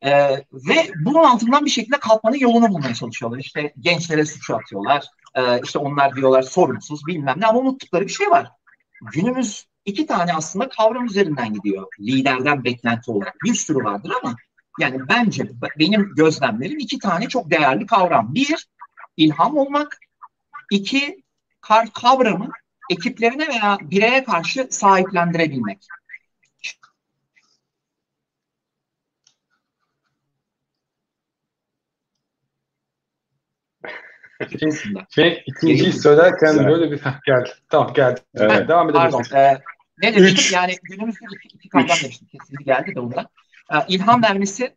Ee, 0.02 0.12
ve 0.54 0.92
bunun 1.06 1.24
altından 1.24 1.66
bir 1.66 1.70
şekilde 1.70 2.00
kalkmanın 2.00 2.38
yolunu 2.38 2.70
bulmaya 2.70 2.94
çalışıyorlar. 2.94 3.40
İşte 3.40 3.74
gençlere 3.80 4.26
suçu 4.26 4.56
atıyorlar. 4.56 5.06
Ee, 5.36 5.62
işte 5.64 5.80
onlar 5.80 6.16
diyorlar 6.16 6.42
sorumsuz 6.42 7.08
bilmem 7.08 7.36
ne 7.38 7.46
ama 7.46 7.60
unuttukları 7.60 8.04
bir 8.04 8.12
şey 8.12 8.30
var. 8.30 8.48
Günümüz 9.14 9.66
iki 9.86 10.06
tane 10.06 10.34
aslında 10.34 10.70
kavram 10.70 11.06
üzerinden 11.06 11.54
gidiyor. 11.54 11.88
Liderden 12.00 12.64
beklenti 12.64 13.12
olarak. 13.12 13.36
Bir 13.44 13.54
sürü 13.54 13.84
vardır 13.84 14.12
ama 14.24 14.36
yani 14.82 15.10
bence 15.10 15.44
benim 15.80 16.16
gözlemlerim 16.16 16.80
iki 16.80 17.00
tane 17.00 17.28
çok 17.28 17.52
değerli 17.52 17.86
kavram. 17.86 18.36
Bir, 18.36 18.68
ilham 19.18 19.58
olmak. 19.58 19.98
İki, 20.72 21.24
kavramı 21.94 22.50
ekiplerine 22.90 23.48
veya 23.48 23.78
bireye 23.82 24.24
karşı 24.24 24.68
sahiplendirebilmek. 24.70 25.88
şey, 35.10 35.44
ikinciyi 35.46 35.94
söylerken 35.94 36.52
Güzel. 36.52 36.68
böyle 36.68 36.92
bir 36.92 37.02
geldi. 37.26 37.50
Tamam 37.70 37.94
geldi. 37.94 38.20
Evet. 38.36 38.68
Devam 38.68 38.90
edebiliriz. 38.90 39.14
Pardon. 39.14 39.38
Ee, 39.38 39.62
ne 40.04 40.16
demiştim? 40.16 40.56
Yani 40.58 40.76
günümüzde 40.84 41.26
iki, 41.36 41.56
iki 41.56 41.70
kavram 41.70 41.88
demiştim. 42.04 42.28
Kesinlikle 42.28 42.64
geldi 42.64 42.96
de 42.96 43.00
ondan. 43.00 43.28
Ee, 43.72 43.76
ilham 43.88 44.24
vermesi 44.24 44.76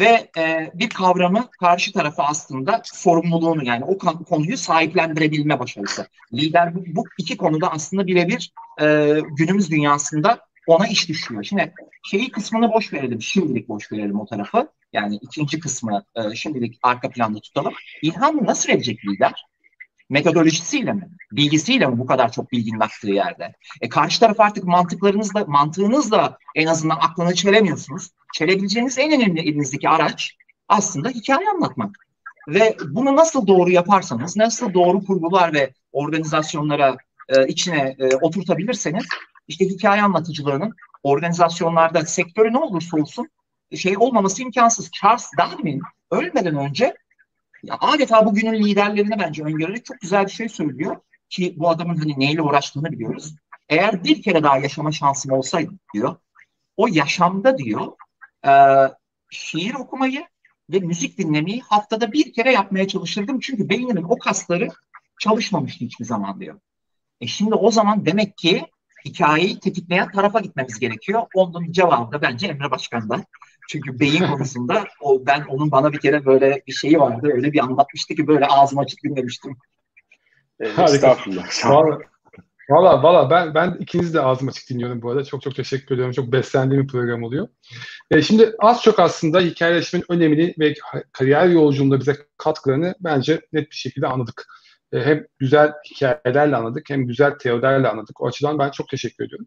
ve 0.00 0.30
e, 0.38 0.70
bir 0.74 0.88
kavramı 0.88 1.50
karşı 1.60 1.92
tarafa 1.92 2.24
aslında 2.24 2.80
sorumluluğunu 2.84 3.64
yani 3.64 3.84
o 3.84 3.98
konuyu 4.24 4.56
sahiplendirebilme 4.56 5.58
başarısı. 5.58 6.06
Lider 6.32 6.74
bu, 6.74 6.84
bu 6.86 7.04
iki 7.18 7.36
konuda 7.36 7.72
aslında 7.72 8.06
birebir 8.06 8.52
e, 8.80 9.18
günümüz 9.38 9.70
dünyasında 9.70 10.40
ona 10.66 10.86
iş 10.86 11.08
düşüyor. 11.08 11.44
Şimdi 11.44 11.74
şeyi 12.04 12.30
kısmını 12.30 12.72
boş 12.72 12.92
verelim, 12.92 13.22
şimdilik 13.22 13.68
boş 13.68 13.92
verelim 13.92 14.20
o 14.20 14.26
tarafı. 14.26 14.68
Yani 14.92 15.16
ikinci 15.22 15.60
kısmı 15.60 16.04
e, 16.14 16.34
şimdilik 16.34 16.78
arka 16.82 17.10
planda 17.10 17.40
tutalım. 17.40 17.72
İlhamı 18.02 18.44
nasıl 18.46 18.68
verecek 18.68 19.04
lider? 19.06 19.46
Metodolojisiyle 20.12 20.92
mi? 20.92 21.08
Bilgisiyle 21.32 21.86
mi 21.86 21.98
bu 21.98 22.06
kadar 22.06 22.32
çok 22.32 22.52
bilginin 22.52 22.80
aktığı 22.80 23.10
yerde? 23.10 23.52
E 23.80 23.88
karşı 23.88 24.20
taraf 24.20 24.40
artık 24.40 24.64
mantıklarınızla, 24.64 25.44
mantığınızla 25.44 26.38
en 26.54 26.66
azından 26.66 26.96
aklını 26.96 27.34
çelemiyorsunuz. 27.34 28.10
Çelebileceğiniz 28.34 28.98
en 28.98 29.12
önemli 29.12 29.40
elinizdeki 29.40 29.88
araç 29.88 30.36
aslında 30.68 31.08
hikaye 31.08 31.48
anlatmak. 31.48 31.96
Ve 32.48 32.76
bunu 32.90 33.16
nasıl 33.16 33.46
doğru 33.46 33.70
yaparsanız, 33.70 34.36
nasıl 34.36 34.74
doğru 34.74 35.04
kurgular 35.04 35.52
ve 35.52 35.72
organizasyonlara 35.92 36.96
e, 37.28 37.46
içine 37.46 37.96
e, 37.98 38.16
oturtabilirseniz, 38.16 39.04
işte 39.48 39.64
hikaye 39.64 40.02
anlatıcılığının 40.02 40.74
organizasyonlarda 41.02 42.06
sektörü 42.06 42.52
ne 42.52 42.58
olursa 42.58 42.96
olsun 42.96 43.28
şey 43.76 43.96
olmaması 43.98 44.42
imkansız. 44.42 44.90
Charles 44.90 45.30
Darwin 45.38 45.82
ölmeden 46.10 46.56
önce 46.56 46.94
ya 47.62 47.76
adeta 47.80 48.26
bugünün 48.26 48.64
liderlerine 48.64 49.18
bence 49.18 49.42
öngörerek 49.42 49.84
çok 49.84 50.00
güzel 50.00 50.26
bir 50.26 50.30
şey 50.30 50.48
söylüyor 50.48 50.96
ki 51.28 51.54
bu 51.58 51.70
adamın 51.70 51.96
hani 51.96 52.14
neyle 52.18 52.42
uğraştığını 52.42 52.92
biliyoruz. 52.92 53.34
Eğer 53.68 54.04
bir 54.04 54.22
kere 54.22 54.42
daha 54.42 54.58
yaşama 54.58 54.92
şansım 54.92 55.32
olsaydı 55.32 55.72
diyor, 55.94 56.16
o 56.76 56.86
yaşamda 56.86 57.58
diyor 57.58 57.92
e, 58.46 58.52
şiir 59.30 59.74
okumayı 59.74 60.26
ve 60.70 60.78
müzik 60.78 61.18
dinlemeyi 61.18 61.60
haftada 61.60 62.12
bir 62.12 62.32
kere 62.32 62.52
yapmaya 62.52 62.88
çalışırdım. 62.88 63.40
Çünkü 63.40 63.68
beynimin 63.68 64.02
o 64.02 64.18
kasları 64.18 64.68
çalışmamıştı 65.20 65.84
hiçbir 65.84 66.04
zaman 66.04 66.40
diyor. 66.40 66.60
E 67.20 67.26
şimdi 67.26 67.54
o 67.54 67.70
zaman 67.70 68.06
demek 68.06 68.36
ki 68.36 68.66
hikayeyi 69.04 69.60
tetikleyen 69.60 70.10
tarafa 70.10 70.40
gitmemiz 70.40 70.78
gerekiyor. 70.78 71.22
Onun 71.34 71.72
cevabı 71.72 72.12
da 72.12 72.22
bence 72.22 72.46
Emre 72.46 72.70
Başkan'da. 72.70 73.24
Çünkü 73.68 74.00
beyin 74.00 74.26
konusunda 74.26 74.84
o 75.00 75.26
ben 75.26 75.44
onun 75.48 75.70
bana 75.70 75.92
bir 75.92 75.98
kere 75.98 76.24
böyle 76.24 76.62
bir 76.66 76.72
şeyi 76.72 77.00
vardı. 77.00 77.30
Öyle 77.34 77.52
bir 77.52 77.58
anlatmıştı 77.58 78.14
ki 78.14 78.26
böyle 78.26 78.46
ağzım 78.46 78.78
açık 78.78 79.04
dinlemiştim. 79.04 79.56
Estağfurullah. 80.60 81.50
Valla 82.70 83.02
valla 83.02 83.30
ben 83.30 83.54
ben 83.54 83.76
ikiniz 83.80 84.14
de 84.14 84.20
ağzım 84.20 84.48
açık 84.48 84.70
dinliyorum 84.70 85.02
bu 85.02 85.10
arada. 85.10 85.24
Çok 85.24 85.42
çok 85.42 85.54
teşekkür 85.54 85.94
ediyorum. 85.94 86.12
Çok 86.12 86.32
beslendiğim 86.32 86.82
bir 86.82 86.88
program 86.88 87.22
oluyor. 87.22 87.48
E, 88.10 88.22
şimdi 88.22 88.54
az 88.58 88.82
çok 88.82 88.98
aslında 88.98 89.40
hikayeleşmenin 89.40 90.04
önemini 90.08 90.54
ve 90.58 90.74
kariyer 91.12 91.48
yolculuğunda 91.48 92.00
bize 92.00 92.16
katkılarını 92.38 92.94
bence 93.00 93.40
net 93.52 93.70
bir 93.70 93.76
şekilde 93.76 94.06
anladık. 94.06 94.46
E, 94.92 95.00
hem 95.00 95.26
güzel 95.38 95.72
hikayelerle 95.90 96.56
anladık 96.56 96.90
hem 96.90 97.06
güzel 97.06 97.38
teorilerle 97.38 97.88
anladık. 97.88 98.20
O 98.20 98.26
açıdan 98.26 98.58
ben 98.58 98.70
çok 98.70 98.88
teşekkür 98.88 99.24
ediyorum. 99.24 99.46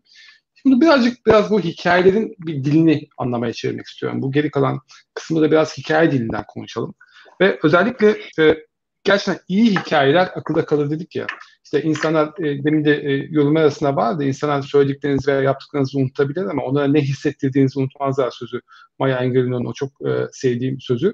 Şimdi 0.65 0.81
birazcık 0.81 1.25
biraz 1.25 1.51
bu 1.51 1.59
hikayelerin 1.59 2.35
bir 2.39 2.63
dilini 2.63 3.07
anlamaya 3.17 3.53
çevirmek 3.53 3.85
istiyorum. 3.85 4.21
Bu 4.21 4.31
geri 4.31 4.51
kalan 4.51 4.79
kısmı 5.13 5.41
da 5.41 5.51
biraz 5.51 5.77
hikaye 5.77 6.11
dilinden 6.11 6.43
konuşalım. 6.47 6.93
Ve 7.41 7.59
özellikle 7.63 8.15
e, 8.39 8.57
gerçekten 9.03 9.39
iyi 9.47 9.71
hikayeler 9.71 10.29
akılda 10.35 10.65
kalır 10.65 10.89
dedik 10.89 11.15
ya. 11.15 11.27
İşte 11.63 11.81
insanlar 11.81 12.27
e, 12.27 12.63
demin 12.63 12.85
de 12.85 12.95
e, 12.95 13.27
yorum 13.29 13.57
arasında 13.57 13.95
vardı. 13.95 14.23
İnsanlar 14.23 14.61
söylediklerinizi 14.61 15.31
veya 15.31 15.41
yaptıklarınızı 15.41 15.97
unutabilir 15.97 16.45
ama 16.45 16.63
onlara 16.63 16.87
ne 16.87 17.01
hissettirdiğinizi 17.01 17.79
unutmazlar 17.79 18.31
sözü. 18.31 18.61
Maya 18.99 19.19
Angelou'nun 19.19 19.65
o 19.65 19.73
çok 19.73 19.89
e, 19.89 20.27
sevdiğim 20.31 20.79
sözü. 20.79 21.13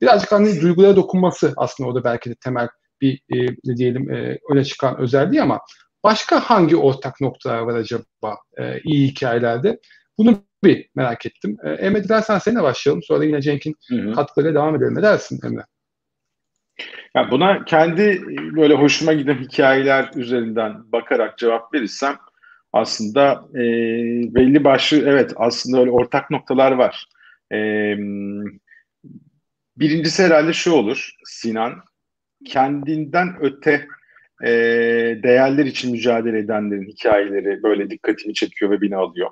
Birazcık 0.00 0.32
hani 0.32 0.60
duygulara 0.60 0.96
dokunması 0.96 1.54
aslında 1.56 1.88
orada 1.88 2.04
belki 2.04 2.30
de 2.30 2.34
temel 2.34 2.68
bir 3.00 3.14
e, 3.14 3.46
ne 3.64 3.76
diyelim 3.76 4.10
e, 4.10 4.38
öne 4.50 4.64
çıkan 4.64 4.98
özelliği 4.98 5.42
ama 5.42 5.60
başka 6.04 6.40
hangi 6.40 6.76
ortak 6.76 7.20
noktalar 7.20 7.58
var 7.58 7.74
acaba 7.74 8.36
e, 8.58 8.80
iyi 8.80 9.08
hikayelerde? 9.08 9.80
Bunu 10.18 10.38
bir 10.64 10.88
merak 10.94 11.26
ettim. 11.26 11.56
E, 11.64 11.70
Emre 11.70 12.04
dilersen 12.04 12.38
seninle 12.38 12.62
başlayalım. 12.62 13.02
Sonra 13.02 13.24
yine 13.24 13.42
Cenk'in 13.42 13.76
katkılarıyla 14.14 14.60
devam 14.60 14.76
edelim. 14.76 14.94
Ne 14.94 15.02
dersin 15.02 15.40
Emre? 15.46 15.62
Ya 17.14 17.30
buna 17.30 17.64
kendi 17.64 18.22
böyle 18.56 18.74
hoşuma 18.74 19.12
giden 19.12 19.38
hikayeler 19.38 20.10
üzerinden 20.14 20.92
bakarak 20.92 21.38
cevap 21.38 21.74
verirsem 21.74 22.16
aslında 22.72 23.44
e, 23.54 23.60
belli 24.34 24.64
başlı 24.64 24.98
evet 25.08 25.32
aslında 25.36 25.80
öyle 25.80 25.90
ortak 25.90 26.30
noktalar 26.30 26.72
var. 26.72 27.06
E, 27.52 27.58
birincisi 29.76 30.22
herhalde 30.22 30.52
şu 30.52 30.72
olur 30.72 31.10
Sinan 31.24 31.72
kendinden 32.44 33.36
öte 33.40 33.88
e, 34.44 34.50
değerler 35.22 35.66
için 35.66 35.92
mücadele 35.92 36.38
edenlerin 36.38 36.88
hikayeleri 36.88 37.62
böyle 37.62 37.90
dikkatimi 37.90 38.34
çekiyor 38.34 38.70
ve 38.70 38.80
beni 38.80 38.96
alıyor. 38.96 39.30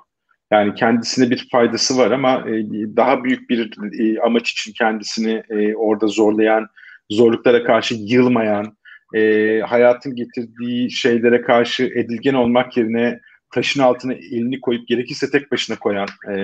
Yani 0.51 0.75
kendisine 0.75 1.29
bir 1.29 1.47
faydası 1.51 1.97
var 1.97 2.11
ama 2.11 2.45
e, 2.49 2.53
daha 2.95 3.23
büyük 3.23 3.49
bir 3.49 3.71
e, 3.99 4.21
amaç 4.21 4.51
için 4.51 4.73
kendisini 4.73 5.43
e, 5.49 5.75
orada 5.75 6.07
zorlayan, 6.07 6.67
zorluklara 7.09 7.63
karşı 7.63 7.95
yılmayan, 7.95 8.77
e, 9.15 9.59
hayatın 9.59 10.15
getirdiği 10.15 10.91
şeylere 10.91 11.41
karşı 11.41 11.83
edilgen 11.83 12.33
olmak 12.33 12.77
yerine 12.77 13.19
taşın 13.53 13.81
altına 13.81 14.13
elini 14.13 14.61
koyup 14.61 14.87
gerekirse 14.87 15.29
tek 15.31 15.51
başına 15.51 15.79
koyan 15.79 16.07
e, 16.29 16.35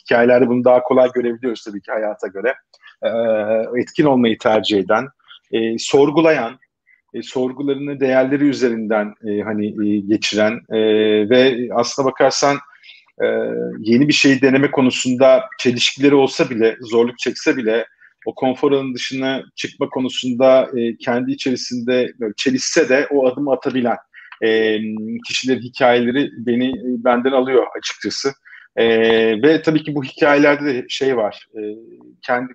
hikayelerde 0.00 0.48
bunu 0.48 0.64
daha 0.64 0.82
kolay 0.82 1.10
görebiliyoruz 1.14 1.64
tabii 1.64 1.80
ki 1.80 1.92
hayata 1.92 2.26
göre. 2.26 2.54
E, 3.02 3.08
etkin 3.80 4.04
olmayı 4.04 4.38
tercih 4.38 4.78
eden, 4.78 5.06
e, 5.52 5.78
sorgulayan, 5.78 6.58
e, 7.14 7.22
sorgularını 7.22 8.00
değerleri 8.00 8.44
üzerinden 8.44 9.14
e, 9.26 9.40
hani 9.40 9.66
e, 9.66 10.00
geçiren 10.00 10.60
e, 10.70 10.78
ve 11.30 11.68
aslına 11.74 12.06
bakarsan 12.06 12.58
e, 13.22 13.26
yeni 13.78 14.08
bir 14.08 14.12
şeyi 14.12 14.42
deneme 14.42 14.70
konusunda 14.70 15.44
çelişkileri 15.58 16.14
olsa 16.14 16.50
bile, 16.50 16.76
zorluk 16.80 17.18
çekse 17.18 17.56
bile 17.56 17.86
o 18.26 18.34
konfor 18.34 18.72
alanı 18.72 18.94
dışına 18.94 19.42
çıkma 19.56 19.88
konusunda 19.88 20.70
e, 20.76 20.96
kendi 20.96 21.32
içerisinde 21.32 22.12
böyle 22.20 22.32
çelişse 22.36 22.88
de 22.88 23.06
o 23.10 23.26
adımı 23.26 23.52
atabilen 23.52 23.96
e, 24.42 24.78
kişilerin 25.28 25.62
hikayeleri 25.62 26.30
beni 26.38 26.68
e, 26.68 27.04
benden 27.04 27.32
alıyor 27.32 27.66
açıkçası. 27.78 28.32
E, 28.76 28.86
ve 29.42 29.62
tabii 29.62 29.82
ki 29.82 29.94
bu 29.94 30.04
hikayelerde 30.04 30.74
de 30.74 30.86
şey 30.88 31.16
var. 31.16 31.48
E, 31.56 31.60
kendi 32.22 32.52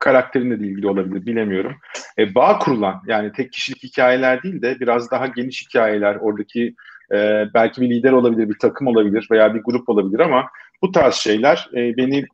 karakterinle 0.00 0.60
de 0.60 0.66
ilgili 0.66 0.88
olabilir 0.88 1.26
bilemiyorum. 1.26 1.76
E, 2.18 2.34
bağ 2.34 2.58
kurulan 2.58 3.02
yani 3.06 3.32
tek 3.32 3.52
kişilik 3.52 3.82
hikayeler 3.82 4.42
değil 4.42 4.62
de 4.62 4.80
biraz 4.80 5.10
daha 5.10 5.26
geniş 5.26 5.66
hikayeler 5.66 6.16
oradaki 6.16 6.74
e, 7.12 7.44
belki 7.54 7.80
bir 7.80 7.90
lider 7.90 8.12
olabilir, 8.12 8.48
bir 8.48 8.58
takım 8.58 8.86
olabilir 8.86 9.28
veya 9.30 9.54
bir 9.54 9.60
grup 9.60 9.88
olabilir 9.88 10.20
ama 10.20 10.46
bu 10.82 10.92
tarz 10.92 11.14
şeyler 11.14 11.68
e, 11.74 11.96
beni 11.96 12.24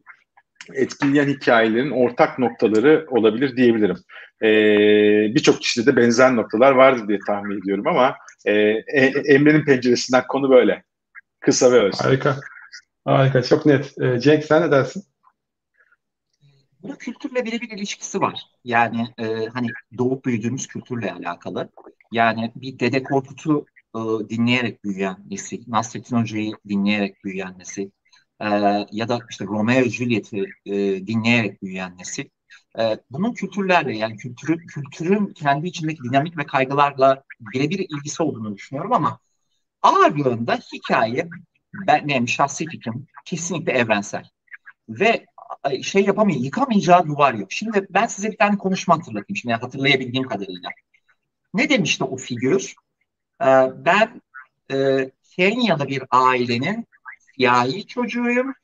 etkileyen 0.75 1.29
hikayelerin 1.29 1.91
ortak 1.91 2.39
noktaları 2.39 3.07
olabilir 3.11 3.57
diyebilirim. 3.57 3.97
E, 4.43 4.49
Birçok 5.35 5.61
kişide 5.61 5.87
de 5.87 5.97
benzer 5.97 6.37
noktalar 6.37 6.73
vardır 6.73 7.09
diye 7.09 7.19
tahmin 7.27 7.61
ediyorum 7.61 7.87
ama 7.87 8.17
e, 8.45 8.53
e, 8.53 9.12
Emre'nin 9.27 9.64
penceresinden 9.64 10.27
konu 10.29 10.51
böyle. 10.51 10.83
Kısa 11.41 11.73
ve 11.73 11.81
öz. 11.81 12.01
Harika. 12.01 12.37
Harika. 13.05 13.43
Çok 13.43 13.67
net. 13.67 13.95
E, 14.03 14.21
Cenk 14.21 14.45
sen 14.45 14.62
ne 14.62 14.71
dersin? 14.71 15.03
Bunun 16.87 16.97
kültürle 16.97 17.45
birebir 17.45 17.70
ilişkisi 17.70 18.20
var. 18.20 18.47
Yani 18.64 19.09
e, 19.18 19.47
hani 19.47 19.68
doğup 19.99 20.24
büyüdüğümüz 20.24 20.66
kültürle 20.66 21.12
alakalı. 21.12 21.68
Yani 22.12 22.53
bir 22.57 22.78
Dede 22.78 23.03
Korkut'u 23.03 23.66
e, 23.95 23.99
dinleyerek 24.28 24.84
büyüyen 24.84 25.16
nesil, 25.30 25.64
Nasrettin 25.66 26.16
Hoca'yı 26.16 26.53
dinleyerek 26.68 27.24
büyüyen 27.24 27.59
nesil 27.59 27.91
e, 28.41 28.47
ya 28.93 29.09
da 29.09 29.18
işte 29.30 29.45
Romeo 29.45 29.84
Juliet'i 29.84 30.45
e, 30.66 30.72
dinleyerek 31.07 31.62
büyüyen 31.62 31.99
nesil. 31.99 32.24
E, 32.78 32.99
bunun 33.11 33.32
kültürlerle 33.32 33.97
yani 33.97 34.16
kültürün, 34.16 34.66
kültürün 34.66 35.26
kendi 35.26 35.66
içindeki 35.66 36.03
dinamik 36.03 36.39
ve 36.39 36.47
kaygılarla 36.47 37.22
birebir 37.41 37.78
ilgisi 37.78 38.22
olduğunu 38.22 38.57
düşünüyorum 38.57 38.93
ama 38.93 39.18
ağırlığında 39.82 40.59
hikaye 40.72 41.28
ben, 41.87 42.09
benim 42.09 42.28
şahsi 42.28 42.66
fikrim 42.66 43.07
kesinlikle 43.24 43.72
evrensel. 43.72 44.24
Ve 44.89 45.26
şey 45.82 46.05
yapamayın, 46.05 46.42
yıkamayacağı 46.42 47.07
duvar 47.07 47.34
yok. 47.34 47.53
Şimdi 47.53 47.86
ben 47.90 48.07
size 48.07 48.30
bir 48.32 48.36
tane 48.36 48.59
konuşma 48.59 48.94
hatırlatayım 48.99 49.36
şimdi 49.36 49.55
hatırlayabildiğim 49.55 50.28
kadarıyla. 50.28 50.70
Ne 51.55 51.68
demişti 51.68 52.05
o 52.05 52.16
figür? 52.16 52.74
Ee, 53.42 53.47
ben 53.84 54.22
e, 54.72 55.11
Kenya'da 55.36 55.88
bir 55.88 56.03
ailenin 56.11 56.86
siyahi 57.18 57.86
çocuğuyum. 57.86 58.55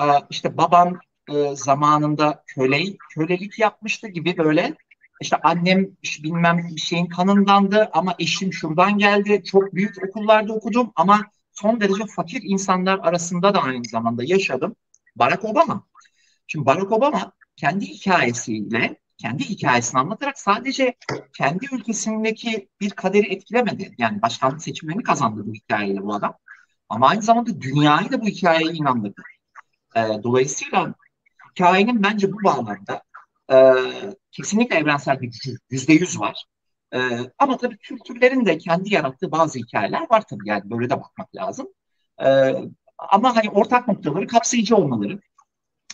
Ee, 0.00 0.04
işte 0.30 0.56
babam 0.56 0.98
e, 1.28 1.56
zamanında 1.56 2.44
köle, 2.46 2.96
kölelik 3.14 3.58
yapmıştı 3.58 4.08
gibi 4.08 4.36
böyle. 4.38 4.74
İşte 5.20 5.36
annem 5.42 5.86
bilmem 6.22 6.68
bir 6.76 6.80
şeyin 6.80 7.06
kanındandı 7.06 7.90
ama 7.92 8.14
eşim 8.18 8.52
şuradan 8.52 8.98
geldi. 8.98 9.42
Çok 9.44 9.74
büyük 9.74 10.04
okullarda 10.08 10.52
okudum 10.52 10.92
ama 10.96 11.20
son 11.52 11.80
derece 11.80 12.06
fakir 12.16 12.42
insanlar 12.44 12.98
arasında 12.98 13.54
da 13.54 13.62
aynı 13.62 13.84
zamanda 13.84 14.22
yaşadım. 14.24 14.76
Barack 15.16 15.44
Obama 15.44 15.86
Şimdi 16.52 16.66
Barack 16.66 16.92
Obama 16.92 17.32
kendi 17.56 17.86
hikayesiyle, 17.86 18.96
kendi 19.18 19.44
hikayesini 19.44 20.00
anlatarak 20.00 20.38
sadece 20.38 20.94
kendi 21.38 21.66
ülkesindeki 21.72 22.68
bir 22.80 22.90
kaderi 22.90 23.32
etkilemedi. 23.32 23.94
Yani 23.98 24.22
başkanlık 24.22 24.62
seçimlerini 24.62 25.02
kazandı 25.02 25.42
bu 25.46 25.54
hikayeyle 25.54 26.02
bu 26.02 26.14
adam. 26.14 26.36
Ama 26.88 27.08
aynı 27.08 27.22
zamanda 27.22 27.60
dünyayı 27.60 28.12
da 28.12 28.20
bu 28.20 28.26
hikayeye 28.26 28.72
inandırdı. 28.72 29.22
E, 29.96 30.00
dolayısıyla 30.22 30.94
hikayenin 31.50 32.02
bence 32.02 32.32
bu 32.32 32.44
bağlamda 32.44 33.02
e, 33.52 33.74
kesinlikle 34.32 34.76
evrensel 34.76 35.20
bir 35.20 35.26
gücü, 35.26 35.56
yüzde 35.70 35.92
yüz 35.92 36.20
var. 36.20 36.44
E, 36.94 36.98
ama 37.38 37.56
tabii 37.56 37.78
kültürlerin 37.78 38.46
de 38.46 38.58
kendi 38.58 38.94
yarattığı 38.94 39.32
bazı 39.32 39.58
hikayeler 39.58 40.06
var 40.10 40.24
tabii 40.30 40.48
yani 40.48 40.70
böyle 40.70 40.90
de 40.90 41.00
bakmak 41.00 41.36
lazım. 41.36 41.66
E, 42.24 42.54
ama 42.98 43.36
hani 43.36 43.50
ortak 43.50 43.88
noktaları 43.88 44.26
kapsayıcı 44.26 44.76
olmaları, 44.76 45.20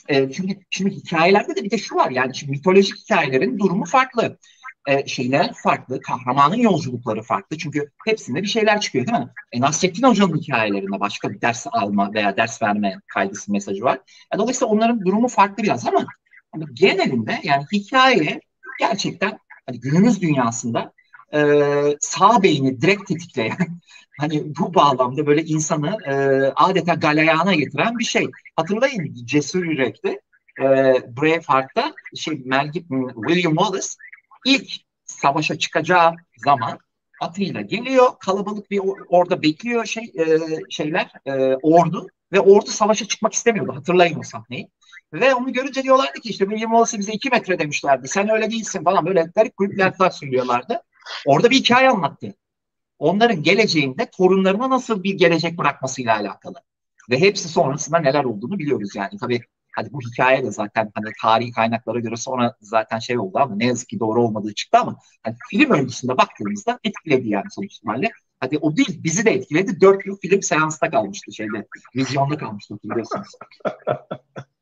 e, 0.08 0.32
çünkü 0.32 0.58
şimdi 0.70 0.94
hikayelerde 0.94 1.56
de 1.56 1.64
bir 1.64 1.70
de 1.70 1.78
şu 1.78 1.94
var 1.94 2.10
yani 2.10 2.34
şimdi 2.34 2.52
mitolojik 2.52 2.96
hikayelerin 2.96 3.58
durumu 3.58 3.84
farklı. 3.84 4.38
E, 4.86 5.06
şeyler 5.06 5.52
farklı, 5.54 6.00
kahramanın 6.00 6.56
yolculukları 6.56 7.22
farklı. 7.22 7.58
Çünkü 7.58 7.90
hepsinde 8.06 8.42
bir 8.42 8.46
şeyler 8.48 8.80
çıkıyor 8.80 9.06
değil 9.06 9.18
mi? 9.18 9.28
E, 9.52 9.60
Nasrettin 9.60 10.02
Hoca'nın 10.02 10.36
hikayelerinde 10.36 11.00
başka 11.00 11.30
bir 11.30 11.40
ders 11.40 11.66
alma 11.72 12.14
veya 12.14 12.36
ders 12.36 12.62
verme 12.62 12.94
kaygısı 13.14 13.52
mesajı 13.52 13.84
var. 13.84 13.98
E, 14.34 14.38
dolayısıyla 14.38 14.72
onların 14.72 15.04
durumu 15.04 15.28
farklı 15.28 15.62
biraz 15.62 15.86
ama, 15.86 16.06
ama 16.52 16.64
genelinde 16.74 17.40
yani 17.42 17.64
hikaye 17.72 18.40
gerçekten 18.78 19.38
hani 19.66 19.80
günümüz 19.80 20.22
dünyasında 20.22 20.92
e, 21.34 21.40
sağ 22.00 22.42
beyni 22.42 22.80
direkt 22.80 23.08
tetikleyen 23.08 23.80
hani 24.20 24.56
bu 24.58 24.74
bağlamda 24.74 25.26
böyle 25.26 25.44
insanı 25.44 25.98
e, 26.06 26.14
adeta 26.56 26.94
galeyana 26.94 27.54
getiren 27.54 27.98
bir 27.98 28.04
şey. 28.04 28.30
Hatırlayın 28.56 29.14
Cesur 29.24 29.64
Yürek'te 29.64 30.20
e, 30.60 30.64
Braveheart'ta 31.16 31.94
şey 32.16 32.42
Mel 32.44 32.68
Gibson, 32.72 33.12
William 33.28 33.56
Wallace 33.56 33.88
ilk 34.46 34.70
savaşa 35.04 35.58
çıkacağı 35.58 36.14
zaman 36.36 36.78
atıyla 37.20 37.60
geliyor. 37.60 38.08
Kalabalık 38.20 38.70
bir 38.70 38.80
orada 39.08 39.42
bekliyor 39.42 39.84
şey 39.84 40.04
e, 40.18 40.24
şeyler 40.70 41.12
e, 41.26 41.32
ordu 41.62 42.06
ve 42.32 42.40
ordu 42.40 42.70
savaşa 42.70 43.08
çıkmak 43.08 43.32
istemiyordu. 43.32 43.74
Hatırlayın 43.74 44.18
o 44.18 44.22
sahneyi. 44.22 44.68
Ve 45.12 45.34
onu 45.34 45.52
görünce 45.52 45.82
diyorlardı 45.82 46.20
ki 46.20 46.28
işte 46.28 46.44
William 46.44 46.70
Wallace 46.70 46.98
bize 46.98 47.12
iki 47.12 47.30
metre 47.30 47.58
demişlerdi. 47.58 48.08
Sen 48.08 48.30
öyle 48.30 48.50
değilsin 48.50 48.84
falan 48.84 49.06
böyle 49.06 49.30
garip 49.34 49.78
laflar 49.78 50.10
söylüyorlardı. 50.10 50.82
Orada 51.26 51.50
bir 51.50 51.56
hikaye 51.56 51.90
anlattı. 51.90 52.34
Onların 52.98 53.42
geleceğinde 53.42 54.10
torunlarına 54.10 54.70
nasıl 54.70 55.02
bir 55.02 55.14
gelecek 55.14 55.58
bırakmasıyla 55.58 56.16
alakalı. 56.16 56.54
Ve 57.10 57.20
hepsi 57.20 57.48
sonrasında 57.48 57.98
neler 57.98 58.24
olduğunu 58.24 58.58
biliyoruz 58.58 58.96
yani. 58.96 59.18
Tabii 59.20 59.40
Hadi 59.76 59.92
bu 59.92 60.00
hikaye 60.00 60.44
de 60.44 60.50
zaten 60.50 60.90
hani 60.94 61.12
tarihi 61.22 61.52
kaynaklara 61.52 62.00
göre 62.00 62.16
sonra 62.16 62.56
zaten 62.60 62.98
şey 62.98 63.18
oldu 63.18 63.38
ama 63.38 63.56
ne 63.56 63.66
yazık 63.66 63.88
ki 63.88 64.00
doğru 64.00 64.22
olmadığı 64.24 64.54
çıktı 64.54 64.78
ama 64.78 64.96
hani 65.22 65.36
film 65.50 65.70
öncesinde 65.70 66.18
baktığımızda 66.18 66.78
etkiledi 66.84 67.28
yani 67.28 67.44
sonuç 67.50 67.74
ihtimalle. 67.74 68.10
Hadi 68.40 68.58
o 68.58 68.76
değil 68.76 69.04
bizi 69.04 69.24
de 69.24 69.30
etkiledi. 69.30 69.80
Dört 69.80 70.06
yıl 70.06 70.16
film 70.16 70.42
seansta 70.42 70.90
kalmıştı 70.90 71.32
şeyde. 71.32 71.66
Vizyonda 71.96 72.38
kalmıştı 72.38 72.78
biliyorsunuz. 72.84 73.28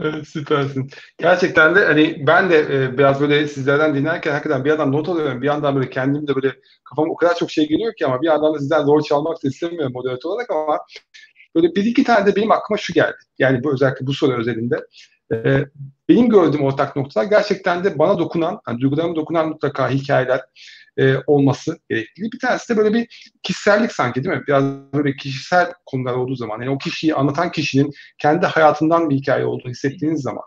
Evet, 0.00 0.28
süpersin. 0.28 0.90
Gerçekten 1.18 1.74
de 1.74 1.84
hani 1.84 2.24
ben 2.26 2.50
de 2.50 2.58
e, 2.84 2.98
biraz 2.98 3.20
böyle 3.20 3.48
sizlerden 3.48 3.94
dinlerken 3.94 4.32
hakikaten 4.32 4.64
bir 4.64 4.70
yandan 4.70 4.92
not 4.92 5.08
alıyorum. 5.08 5.42
Bir 5.42 5.46
yandan 5.46 5.74
böyle 5.76 5.90
kendim 5.90 6.26
de 6.28 6.34
böyle 6.34 6.52
kafam 6.84 7.10
o 7.10 7.16
kadar 7.16 7.34
çok 7.36 7.50
şey 7.50 7.68
geliyor 7.68 7.94
ki 7.94 8.06
ama 8.06 8.22
bir 8.22 8.26
yandan 8.26 8.54
da 8.54 8.58
sizden 8.58 8.84
zor 8.84 9.02
çalmak 9.02 9.44
da 9.44 9.48
istemiyorum 9.48 9.92
moderatör 9.94 10.30
olarak 10.30 10.50
ama 10.50 10.78
Böyle 11.56 11.74
bir 11.74 11.84
iki 11.84 12.04
tane 12.04 12.26
de 12.26 12.36
benim 12.36 12.52
aklıma 12.52 12.78
şu 12.78 12.92
geldi. 12.92 13.16
Yani 13.38 13.64
bu 13.64 13.72
özellikle 13.72 14.06
bu 14.06 14.14
soru 14.14 14.40
özelinde. 14.40 14.76
Ee, 15.32 15.64
benim 16.08 16.28
gördüğüm 16.28 16.64
ortak 16.64 16.96
noktalar 16.96 17.24
gerçekten 17.24 17.84
de 17.84 17.98
bana 17.98 18.18
dokunan, 18.18 18.60
yani 18.68 18.80
duygularıma 18.80 19.16
dokunan 19.16 19.48
mutlaka 19.48 19.90
hikayeler 19.90 20.40
e, 20.98 21.16
olması 21.26 21.78
gerekli. 21.88 22.22
Bir 22.32 22.38
tanesi 22.38 22.74
de 22.74 22.78
böyle 22.78 22.94
bir 22.94 23.30
kişisellik 23.42 23.92
sanki 23.92 24.24
değil 24.24 24.36
mi? 24.36 24.42
Biraz 24.48 24.64
böyle 24.94 25.16
kişisel 25.16 25.72
konular 25.86 26.14
olduğu 26.14 26.36
zaman, 26.36 26.60
yani 26.60 26.70
o 26.70 26.78
kişiyi 26.78 27.14
anlatan 27.14 27.52
kişinin 27.52 27.90
kendi 28.18 28.46
hayatından 28.46 29.10
bir 29.10 29.16
hikaye 29.16 29.44
olduğunu 29.44 29.70
hissettiğiniz 29.70 30.22
zaman 30.22 30.44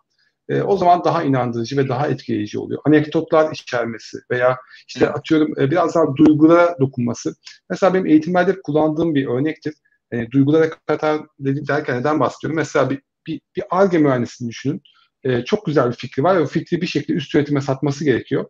e, 0.50 0.62
o 0.62 0.78
zaman 0.78 1.04
daha 1.04 1.24
inandırıcı 1.24 1.78
ve 1.78 1.90
daha 1.90 2.08
etkileyici 2.08 2.60
oluyor. 2.60 2.82
Anekdotlar 2.86 3.52
içermesi 3.52 4.18
veya 4.32 4.58
işte 4.88 5.10
atıyorum 5.10 5.60
e, 5.60 5.72
biraz 5.72 5.96
daha 5.96 6.16
duygulara 6.16 6.76
dokunması. 6.80 7.36
Mesela 7.70 7.94
benim 7.94 8.06
eğitimlerde 8.06 8.62
kullandığım 8.62 9.16
bir 9.16 9.28
örnektir 9.28 9.74
e, 10.12 10.32
duygulara 10.32 10.70
katar 10.70 11.22
derken 11.40 12.00
neden 12.00 12.20
bahsediyorum? 12.20 12.56
Mesela 12.56 12.90
bir, 12.90 13.02
bir, 13.28 13.42
bir 13.56 13.64
ARGE 13.70 13.98
mühendisini 13.98 14.50
düşünün. 14.50 14.82
E, 15.26 15.46
çok 15.46 15.66
güzel 15.66 15.90
bir 15.90 15.96
fikri 15.96 16.24
var 16.24 16.36
ve 16.36 16.40
o 16.40 16.46
fikri 16.46 16.82
bir 16.82 16.88
şekilde 16.88 17.18
üst 17.18 17.34
yönetime 17.34 17.62
satması 17.62 18.06
gerekiyor. 18.06 18.46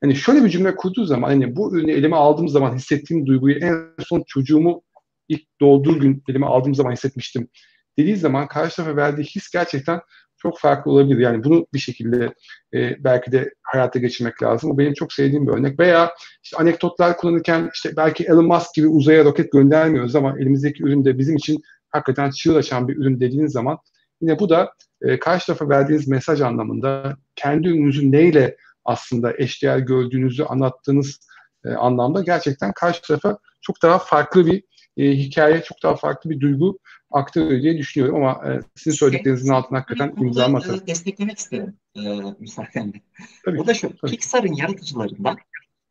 Hani 0.00 0.16
şöyle 0.16 0.44
bir 0.44 0.50
cümle 0.50 0.76
kurduğu 0.76 1.04
zaman 1.04 1.28
hani 1.28 1.56
bu 1.56 1.76
ürünü 1.76 1.92
elime 1.92 2.16
aldığım 2.16 2.48
zaman 2.48 2.74
hissettiğim 2.74 3.26
duyguyu 3.26 3.56
en 3.58 3.74
son 4.04 4.22
çocuğumu 4.26 4.82
ilk 5.28 5.42
doğduğu 5.60 6.00
gün 6.00 6.22
elime 6.28 6.46
aldığım 6.46 6.74
zaman 6.74 6.92
hissetmiştim 6.92 7.48
dediği 8.00 8.16
zaman 8.16 8.48
karşı 8.48 8.76
tarafa 8.76 8.96
verdiği 8.96 9.22
his 9.22 9.50
gerçekten 9.50 10.00
çok 10.38 10.58
farklı 10.58 10.90
olabilir. 10.90 11.18
Yani 11.18 11.44
bunu 11.44 11.66
bir 11.74 11.78
şekilde 11.78 12.34
e, 12.74 13.04
belki 13.04 13.32
de 13.32 13.54
hayata 13.62 13.98
geçirmek 13.98 14.42
lazım. 14.42 14.70
O 14.70 14.78
benim 14.78 14.94
çok 14.94 15.12
sevdiğim 15.12 15.46
bir 15.46 15.52
örnek. 15.52 15.80
Veya 15.80 16.14
işte 16.42 16.56
anekdotlar 16.56 17.16
kullanırken 17.16 17.70
işte 17.74 17.96
belki 17.96 18.24
Elon 18.24 18.46
Musk 18.46 18.74
gibi 18.74 18.86
uzaya 18.86 19.24
roket 19.24 19.52
göndermiyoruz 19.52 20.16
ama 20.16 20.34
elimizdeki 20.38 20.82
ürün 20.82 21.04
de 21.04 21.18
bizim 21.18 21.36
için 21.36 21.62
hakikaten 21.88 22.30
çığır 22.30 22.56
açan 22.56 22.88
bir 22.88 22.96
ürün 22.96 23.20
dediğiniz 23.20 23.52
zaman 23.52 23.78
yine 24.20 24.38
bu 24.38 24.48
da 24.48 24.72
e, 25.02 25.18
karşı 25.18 25.46
tarafa 25.46 25.68
verdiğiniz 25.68 26.08
mesaj 26.08 26.40
anlamında 26.40 27.16
kendi 27.36 27.68
ürününüzü 27.68 28.12
neyle 28.12 28.56
aslında 28.84 29.34
eşdeğer 29.38 29.78
gördüğünüzü 29.78 30.42
anlattığınız 30.42 31.20
e, 31.64 31.68
anlamda 31.68 32.22
gerçekten 32.22 32.72
karşı 32.72 33.02
tarafa 33.02 33.38
çok 33.60 33.82
daha 33.82 33.98
farklı 33.98 34.46
bir 34.46 34.62
e, 34.96 35.10
hikaye, 35.10 35.62
çok 35.62 35.82
daha 35.82 35.96
farklı 35.96 36.30
bir 36.30 36.40
duygu 36.40 36.78
aktarıyor 37.10 37.62
diye 37.62 37.78
düşünüyorum 37.78 38.24
ama 38.24 38.52
e, 38.52 38.60
sizin 38.76 38.96
söylediklerinizin 38.96 39.52
altına 39.52 39.78
hakikaten 39.78 40.14
imza 40.22 40.44
atarım. 40.44 40.86
Desteklemek 40.86 41.38
isterim 41.38 41.76
e, 41.96 42.00
müsaadenle. 42.38 43.00
O 43.58 43.66
da 43.66 43.74
şu, 43.74 43.96
tabii. 43.96 44.10
Pixar'ın 44.10 44.52
yaratıcılarından, 44.52 45.36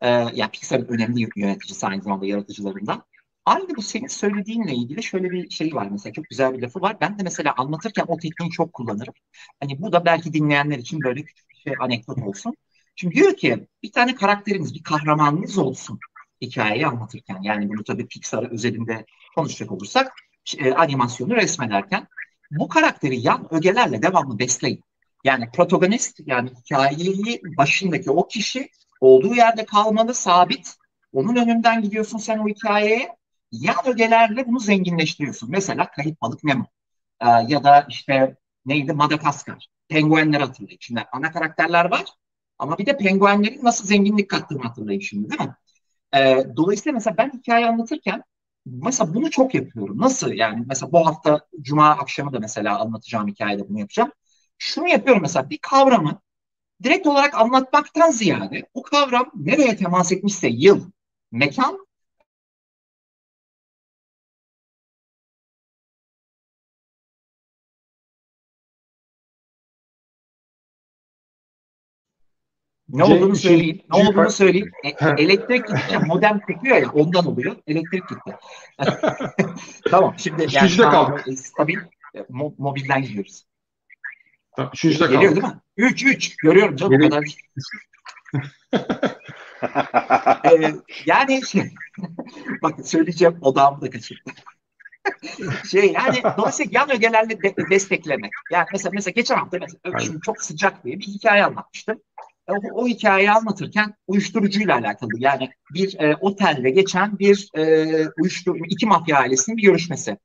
e, 0.01 0.09
yani 0.09 0.51
Pixar'ın 0.51 0.87
önemli 0.87 1.29
yöneticisi 1.35 1.87
aynı 1.87 2.01
zamanda 2.01 2.25
yaratıcılarından, 2.25 3.03
aynı 3.49 3.75
bu 3.75 3.81
senin 3.81 4.07
söylediğinle 4.07 4.73
ilgili 4.73 5.03
şöyle 5.03 5.31
bir 5.31 5.49
şey 5.49 5.75
var 5.75 5.87
mesela 5.91 6.13
çok 6.13 6.25
güzel 6.29 6.53
bir 6.53 6.61
lafı 6.61 6.81
var. 6.81 6.97
Ben 7.01 7.19
de 7.19 7.23
mesela 7.23 7.53
anlatırken 7.57 8.05
o 8.07 8.17
tekniği 8.17 8.51
çok 8.51 8.73
kullanırım. 8.73 9.13
Hani 9.59 9.81
bu 9.81 9.91
da 9.91 10.05
belki 10.05 10.33
dinleyenler 10.33 10.77
için 10.77 11.03
böyle 11.03 11.23
küçük 11.23 11.49
bir 11.49 11.55
şey 11.55 11.73
anekdot 11.79 12.17
olsun. 12.17 12.55
Şimdi 12.95 13.15
diyor 13.15 13.35
ki 13.35 13.67
bir 13.83 13.91
tane 13.91 14.15
karakteriniz, 14.15 14.73
bir 14.73 14.83
kahramanınız 14.83 15.57
olsun 15.57 15.99
hikayeyi 16.41 16.87
anlatırken. 16.87 17.41
Yani 17.41 17.69
bunu 17.69 17.83
tabii 17.83 18.07
Pixar 18.07 18.51
özelinde 18.51 19.05
konuşacak 19.35 19.71
olursak 19.71 20.13
e, 20.57 20.73
animasyonu 20.73 21.35
resmederken 21.35 22.07
bu 22.51 22.67
karakteri 22.67 23.19
yan 23.19 23.53
ögelerle 23.53 24.01
devamlı 24.01 24.39
besleyin. 24.39 24.83
Yani 25.23 25.49
protagonist 25.53 26.19
yani 26.25 26.49
hikayeyi 26.49 27.41
başındaki 27.43 28.11
o 28.11 28.27
kişi 28.27 28.69
olduğu 29.01 29.35
yerde 29.35 29.65
kalmalı 29.65 30.13
sabit. 30.13 30.75
Onun 31.13 31.35
önünden 31.35 31.81
gidiyorsun 31.81 32.17
sen 32.17 32.37
o 32.37 32.47
hikayeye. 32.47 33.18
Yan 33.51 33.87
ögelerle 33.87 34.47
bunu 34.47 34.59
zenginleştiriyorsun. 34.59 35.51
Mesela 35.51 35.91
Kayıp 35.91 36.21
Balık 36.21 36.43
Nemo. 36.43 36.65
Ee, 37.21 37.27
ya 37.47 37.63
da 37.63 37.85
işte 37.89 38.37
neydi 38.65 38.93
Madagaskar. 38.93 39.67
Penguenler 39.89 40.41
hatırlayın. 40.41 40.77
Şimdi 40.81 41.01
ana 41.11 41.31
karakterler 41.31 41.85
var. 41.91 42.05
Ama 42.59 42.77
bir 42.77 42.85
de 42.85 42.97
penguenlerin 42.97 43.63
nasıl 43.65 43.85
zenginlik 43.87 44.29
kattığını 44.29 44.61
hatırlayın 44.63 44.99
şimdi 44.99 45.29
değil 45.29 45.41
mi? 45.41 45.55
Ee, 46.15 46.45
dolayısıyla 46.57 46.93
mesela 46.93 47.17
ben 47.17 47.31
hikaye 47.31 47.67
anlatırken 47.67 48.23
Mesela 48.65 49.13
bunu 49.15 49.31
çok 49.31 49.55
yapıyorum. 49.55 49.99
Nasıl 49.99 50.33
yani? 50.33 50.63
Mesela 50.67 50.91
bu 50.91 51.07
hafta 51.07 51.47
Cuma 51.61 51.89
akşamı 51.89 52.33
da 52.33 52.39
mesela 52.39 52.79
anlatacağım 52.79 53.27
hikayede 53.27 53.69
bunu 53.69 53.79
yapacağım. 53.79 54.11
Şunu 54.57 54.87
yapıyorum 54.89 55.21
mesela 55.21 55.49
bir 55.49 55.57
kavramı 55.61 56.21
direkt 56.83 57.07
olarak 57.07 57.35
anlatmaktan 57.35 58.11
ziyade 58.11 58.69
o 58.73 58.83
kavram 58.83 59.31
nereye 59.35 59.75
temas 59.77 60.11
etmişse 60.11 60.47
yıl, 60.49 60.91
mekan 61.31 61.87
Ne 72.89 73.05
Cenk, 73.05 73.17
olduğunu 73.17 73.35
söyleyeyim. 73.35 73.81
Ne 73.93 73.97
olduğunu 73.97 74.15
fark... 74.15 74.31
söyleyeyim. 74.31 74.71
E, 74.83 74.89
elektrik 75.23 75.67
gitti. 75.67 75.99
Modem 76.05 76.39
kopuyor 76.39 76.77
ya 76.77 76.91
ondan 76.91 77.25
oluyor. 77.25 77.55
Elektrik 77.67 78.03
gitti. 78.09 78.35
tamam 79.91 80.15
şimdi 80.17 80.41
yani 80.41 80.47
Üçüncüde 80.47 80.83
kaldık. 80.83 81.27
E, 81.27 81.35
stabil 81.35 81.77
e, 82.15 82.19
mo- 82.19 82.53
mobilden 82.57 83.01
gidiyoruz. 83.01 83.45
Tamam, 84.55 84.71
üçüncüde 84.73 84.99
kaldık. 84.99 85.13
Geliyor 85.13 85.35
değil 85.35 85.53
mi? 85.53 85.59
Üç, 85.77 86.05
üç. 86.05 86.35
Görüyorum 86.35 86.75
canım 86.75 86.91
Geliyor. 86.91 87.09
kadar. 87.09 87.35
ee, 90.53 90.73
yani 91.05 91.45
şey, 91.47 91.71
bak 92.61 92.75
söyleyeceğim 92.83 93.37
odağımı 93.41 93.81
da 93.81 93.89
kaçırdım. 93.89 94.33
şey 95.71 95.91
yani 95.91 96.21
dolayısıyla 96.37 96.71
yan 96.79 96.91
ögelerle 96.91 97.43
de, 97.43 97.55
desteklemek. 97.69 98.31
Yani 98.51 98.65
mesela 98.71 98.91
mesela 98.93 99.11
geçen 99.11 99.35
hafta 99.35 99.57
mesela 99.93 100.19
çok 100.21 100.41
sıcak 100.41 100.85
diye 100.85 100.99
bir 100.99 101.07
hikaye 101.07 101.45
anlatmıştım 101.45 102.01
o, 102.49 102.81
o 102.81 102.87
hikayeyi 102.87 103.31
anlatırken 103.31 103.93
uyuşturucuyla 104.07 104.75
alakalı. 104.75 105.09
Yani 105.17 105.49
bir 105.73 105.99
e, 105.99 106.15
otelde 106.15 106.69
geçen 106.69 107.19
bir 107.19 107.49
e, 107.57 107.87
uyuşturucu, 108.21 108.65
iki 108.65 108.85
mafya 108.85 109.17
ailesinin 109.17 109.57
bir 109.57 109.63
görüşmesi. 109.63 110.17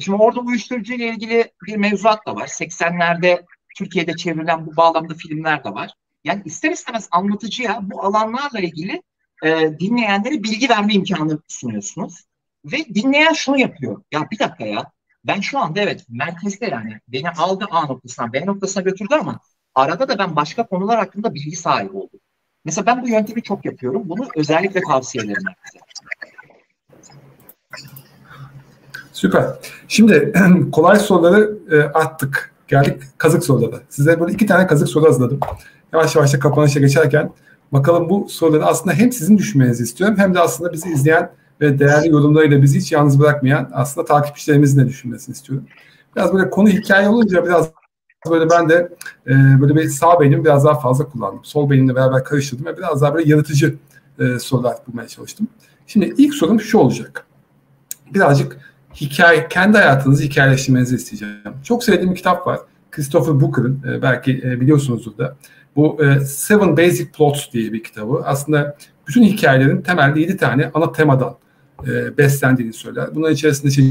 Şimdi 0.00 0.22
orada 0.22 0.40
uyuşturucu 0.40 0.94
ile 0.94 1.08
ilgili 1.08 1.52
bir 1.66 1.76
mevzuat 1.76 2.26
da 2.26 2.36
var. 2.36 2.46
80'lerde 2.46 3.44
Türkiye'de 3.76 4.16
çevrilen 4.16 4.66
bu 4.66 4.76
bağlamda 4.76 5.14
filmler 5.14 5.64
de 5.64 5.70
var. 5.70 5.90
Yani 6.24 6.42
ister 6.44 6.70
istemez 6.70 7.08
anlatıcıya 7.10 7.80
bu 7.82 8.02
alanlarla 8.02 8.60
ilgili 8.60 9.02
e, 9.44 9.78
dinleyenlere 9.80 10.42
bilgi 10.42 10.68
verme 10.68 10.94
imkanı 10.94 11.38
sunuyorsunuz. 11.48 12.24
Ve 12.64 12.78
dinleyen 12.94 13.32
şunu 13.32 13.58
yapıyor. 13.58 14.02
Ya 14.12 14.30
bir 14.30 14.38
dakika 14.38 14.64
ya 14.64 14.92
ben 15.24 15.40
şu 15.40 15.58
anda 15.58 15.80
evet 15.80 16.04
merkezde 16.08 16.66
yani 16.66 17.00
beni 17.08 17.30
aldı 17.30 17.66
A 17.70 17.86
noktasından 17.86 18.32
B 18.32 18.46
noktasına 18.46 18.82
götürdü 18.82 19.14
ama 19.14 19.40
arada 19.74 20.08
da 20.08 20.18
ben 20.18 20.36
başka 20.36 20.66
konular 20.66 20.98
hakkında 20.98 21.34
bilgi 21.34 21.56
sahibi 21.56 21.96
oldum. 21.96 22.20
Mesela 22.64 22.86
ben 22.86 23.02
bu 23.02 23.08
yöntemi 23.08 23.42
çok 23.42 23.64
yapıyorum. 23.64 24.02
Bunu 24.04 24.28
özellikle 24.36 24.80
tavsiye 24.80 25.24
ederim. 25.24 25.42
Süper. 29.12 29.44
Şimdi 29.88 30.32
kolay 30.72 30.98
soruları 30.98 31.58
e, 31.70 31.80
attık. 31.80 32.52
Geldik 32.68 33.02
kazık 33.18 33.44
soruları. 33.44 33.80
Size 33.88 34.20
böyle 34.20 34.32
iki 34.32 34.46
tane 34.46 34.66
kazık 34.66 34.88
soru 34.88 35.04
hazırladım. 35.04 35.40
Yavaş 35.92 36.16
yavaş 36.16 36.34
da 36.34 36.38
kapanışa 36.38 36.80
geçerken 36.80 37.32
bakalım 37.72 38.10
bu 38.10 38.28
soruları 38.28 38.66
aslında 38.66 38.94
hem 38.94 39.12
sizin 39.12 39.38
düşünmenizi 39.38 39.82
istiyorum 39.82 40.16
hem 40.18 40.34
de 40.34 40.40
aslında 40.40 40.72
bizi 40.72 40.88
izleyen 40.88 41.30
ve 41.60 41.78
değerli 41.78 42.08
yorumlarıyla 42.08 42.62
bizi 42.62 42.78
hiç 42.78 42.92
yalnız 42.92 43.20
bırakmayan 43.20 43.70
aslında 43.72 44.06
takipçilerimizin 44.06 44.80
de 44.80 44.88
düşünmesini 44.88 45.32
istiyorum. 45.32 45.66
Biraz 46.16 46.32
böyle 46.32 46.50
konu 46.50 46.68
hikaye 46.68 47.08
olunca 47.08 47.44
biraz 47.44 47.70
böyle 48.30 48.50
ben 48.50 48.68
de 48.68 48.88
e, 49.26 49.60
böyle 49.60 49.74
bir 49.74 49.88
sağ 49.88 50.20
beynimi 50.20 50.44
biraz 50.44 50.64
daha 50.64 50.80
fazla 50.80 51.08
kullandım. 51.08 51.44
Sol 51.44 51.70
beynimle 51.70 51.94
beraber 51.94 52.24
karıştırdım 52.24 52.66
ve 52.66 52.76
biraz 52.76 53.02
daha 53.02 53.14
böyle 53.14 53.30
yaratıcı 53.30 53.74
e, 54.18 54.38
sorular 54.38 54.76
bulmaya 54.86 55.08
çalıştım. 55.08 55.48
Şimdi 55.86 56.14
ilk 56.18 56.34
sorum 56.34 56.60
şu 56.60 56.78
olacak. 56.78 57.26
Birazcık 58.14 58.58
hikaye, 58.94 59.48
kendi 59.48 59.78
hayatınızı 59.78 60.22
hikayeleştirmenizi 60.22 60.96
isteyeceğim. 60.96 61.34
Çok 61.64 61.84
sevdiğim 61.84 62.10
bir 62.10 62.16
kitap 62.16 62.46
var. 62.46 62.58
Christopher 62.90 63.40
Booker'ın, 63.40 63.82
e, 63.88 64.02
belki 64.02 64.32
e, 64.32 64.60
biliyorsunuzdur 64.60 65.18
da. 65.18 65.36
Bu 65.76 66.04
e, 66.04 66.20
Seven 66.20 66.76
Basic 66.76 67.10
Plots 67.12 67.52
diye 67.52 67.72
bir 67.72 67.82
kitabı. 67.82 68.22
Aslında 68.24 68.76
bütün 69.08 69.22
hikayelerin 69.22 69.82
temelde 69.82 70.20
7 70.20 70.36
tane 70.36 70.70
ana 70.74 70.92
temadan 70.92 71.36
e, 71.86 72.18
beslendiğini 72.18 72.72
söyler. 72.72 73.14
Bunların 73.14 73.34
içerisinde 73.34 73.68
işte 73.68 73.82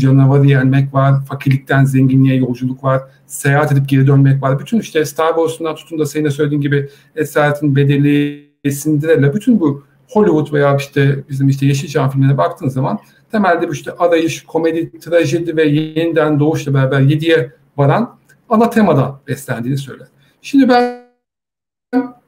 canavarı 0.00 0.46
yenmek 0.46 0.94
var, 0.94 1.24
fakirlikten 1.24 1.84
zenginliğe 1.84 2.36
yolculuk 2.36 2.84
var, 2.84 3.02
seyahat 3.26 3.72
edip 3.72 3.88
geri 3.88 4.06
dönmek 4.06 4.42
var. 4.42 4.58
Bütün 4.58 4.80
işte 4.80 5.04
Star 5.04 5.28
Wars'undan 5.28 5.74
tutun 5.74 5.98
da 5.98 6.06
senin 6.06 6.28
söylediğin 6.28 6.60
gibi 6.60 6.88
Esaretin 7.16 7.76
Bedeli, 7.76 8.46
Cinderella, 8.70 9.34
bütün 9.34 9.60
bu 9.60 9.84
Hollywood 10.08 10.52
veya 10.52 10.76
işte 10.76 11.24
bizim 11.28 11.48
işte 11.48 11.66
Yeşilçam 11.66 12.10
filmlerine 12.10 12.38
baktığın 12.38 12.68
zaman 12.68 12.98
temelde 13.32 13.68
bu 13.68 13.72
işte 13.72 13.92
arayış, 13.92 14.44
komedi, 14.44 14.98
trajedi 14.98 15.56
ve 15.56 15.64
yeniden 15.64 16.40
doğuşla 16.40 16.74
beraber 16.74 17.00
yediye 17.00 17.52
varan 17.76 18.16
ana 18.48 18.70
temadan 18.70 19.20
beslendiğini 19.28 19.78
söyler. 19.78 20.08
Şimdi 20.42 20.68
ben 20.68 21.06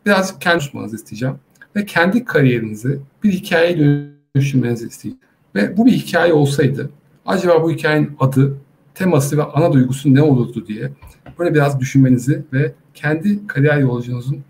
birazcık 0.06 0.40
kendi 0.40 0.58
tutmanızı 0.58 0.96
isteyeceğim 0.96 1.34
ve 1.76 1.86
kendi 1.86 2.24
kariyerinizi 2.24 2.98
bir 3.24 3.32
hikayeye 3.32 3.78
dönüştürmenizi 3.78 4.86
isteyeceğim. 4.86 5.18
Ve 5.54 5.76
bu 5.76 5.86
bir 5.86 5.92
hikaye 5.92 6.32
olsaydı 6.32 6.90
acaba 7.28 7.62
bu 7.62 7.70
hikayenin 7.70 8.16
adı, 8.20 8.58
teması 8.94 9.38
ve 9.38 9.42
ana 9.42 9.72
duygusu 9.72 10.14
ne 10.14 10.22
olurdu 10.22 10.66
diye 10.66 10.90
böyle 11.38 11.54
biraz 11.54 11.80
düşünmenizi 11.80 12.44
ve 12.52 12.72
kendi 12.94 13.46
kariyer 13.46 13.78
yolculuğunuzun 13.78 14.44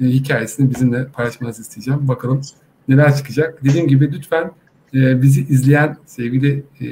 e, 0.00 0.04
hikayesini 0.04 0.70
bizimle 0.70 1.08
paylaşmanızı 1.08 1.62
isteyeceğim. 1.62 2.08
Bakalım 2.08 2.40
neler 2.88 3.16
çıkacak. 3.16 3.64
Dediğim 3.64 3.88
gibi 3.88 4.12
lütfen 4.12 4.50
e, 4.94 5.22
bizi 5.22 5.40
izleyen 5.40 5.96
sevgili 6.06 6.64
e, 6.80 6.88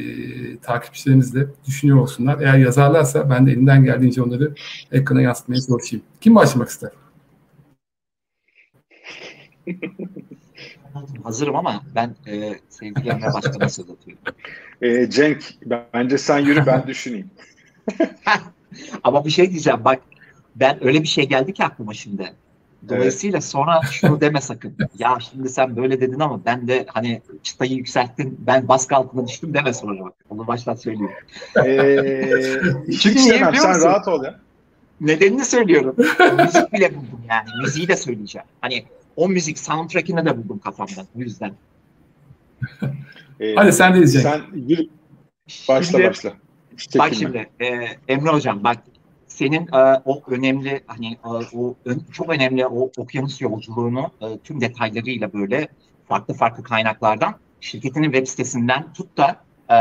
takipçilerimiz 0.58 1.34
de 1.34 1.46
düşünüyor 1.66 1.98
olsunlar. 1.98 2.40
Eğer 2.40 2.58
yazarlarsa 2.58 3.30
ben 3.30 3.46
de 3.46 3.52
elimden 3.52 3.84
geldiğince 3.84 4.22
onları 4.22 4.54
ekrana 4.92 5.22
yansıtmaya 5.22 5.60
çalışayım. 5.60 6.04
Kim 6.20 6.34
başlamak 6.34 6.68
ister? 6.68 6.90
Hazırım 11.24 11.56
ama 11.56 11.82
ben 11.94 12.16
e, 12.26 12.54
sevgili 12.68 13.08
Emre 13.08 13.34
Başkan'a 13.34 13.68
söz 13.68 13.90
atıyorum. 13.90 14.22
E, 14.82 15.10
Cenk, 15.10 15.44
bence 15.94 16.18
sen 16.18 16.38
yürü 16.38 16.66
ben 16.66 16.86
düşüneyim. 16.86 17.30
ama 19.04 19.24
bir 19.24 19.30
şey 19.30 19.50
diyeceğim 19.50 19.80
bak 19.84 20.00
ben 20.56 20.84
öyle 20.84 21.02
bir 21.02 21.08
şey 21.08 21.28
geldi 21.28 21.54
ki 21.54 21.64
aklıma 21.64 21.94
şimdi. 21.94 22.32
Dolayısıyla 22.88 23.36
evet. 23.36 23.44
sonra 23.44 23.80
şunu 23.90 24.20
deme 24.20 24.40
sakın. 24.40 24.76
Ya 24.98 25.18
şimdi 25.30 25.48
sen 25.48 25.76
böyle 25.76 26.00
dedin 26.00 26.20
ama 26.20 26.44
ben 26.44 26.68
de 26.68 26.86
hani 26.88 27.22
çıtayı 27.42 27.72
yükselttin. 27.72 28.36
Ben 28.46 28.68
baskı 28.68 28.96
altına 28.96 29.26
düştüm 29.28 29.54
deme 29.54 29.72
sonra 29.72 30.04
bak. 30.04 30.12
Onu 30.30 30.46
baştan 30.46 30.74
söyleyeyim. 30.74 31.12
Ee, 31.64 32.92
Çünkü 33.00 33.18
niye 33.18 33.48
biliyor 33.48 33.72
Sen 33.72 33.84
rahat 33.84 34.08
ol 34.08 34.24
ya. 34.24 34.40
Nedenini 35.00 35.44
söylüyorum. 35.44 35.94
müzik 36.36 36.72
bile 36.72 36.90
buldum 36.96 37.20
yani. 37.28 37.48
Müziği 37.62 37.88
de 37.88 37.96
söyleyeceğim. 37.96 38.46
Hani 38.60 38.84
o 39.16 39.28
müzik 39.28 39.58
soundtrack'ini 39.58 40.24
de 40.24 40.36
buldum 40.36 40.58
kafamdan. 40.58 41.06
O 41.16 41.20
yüzden. 41.20 41.52
Ee, 43.40 43.54
Hadi 43.54 43.72
sen 43.72 43.94
de 43.94 44.00
izle. 44.00 44.20
Sen 44.20 44.40
yürü. 44.54 44.88
Başla 45.68 45.82
şimdi, 45.82 46.04
başla. 46.08 46.32
Bak 46.98 47.14
şimdi 47.14 47.50
e, 47.60 47.66
Emre 48.08 48.30
Hocam 48.30 48.64
bak 48.64 48.78
senin 49.26 49.62
e, 49.62 50.02
o 50.04 50.22
önemli 50.26 50.80
hani 50.86 51.12
e, 51.12 51.28
o 51.56 51.74
ön, 51.84 52.02
çok 52.12 52.28
önemli 52.28 52.66
o 52.66 52.90
okyanus 52.96 53.40
yolculuğunu 53.40 54.10
e, 54.20 54.38
tüm 54.38 54.60
detaylarıyla 54.60 55.32
böyle 55.32 55.68
farklı 56.08 56.34
farklı 56.34 56.62
kaynaklardan 56.62 57.34
şirketinin 57.60 58.12
web 58.12 58.26
sitesinden 58.26 58.92
tut 58.92 59.16
da 59.16 59.36
e, 59.70 59.76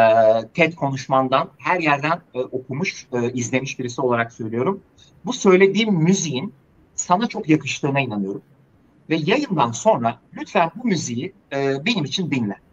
TED 0.54 0.74
konuşmandan 0.74 1.50
her 1.58 1.80
yerden 1.80 2.22
e, 2.34 2.40
okumuş, 2.40 3.08
e, 3.14 3.32
izlemiş 3.32 3.80
birisi 3.80 4.02
olarak 4.02 4.34
söylüyorum. 4.34 4.82
Bu 5.26 5.34
söylediğim 5.34 5.94
müziğin 5.94 6.54
sana 6.96 7.28
çok 7.28 7.50
yakıştığına 7.50 8.00
inanıyorum. 8.00 8.42
Ve 9.10 9.16
yayından 9.16 9.72
sonra 9.72 10.20
lütfen 10.38 10.72
bu 10.76 10.88
müziği 10.88 11.34
e, 11.54 11.86
benim 11.86 12.06
için 12.06 12.32
dinle. 12.32 12.65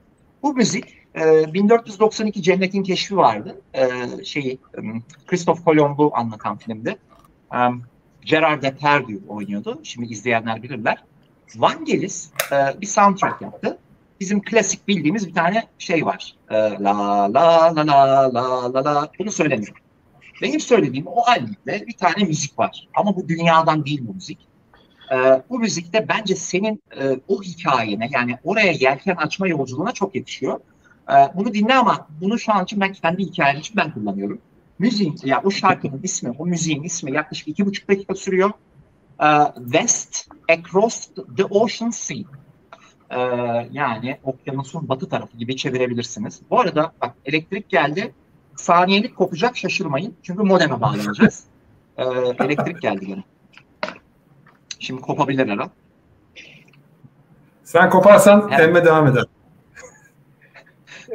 Bu 0.42 0.54
müzik 0.54 0.84
e, 1.16 1.54
1492 1.54 2.42
Cennetin 2.42 2.82
Keşfi 2.82 3.16
vardı. 3.16 3.60
E, 3.74 3.88
şeyi 4.24 4.58
um, 4.78 5.04
Christoph 5.26 5.64
Kolomb'u 5.64 6.10
anlatan 6.14 6.56
filmde. 6.56 6.98
Um, 7.54 7.82
Gerard 8.24 8.62
Depardieu 8.62 9.20
oynuyordu. 9.28 9.80
Şimdi 9.82 10.12
izleyenler 10.12 10.62
bilirler. 10.62 11.04
Vangelis 11.56 12.30
e, 12.52 12.80
bir 12.80 12.86
soundtrack 12.86 13.42
yaptı. 13.42 13.78
Bizim 14.20 14.42
klasik 14.42 14.88
bildiğimiz 14.88 15.28
bir 15.28 15.34
tane 15.34 15.66
şey 15.78 16.06
var. 16.06 16.36
E, 16.50 16.54
la 16.54 17.34
la 17.34 17.76
la 17.76 17.86
la 17.86 18.34
la 18.34 18.74
la 18.74 18.84
la. 18.84 19.08
Bunu 19.18 19.30
söylemiyorum. 19.30 19.82
Benim 20.42 20.60
söylediğim 20.60 21.06
o 21.06 21.22
albümde 21.26 21.86
bir 21.86 21.96
tane 21.96 22.24
müzik 22.24 22.58
var. 22.58 22.88
Ama 22.94 23.16
bu 23.16 23.28
dünyadan 23.28 23.84
değil 23.84 24.00
bu 24.02 24.14
müzik. 24.14 24.38
E, 25.12 25.42
bu 25.50 25.58
müzikte 25.58 26.08
bence 26.08 26.34
senin 26.34 26.82
e, 27.00 27.20
o 27.28 27.42
hikayene 27.42 28.08
yani 28.12 28.38
oraya 28.44 28.72
yelken 28.72 29.16
açma 29.16 29.48
yolculuğuna 29.48 29.92
çok 29.92 30.14
yetişiyor. 30.14 30.60
E, 31.10 31.14
bunu 31.34 31.54
dinle 31.54 31.74
ama 31.74 32.08
bunu 32.20 32.38
şu 32.38 32.52
an 32.52 32.64
için 32.64 32.80
ben 32.80 32.92
kendi 32.92 33.22
hikayem 33.22 33.60
için 33.60 33.76
ben 33.76 33.94
kullanıyorum. 33.94 34.38
Müziğin, 34.78 35.16
ya 35.24 35.42
o 35.44 35.50
şarkının 35.50 36.00
ismi, 36.02 36.30
o 36.38 36.46
müziğin 36.46 36.82
ismi 36.82 37.12
yaklaşık 37.12 37.48
iki 37.48 37.66
buçuk 37.66 37.88
dakika 37.88 38.14
sürüyor. 38.14 38.50
E, 39.22 39.28
West 39.56 40.28
Across 40.48 41.08
the 41.36 41.44
Ocean 41.44 41.90
Sea. 41.90 42.16
E, 43.10 43.18
yani 43.72 44.18
okyanusun 44.24 44.88
batı 44.88 45.08
tarafı 45.08 45.36
gibi 45.36 45.56
çevirebilirsiniz. 45.56 46.40
Bu 46.50 46.60
arada 46.60 46.92
bak 47.02 47.14
elektrik 47.24 47.68
geldi. 47.68 48.14
Saniyelik 48.56 49.16
kopacak 49.16 49.56
şaşırmayın. 49.56 50.14
Çünkü 50.22 50.42
modeme 50.42 50.80
bağlanacağız. 50.80 51.44
E, 51.96 52.04
elektrik 52.44 52.82
geldi 52.82 53.06
gene. 53.06 53.24
Şimdi 54.82 55.00
kopabilir 55.00 55.48
her 55.48 55.68
Sen 57.64 57.90
koparsan 57.90 58.48
evet. 58.50 58.60
emme 58.60 58.84
devam 58.84 59.06
eder. 59.06 59.24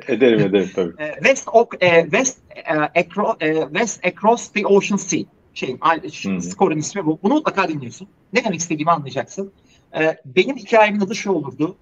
ederim 0.08 0.40
ederim 0.40 0.70
tabii. 0.76 0.94
E, 1.04 1.14
West, 1.14 1.48
e, 1.80 2.02
West, 2.02 2.40
e, 2.56 2.74
acro, 2.74 3.38
West 3.74 4.06
Across 4.06 4.52
the 4.52 4.68
Ocean 4.68 4.98
Sea. 4.98 5.20
Şeyin, 5.54 5.78
hmm. 5.78 6.42
skorun 6.42 6.78
ismi 6.78 7.06
bu. 7.06 7.20
Bunu 7.24 7.34
mutlaka 7.34 7.68
dinliyorsun. 7.68 8.08
Ne 8.34 8.44
demek 8.44 8.60
istediğimi 8.60 8.92
anlayacaksın. 8.92 9.54
Benim 10.26 10.58
hikayemin 10.58 11.00
adı 11.00 11.16
şu 11.16 11.32
olurdu. 11.32 11.76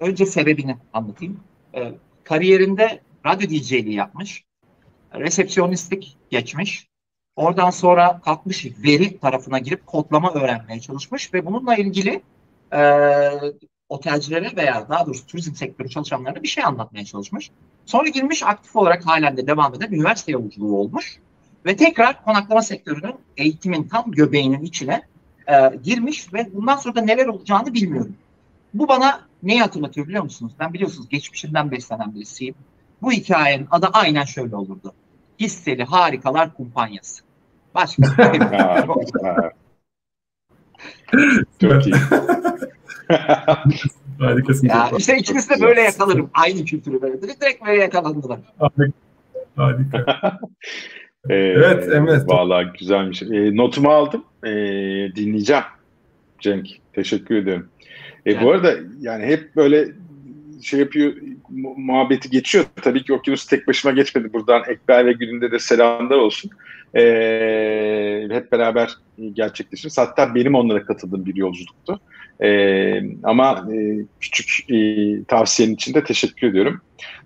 Önce 0.00 0.26
sebebini 0.26 0.76
anlatayım. 0.92 1.40
Kariyerinde 2.24 3.00
radyo 3.26 3.48
DJ'liği 3.48 3.94
yapmış. 3.94 4.44
Resepsiyonistlik 5.14 6.16
geçmiş. 6.30 6.89
Oradan 7.40 7.70
sonra 7.70 8.20
kalkmış 8.24 8.66
veri 8.84 9.18
tarafına 9.18 9.58
girip 9.58 9.86
kodlama 9.86 10.32
öğrenmeye 10.32 10.80
çalışmış 10.80 11.34
ve 11.34 11.46
bununla 11.46 11.74
ilgili 11.74 12.22
e, 12.72 12.80
otelcilere 13.88 14.56
veya 14.56 14.86
daha 14.88 15.06
doğrusu 15.06 15.26
turizm 15.26 15.54
sektörü 15.54 15.88
çalışanlarına 15.88 16.42
bir 16.42 16.48
şey 16.48 16.64
anlatmaya 16.64 17.04
çalışmış. 17.04 17.50
Sonra 17.86 18.08
girmiş 18.08 18.42
aktif 18.42 18.76
olarak 18.76 19.06
halen 19.06 19.36
de 19.36 19.46
devam 19.46 19.74
eden 19.74 19.92
üniversite 19.92 20.32
yolculuğu 20.32 20.76
olmuş. 20.76 21.18
Ve 21.66 21.76
tekrar 21.76 22.24
konaklama 22.24 22.62
sektörünün 22.62 23.14
eğitimin 23.36 23.88
tam 23.88 24.10
göbeğinin 24.10 24.62
içine 24.62 25.02
e, 25.48 25.76
girmiş 25.82 26.34
ve 26.34 26.48
bundan 26.54 26.76
sonra 26.76 26.94
da 26.94 27.00
neler 27.00 27.26
olacağını 27.26 27.74
bilmiyorum. 27.74 28.16
Bu 28.74 28.88
bana 28.88 29.20
neyi 29.42 29.60
hatırlatıyor 29.60 30.08
biliyor 30.08 30.22
musunuz? 30.22 30.52
Ben 30.58 30.72
biliyorsunuz 30.72 31.08
geçmişimden 31.08 31.70
beslenen 31.70 32.14
birisiyim. 32.14 32.54
Bu 33.02 33.12
hikayenin 33.12 33.68
adı 33.70 33.88
aynen 33.92 34.24
şöyle 34.24 34.56
olurdu. 34.56 34.92
Hisseli 35.38 35.84
Harikalar 35.84 36.54
Kumpanyası. 36.54 37.29
Başka. 37.74 38.32
Çok 41.60 41.86
iyi. 41.86 41.94
Harikasın. 44.18 44.68
Ya 44.68 44.90
işte 44.98 45.16
ikimiz 45.16 45.50
de 45.50 45.60
böyle 45.60 45.80
yakalarım. 45.80 46.30
Aynı 46.34 46.64
kültürü 46.64 47.02
böyle. 47.02 47.22
Direkt 47.22 47.66
böyle 47.66 47.82
yakalandılar. 47.82 48.38
Harika. 49.56 49.98
ee, 51.30 51.34
evet 51.34 51.94
Emre. 51.94 52.26
Valla 52.26 52.62
güzelmiş. 52.62 53.22
E, 53.22 53.56
notumu 53.56 53.90
aldım. 53.90 54.24
E, 54.44 54.50
dinleyeceğim. 55.16 55.64
Cenk. 56.38 56.68
Teşekkür 56.92 57.36
ederim. 57.36 57.68
E, 58.26 58.32
yani. 58.32 58.44
Bu 58.44 58.50
arada 58.50 58.74
yani 59.00 59.26
hep 59.26 59.56
böyle 59.56 59.88
şey 60.62 60.80
yapıyor 60.80 61.12
muhabbeti 61.76 62.30
geçiyor. 62.30 62.64
Tabii 62.82 63.04
ki 63.04 63.12
Okyanus 63.12 63.46
tek 63.46 63.68
başıma 63.68 63.94
geçmedi. 63.94 64.32
Buradan 64.32 64.62
Ekber 64.68 65.06
ve 65.06 65.12
Gül'ünde 65.12 65.52
de 65.52 65.58
selamlar 65.58 66.16
olsun. 66.16 66.50
Ee, 66.94 68.28
hep 68.30 68.52
beraber 68.52 68.90
gerçekleşiriz. 69.32 69.98
Hatta 69.98 70.34
benim 70.34 70.54
onlara 70.54 70.84
katıldığım 70.84 71.26
bir 71.26 71.36
yolculuktu. 71.36 72.00
Ee, 72.42 73.02
ama 73.22 73.68
e, 73.74 73.96
küçük 74.20 74.70
e, 74.70 74.76
tavsiyenin 75.24 75.74
için 75.74 75.94
de 75.94 76.04
teşekkür 76.04 76.46
ediyorum. 76.46 76.80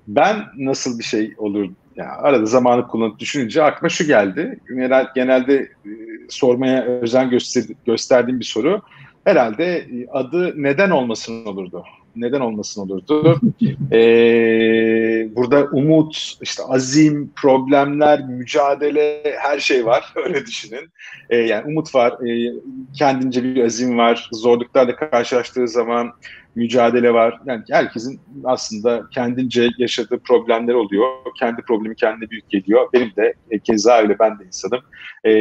Ben 0.09 0.37
nasıl 0.57 0.99
bir 0.99 1.05
şey 1.05 1.35
olur 1.39 1.71
yani 1.97 2.11
arada 2.11 2.47
zamanı 2.47 2.89
kullanıp 2.89 3.19
düşününce 3.19 3.63
aklıma 3.63 3.89
şu 3.89 4.07
geldi. 4.07 4.59
Genel, 4.69 5.07
genelde 5.15 5.55
e, 5.55 5.91
sormaya 6.29 6.85
özen 6.85 7.31
göster, 7.31 7.65
gösterdiğim 7.87 8.41
bir 8.41 8.45
soru. 8.45 8.83
Herhalde 9.25 9.77
e, 9.77 10.07
adı 10.13 10.63
neden 10.63 10.91
olmasın 10.91 11.45
olurdu 11.47 11.85
neden 12.17 12.41
olmasın 12.41 12.81
olurdu. 12.81 13.41
ee, 13.93 15.29
burada 15.37 15.65
umut, 15.65 16.37
işte 16.43 16.63
azim, 16.69 17.33
problemler, 17.37 18.29
mücadele 18.29 19.23
her 19.39 19.59
şey 19.59 19.87
var. 19.87 20.13
Öyle 20.25 20.47
düşünün. 20.47 20.91
Ee, 21.31 21.37
yani 21.37 21.65
umut 21.67 21.95
var, 21.95 22.13
e, 22.29 22.53
kendince 22.99 23.45
bir 23.45 23.65
azim 23.65 23.99
var. 23.99 24.29
Zorluklarla 24.33 24.97
karşılaştığı 24.97 25.69
zaman 25.69 26.13
mücadele 26.55 27.15
var. 27.15 27.41
Yani 27.47 27.63
herkesin 27.71 28.21
aslında 28.45 29.07
kendince 29.11 29.69
yaşadığı 29.79 30.19
problemler 30.19 30.75
oluyor. 30.75 31.09
Kendi 31.39 31.63
problemi 31.63 31.97
kendine 31.97 32.31
büyük 32.31 32.51
geliyor. 32.51 32.89
Benim 32.93 33.13
de 33.17 33.35
e, 33.51 33.59
keza 33.59 33.99
öyle 33.99 34.19
ben 34.19 34.39
de 34.39 34.45
insanım. 34.45 34.81
E, 35.27 35.33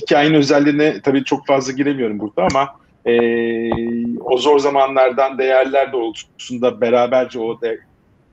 hikayenin 0.00 0.34
özelliğine 0.34 1.00
tabii 1.00 1.24
çok 1.24 1.46
fazla 1.46 1.72
giremiyorum 1.72 2.18
burada 2.18 2.46
ama 2.52 2.81
e, 3.06 3.14
o 4.20 4.38
zor 4.38 4.58
zamanlardan 4.58 5.38
değerler 5.38 5.92
doğrultusunda 5.92 6.80
beraberce 6.80 7.38
o 7.38 7.60
de 7.60 7.80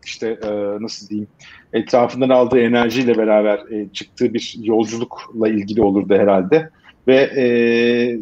işte 0.05 0.39
e, 0.43 0.49
nasıl 0.83 1.09
diyeyim 1.09 1.27
etrafından 1.73 2.29
aldığı 2.29 2.59
enerjiyle 2.59 3.17
beraber 3.17 3.57
e, 3.71 3.89
çıktığı 3.93 4.33
bir 4.33 4.55
yolculukla 4.63 5.49
ilgili 5.49 5.81
olurdu 5.81 6.15
herhalde 6.15 6.69
ve 7.07 7.15
e, 7.15 7.45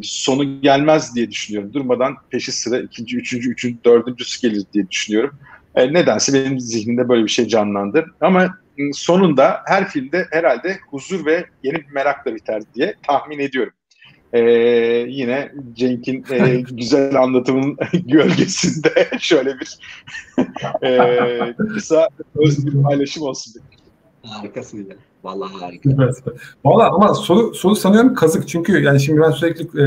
sonu 0.03 0.61
gelmez 0.61 1.15
diye 1.15 1.31
düşünüyorum. 1.31 1.73
Durmadan 1.73 2.15
peşi 2.29 2.51
sıra 2.51 2.79
ikinci, 2.79 3.17
üçüncü, 3.17 3.51
üçüncü, 3.51 3.83
dördüncüsü 3.83 4.49
gelir 4.49 4.63
diye 4.73 4.89
düşünüyorum. 4.89 5.39
E, 5.75 5.93
nedense 5.93 6.33
benim 6.33 6.59
zihnimde 6.59 7.09
böyle 7.09 7.23
bir 7.23 7.29
şey 7.29 7.47
canlandı. 7.47 8.05
Ama 8.21 8.57
sonunda 8.93 9.61
her 9.65 9.87
filmde 9.87 10.27
herhalde 10.31 10.77
huzur 10.89 11.25
ve 11.25 11.45
yeni 11.63 11.75
bir 11.75 11.91
merakla 11.93 12.35
biter 12.35 12.61
diye 12.75 12.95
tahmin 13.07 13.39
ediyorum 13.39 13.73
e, 14.33 14.41
yine 15.09 15.51
Cenk'in 15.73 16.25
e, 16.31 16.61
güzel 16.71 17.21
anlatımının 17.21 17.77
gölgesinde 17.93 19.07
şöyle 19.19 19.55
bir 19.59 19.77
e, 20.83 21.55
kısa 21.73 22.09
öz 22.35 22.65
bir 22.65 22.83
paylaşım 22.83 23.23
olsun. 23.23 23.53
Harikasın 24.23 24.87
Vallahi 25.23 25.53
harika. 25.53 25.89
Evet. 25.89 26.23
Valla 26.65 26.89
ama 26.89 27.13
soru, 27.13 27.53
soru 27.53 27.75
sanıyorum 27.75 28.13
kazık 28.13 28.47
çünkü 28.47 28.83
yani 28.83 28.99
şimdi 28.99 29.21
ben 29.21 29.31
sürekli 29.31 29.81
e, 29.81 29.85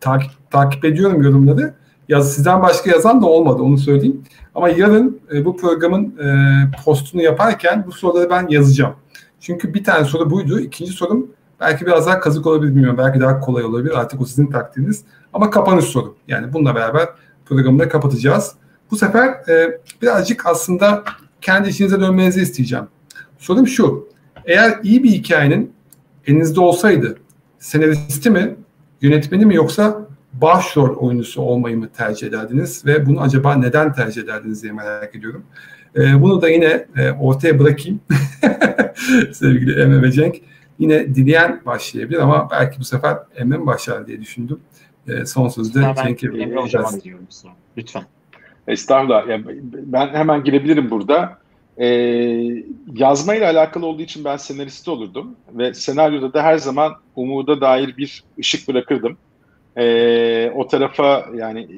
takip 0.00 0.30
takip 0.50 0.84
ediyorum 0.84 1.22
yorumları. 1.22 1.74
Yaz, 2.08 2.34
sizden 2.34 2.62
başka 2.62 2.90
yazan 2.90 3.22
da 3.22 3.26
olmadı 3.26 3.62
onu 3.62 3.78
söyleyeyim. 3.78 4.24
Ama 4.54 4.68
yarın 4.68 5.20
e, 5.32 5.44
bu 5.44 5.56
programın 5.56 6.18
e, 6.18 6.30
postunu 6.84 7.22
yaparken 7.22 7.84
bu 7.86 7.92
soruları 7.92 8.30
ben 8.30 8.48
yazacağım. 8.48 8.94
Çünkü 9.40 9.74
bir 9.74 9.84
tane 9.84 10.04
soru 10.04 10.30
buydu. 10.30 10.60
İkinci 10.60 10.92
sorum 10.92 11.30
Belki 11.60 11.86
biraz 11.86 12.06
daha 12.06 12.20
kazık 12.20 12.46
olabilir 12.46 12.70
bilmiyorum. 12.70 12.98
Belki 12.98 13.20
daha 13.20 13.40
kolay 13.40 13.64
olabilir. 13.64 14.00
Artık 14.00 14.20
o 14.20 14.24
sizin 14.24 14.46
taktiğiniz. 14.46 15.04
Ama 15.32 15.50
kapanış 15.50 15.84
soru. 15.84 16.16
Yani 16.28 16.52
bununla 16.52 16.74
beraber 16.74 17.08
programı 17.46 17.78
da 17.78 17.88
kapatacağız. 17.88 18.52
Bu 18.90 18.96
sefer 18.96 19.28
e, 19.48 19.80
birazcık 20.02 20.46
aslında 20.46 21.04
kendi 21.40 21.68
işinize 21.68 22.00
dönmenizi 22.00 22.42
isteyeceğim. 22.42 22.84
Sorum 23.38 23.66
şu. 23.66 24.08
Eğer 24.44 24.78
iyi 24.82 25.02
bir 25.02 25.10
hikayenin 25.10 25.72
elinizde 26.26 26.60
olsaydı 26.60 27.18
senaristi 27.58 28.30
mi, 28.30 28.56
yönetmeni 29.00 29.46
mi 29.46 29.54
yoksa 29.54 30.08
başrol 30.32 30.96
oyuncusu 30.96 31.42
olmayı 31.42 31.78
mı 31.78 31.88
tercih 31.96 32.26
ederdiniz 32.26 32.86
ve 32.86 33.06
bunu 33.06 33.20
acaba 33.20 33.54
neden 33.54 33.92
tercih 33.92 34.22
ederdiniz 34.22 34.62
diye 34.62 34.72
merak 34.72 35.16
ediyorum. 35.16 35.44
E, 35.96 36.22
bunu 36.22 36.42
da 36.42 36.48
yine 36.48 36.86
e, 36.96 37.10
ortaya 37.10 37.58
bırakayım 37.58 38.00
sevgili 39.32 39.80
Emre 39.82 40.02
ve 40.02 40.12
Cenk. 40.12 40.36
Yine 40.78 41.14
dileyen 41.14 41.60
başlayabilir 41.66 42.18
ama 42.18 42.48
belki 42.50 42.80
bu 42.80 42.84
sefer 42.84 43.18
Emre 43.36 43.66
başlar 43.66 44.06
diye 44.06 44.20
düşündüm. 44.20 44.60
E, 45.08 45.26
son 45.26 45.48
sözde 45.48 45.80
Cenk'e 45.80 46.26
Emre 46.26 46.56
Hocam'a 46.56 46.92
veriyorum 46.92 47.26
Lütfen. 47.76 48.04
Estağfurullah. 48.68 49.28
Yani 49.28 49.44
ben 49.62 50.08
hemen 50.08 50.44
girebilirim 50.44 50.90
burada. 50.90 51.38
Ee, 51.80 51.86
yazmayla 52.94 53.50
alakalı 53.50 53.86
olduğu 53.86 54.02
için 54.02 54.24
ben 54.24 54.36
senaristi 54.36 54.90
olurdum 54.90 55.36
ve 55.52 55.74
senaryoda 55.74 56.32
da 56.32 56.42
her 56.42 56.58
zaman 56.58 56.94
umuda 57.16 57.60
dair 57.60 57.96
bir 57.96 58.24
ışık 58.38 58.68
bırakırdım. 58.68 59.16
Ee, 59.76 60.50
o 60.54 60.68
tarafa 60.68 61.26
yani 61.34 61.68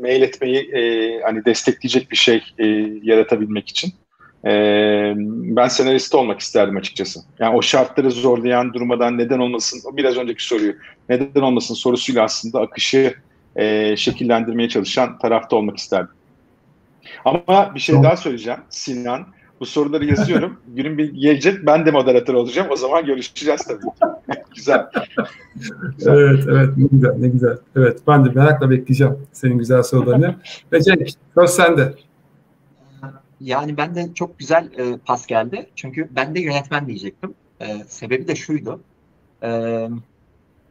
mail 0.00 0.22
etmeyi 0.22 0.56
e, 0.56 1.20
hani 1.22 1.44
destekleyecek 1.44 2.10
bir 2.10 2.16
şey 2.16 2.42
e, 2.58 2.66
yaratabilmek 3.02 3.68
için. 3.68 3.92
Ee, 4.44 5.12
ben 5.56 5.68
senarist 5.68 6.14
olmak 6.14 6.40
isterdim 6.40 6.76
açıkçası. 6.76 7.20
Yani 7.38 7.56
o 7.56 7.62
şartları 7.62 8.10
zorlayan 8.10 8.72
durmadan 8.74 9.18
neden 9.18 9.38
olmasın, 9.38 9.96
biraz 9.96 10.16
önceki 10.16 10.44
soruyu 10.44 10.74
neden 11.08 11.40
olmasın 11.40 11.74
sorusuyla 11.74 12.24
aslında 12.24 12.60
akışı 12.60 13.14
e, 13.56 13.96
şekillendirmeye 13.96 14.68
çalışan 14.68 15.18
tarafta 15.18 15.56
olmak 15.56 15.76
isterdim. 15.76 16.10
Ama 17.24 17.74
bir 17.74 17.80
şey 17.80 18.02
daha 18.02 18.16
söyleyeceğim 18.16 18.60
Sinan. 18.70 19.26
Bu 19.60 19.66
soruları 19.66 20.04
yazıyorum. 20.04 20.56
Günün 20.74 20.98
bir 20.98 21.12
gelecek 21.12 21.66
ben 21.66 21.86
de 21.86 21.90
moderatör 21.90 22.34
olacağım. 22.34 22.68
O 22.70 22.76
zaman 22.76 23.06
görüşeceğiz 23.06 23.64
tabii. 23.64 24.10
güzel. 24.56 24.86
güzel. 25.96 26.14
Evet, 26.14 26.44
evet. 26.48 26.68
Ne 26.76 26.86
güzel, 26.90 27.14
ne 27.18 27.28
güzel. 27.28 27.56
Evet, 27.76 27.98
ben 28.06 28.24
de 28.24 28.28
merakla 28.28 28.70
bekleyeceğim 28.70 29.16
senin 29.32 29.58
güzel 29.58 29.82
sorularını. 29.82 30.34
Ve 30.72 30.82
Cenk, 30.82 31.08
söz 31.34 31.50
sende. 31.50 31.94
Yani 33.40 33.76
ben 33.76 33.94
de 33.94 34.14
çok 34.14 34.38
güzel 34.38 34.70
e, 34.78 34.96
pas 34.96 35.26
geldi. 35.26 35.70
Çünkü 35.76 36.08
ben 36.10 36.34
de 36.34 36.40
yönetmen 36.40 36.86
diyecektim. 36.86 37.34
E, 37.60 37.84
sebebi 37.88 38.28
de 38.28 38.36
şuydu. 38.36 38.80
E, 39.42 39.48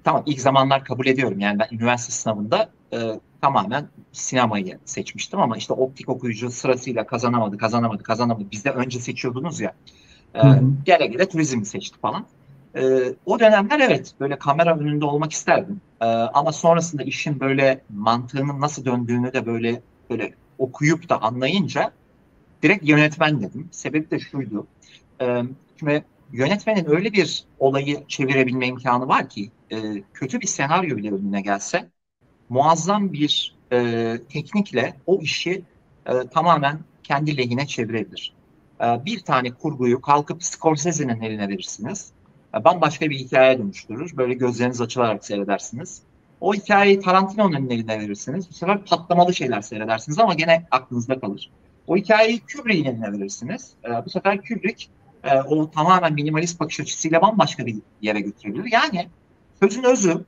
tamam 0.03 0.23
ilk 0.25 0.41
zamanlar 0.41 0.83
kabul 0.83 1.05
ediyorum. 1.05 1.39
Yani 1.39 1.59
ben 1.59 1.67
üniversite 1.71 2.13
sınavında 2.13 2.69
e, 2.93 2.97
tamamen 3.41 3.87
sinemayı 4.11 4.79
seçmiştim 4.85 5.39
ama 5.39 5.57
işte 5.57 5.73
optik 5.73 6.09
okuyucu 6.09 6.51
sırasıyla 6.51 7.07
kazanamadı, 7.07 7.57
kazanamadı, 7.57 8.03
kazanamadı. 8.03 8.51
Bizde 8.51 8.71
önce 8.71 8.99
seçiyordunuz 8.99 9.59
ya. 9.59 9.73
E, 10.35 10.41
gele 10.85 11.07
gele 11.07 11.29
turizmi 11.29 11.65
seçti 11.65 11.99
falan. 11.99 12.25
E, 12.75 13.13
o 13.25 13.39
dönemler 13.39 13.79
evet 13.79 14.13
böyle 14.19 14.39
kamera 14.39 14.77
önünde 14.77 15.05
olmak 15.05 15.31
isterdim. 15.31 15.81
E, 16.01 16.05
ama 16.05 16.51
sonrasında 16.51 17.03
işin 17.03 17.39
böyle 17.39 17.81
mantığının 17.89 18.61
nasıl 18.61 18.85
döndüğünü 18.85 19.33
de 19.33 19.45
böyle 19.45 19.81
böyle 20.09 20.33
okuyup 20.57 21.09
da 21.09 21.21
anlayınca 21.21 21.91
direkt 22.63 22.89
yönetmen 22.89 23.41
dedim. 23.41 23.69
Sebebi 23.71 24.11
de 24.11 24.19
şuydu. 24.19 24.67
E, 25.21 25.41
şimdi 25.79 26.05
yönetmenin 26.31 26.85
öyle 26.89 27.13
bir 27.13 27.43
olayı 27.59 28.03
çevirebilme 28.07 28.67
imkanı 28.67 29.07
var 29.07 29.29
ki 29.29 29.51
kötü 30.13 30.41
bir 30.41 30.47
senaryo 30.47 30.97
bile 30.97 31.11
önüne 31.11 31.41
gelse 31.41 31.89
muazzam 32.49 33.13
bir 33.13 33.55
teknikle 34.29 34.95
o 35.05 35.21
işi 35.21 35.63
tamamen 36.33 36.79
kendi 37.03 37.37
lehine 37.37 37.67
çevirebilir. 37.67 38.33
Bir 38.81 39.19
tane 39.19 39.51
kurguyu 39.51 40.01
kalkıp 40.01 40.43
Scorsese'nin 40.43 41.21
eline 41.21 41.49
verirsiniz. 41.49 42.11
Bambaşka 42.65 43.09
bir 43.09 43.19
hikaye 43.19 43.57
dönüştürür. 43.57 44.17
Böyle 44.17 44.33
gözleriniz 44.33 44.81
açılarak 44.81 45.25
seyredersiniz. 45.25 46.01
O 46.41 46.53
hikayeyi 46.53 46.99
Tarantino'nun 46.99 47.69
eline 47.69 47.99
verirsiniz. 47.99 48.49
Bu 48.49 48.53
sefer 48.53 48.85
patlamalı 48.85 49.33
şeyler 49.33 49.61
seyredersiniz 49.61 50.19
ama 50.19 50.33
gene 50.33 50.65
aklınızda 50.71 51.19
kalır. 51.19 51.51
O 51.87 51.97
hikayeyi 51.97 52.39
Kubrick'in 52.39 52.85
eline 52.85 53.11
verirsiniz. 53.11 53.73
E, 53.85 54.05
bu 54.05 54.09
sefer 54.09 54.41
Kubrick 54.41 54.85
e, 55.23 55.39
o 55.39 55.71
tamamen 55.71 56.13
minimalist 56.13 56.59
bakış 56.59 56.79
açısıyla 56.79 57.21
bambaşka 57.21 57.65
bir 57.65 57.75
yere 58.01 58.19
götürebilir. 58.19 58.71
Yani 58.71 59.07
sözün 59.59 59.83
özü 59.83 60.25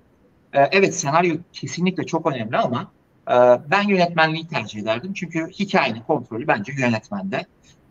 e, 0.53 0.59
evet 0.71 0.95
senaryo 0.95 1.35
kesinlikle 1.53 2.05
çok 2.05 2.31
önemli 2.31 2.57
ama 2.57 2.91
e, 3.27 3.35
ben 3.71 3.87
yönetmenliği 3.87 4.47
tercih 4.47 4.81
ederdim. 4.81 5.13
Çünkü 5.13 5.49
hikayenin 5.49 6.01
kontrolü 6.01 6.47
bence 6.47 6.73
yönetmende. 6.77 7.45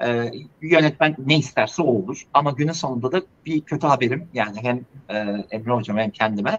E, 0.04 0.30
yönetmen 0.62 1.16
ne 1.26 1.38
isterse 1.38 1.82
o 1.82 1.86
olur. 1.86 2.22
Ama 2.34 2.50
günün 2.50 2.72
sonunda 2.72 3.12
da 3.12 3.22
bir 3.46 3.60
kötü 3.60 3.86
haberim 3.86 4.28
yani 4.34 4.58
hem 4.62 4.80
e, 5.08 5.46
Emre 5.50 5.72
Hocam 5.72 5.98
hem 5.98 6.10
kendime. 6.10 6.58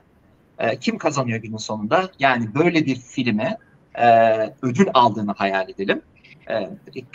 E, 0.60 0.80
kim 0.80 0.98
kazanıyor 0.98 1.40
günün 1.40 1.58
sonunda? 1.58 2.10
Yani 2.20 2.56
böyle 2.56 2.86
bir 2.86 2.96
filme 2.96 3.58
e, 3.96 4.08
ödül 4.62 4.88
aldığını 4.94 5.32
hayal 5.32 5.70
edelim 5.70 6.02
e, 6.50 6.70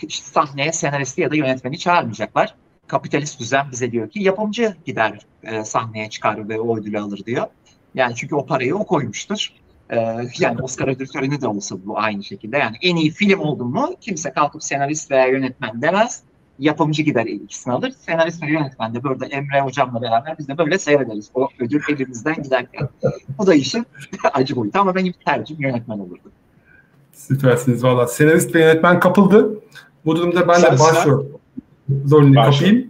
sahneye 0.08 0.72
senaristi 0.72 1.20
ya 1.20 1.30
da 1.30 1.36
yönetmeni 1.36 1.78
çağırmayacaklar. 1.78 2.54
Kapitalist 2.86 3.40
düzen 3.40 3.66
bize 3.72 3.92
diyor 3.92 4.10
ki 4.10 4.22
yapımcı 4.22 4.76
gider 4.84 5.18
e, 5.42 5.64
sahneye 5.64 6.10
çıkar 6.10 6.48
ve 6.48 6.60
o 6.60 6.78
ödülü 6.78 6.98
alır 6.98 7.24
diyor. 7.26 7.46
Yani 7.94 8.14
çünkü 8.14 8.34
o 8.34 8.46
parayı 8.46 8.76
o 8.76 8.86
koymuştur. 8.86 9.48
E, 9.90 9.96
yani 10.38 10.62
Oscar 10.62 10.88
ödül 10.88 11.06
töreni 11.06 11.40
de 11.40 11.46
olsa 11.48 11.76
bu 11.84 11.98
aynı 11.98 12.24
şekilde. 12.24 12.58
Yani 12.58 12.76
en 12.82 12.96
iyi 12.96 13.10
film 13.10 13.40
oldu 13.40 13.64
mu 13.64 13.94
kimse 14.00 14.32
kalkıp 14.32 14.64
senarist 14.64 15.10
veya 15.10 15.26
yönetmen 15.26 15.82
demez. 15.82 16.22
Yapımcı 16.58 17.02
gider 17.02 17.26
ikisini 17.26 17.72
alır. 17.72 17.90
Senarist 17.90 18.42
ve 18.42 18.46
yönetmen 18.46 18.94
de 18.94 19.02
burada 19.02 19.26
Emre 19.26 19.60
hocamla 19.60 20.02
beraber 20.02 20.38
biz 20.38 20.48
de 20.48 20.58
böyle 20.58 20.78
seyrederiz. 20.78 21.30
O 21.34 21.48
ödül 21.58 21.82
elimizden 21.88 22.42
giderken. 22.42 22.88
Bu 23.38 23.46
da 23.46 23.54
işin 23.54 23.86
acı 24.32 24.56
boyutu 24.56 24.78
ama 24.78 24.94
benim 24.94 25.12
tercihim 25.24 25.62
yönetmen 25.62 25.98
olurdu. 25.98 26.32
Süpersiniz 27.14 27.84
valla. 27.84 28.06
Senarist 28.06 28.54
ve 28.54 28.60
yönetmen 28.60 29.00
kapıldı. 29.00 29.58
Bu 30.04 30.16
durumda 30.16 30.48
ben 30.48 30.54
Sen 30.54 30.76
de 30.76 30.78
başrol 30.78 31.24
rolünü 32.10 32.34
kapayım. 32.34 32.86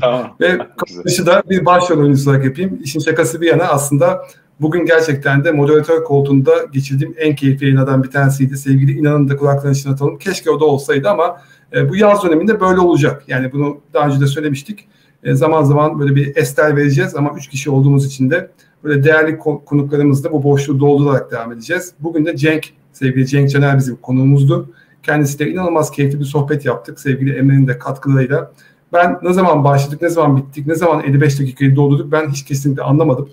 Tamam. 0.00 0.36
Ve 0.40 0.58
kapanışı 0.58 1.26
da 1.26 1.42
bir 1.50 1.64
başrol 1.64 1.98
oyuncusu 1.98 2.30
olarak 2.30 2.44
yapayım. 2.44 2.78
İşin 2.82 3.00
şakası 3.00 3.40
bir 3.40 3.46
yana 3.46 3.64
aslında 3.64 4.26
bugün 4.60 4.86
gerçekten 4.86 5.44
de 5.44 5.52
moderatör 5.52 6.04
koltuğunda 6.04 6.52
geçirdiğim 6.72 7.14
en 7.18 7.36
keyifli 7.36 7.64
yayınlardan 7.64 8.02
bir 8.02 8.10
tanesiydi. 8.10 8.56
Sevgili 8.56 8.92
İnan'ın 8.92 9.28
da 9.28 9.36
kulaklarını 9.36 9.76
çınlatalım. 9.76 10.18
Keşke 10.18 10.50
o 10.50 10.60
da 10.60 10.64
olsaydı 10.64 11.10
ama 11.10 11.40
e, 11.72 11.88
bu 11.88 11.96
yaz 11.96 12.24
döneminde 12.24 12.60
böyle 12.60 12.80
olacak. 12.80 13.22
Yani 13.28 13.52
bunu 13.52 13.80
daha 13.94 14.06
önce 14.06 14.20
de 14.20 14.26
söylemiştik. 14.26 14.88
E, 15.22 15.34
zaman 15.34 15.62
zaman 15.62 16.00
böyle 16.00 16.14
bir 16.14 16.36
ester 16.36 16.76
vereceğiz 16.76 17.16
ama 17.16 17.34
üç 17.36 17.48
kişi 17.48 17.70
olduğumuz 17.70 18.06
için 18.06 18.30
de 18.30 18.50
böyle 18.84 19.04
değerli 19.04 19.38
konuklarımızla 19.38 20.32
bu 20.32 20.42
boşluğu 20.42 20.80
doldurarak 20.80 21.30
devam 21.30 21.52
edeceğiz. 21.52 21.92
Bugün 22.00 22.26
de 22.26 22.36
Cenk, 22.36 22.64
sevgili 22.94 23.26
Cenk 23.26 23.50
Caner 23.50 23.78
bizim 23.78 23.96
konuğumuzdu. 23.96 24.70
Kendisiyle 25.02 25.50
inanılmaz 25.50 25.90
keyifli 25.90 26.20
bir 26.20 26.24
sohbet 26.24 26.64
yaptık 26.64 27.00
sevgili 27.00 27.36
Emre'nin 27.36 27.66
de 27.66 27.78
katkılarıyla. 27.78 28.52
Ben 28.92 29.18
ne 29.22 29.32
zaman 29.32 29.64
başladık, 29.64 30.02
ne 30.02 30.08
zaman 30.08 30.36
bittik, 30.36 30.66
ne 30.66 30.74
zaman 30.74 31.04
55 31.04 31.40
dakikayı 31.40 31.76
doldurduk 31.76 32.12
ben 32.12 32.28
hiç 32.28 32.44
kesinlikle 32.44 32.82
anlamadım. 32.82 33.28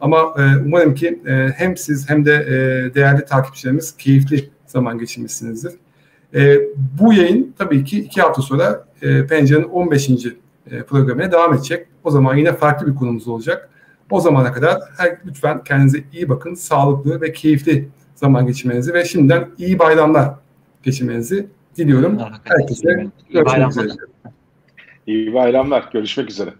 Ama 0.00 0.18
e, 0.18 0.42
umarım 0.64 0.94
ki 0.94 1.22
e, 1.26 1.48
hem 1.56 1.76
siz 1.76 2.10
hem 2.10 2.24
de 2.24 2.34
e, 2.34 2.94
değerli 2.94 3.24
takipçilerimiz 3.24 3.96
keyifli 3.96 4.50
zaman 4.66 4.98
geçirmişsinizdir. 4.98 5.72
E, 6.34 6.58
bu 7.00 7.12
yayın 7.12 7.54
tabii 7.58 7.84
ki 7.84 8.00
iki 8.00 8.22
hafta 8.22 8.42
sonra 8.42 8.86
e, 9.02 9.26
Pencere'nin 9.26 9.64
15. 9.64 10.10
E, 10.70 10.82
programına 10.82 11.32
devam 11.32 11.54
edecek. 11.54 11.86
O 12.04 12.10
zaman 12.10 12.36
yine 12.36 12.52
farklı 12.52 12.86
bir 12.86 12.94
konumuz 12.94 13.28
olacak. 13.28 13.70
O 14.10 14.20
zamana 14.20 14.52
kadar 14.52 14.80
her, 14.96 15.18
lütfen 15.26 15.64
kendinize 15.64 16.04
iyi 16.12 16.28
bakın, 16.28 16.54
sağlıklı 16.54 17.20
ve 17.20 17.32
keyifli 17.32 17.88
zaman 18.16 18.46
geçirmenizi 18.46 18.94
ve 18.94 19.04
şimdiden 19.04 19.48
iyi 19.58 19.78
bayramlar 19.78 20.34
geçirmenizi 20.82 21.46
diliyorum. 21.76 22.18
Herkese 22.44 23.06
görüşmek 23.30 23.70
üzere. 23.70 23.88
İyi 25.06 25.34
bayramlar. 25.34 25.88
Görüşmek 25.92 26.30
üzere. 26.30 26.50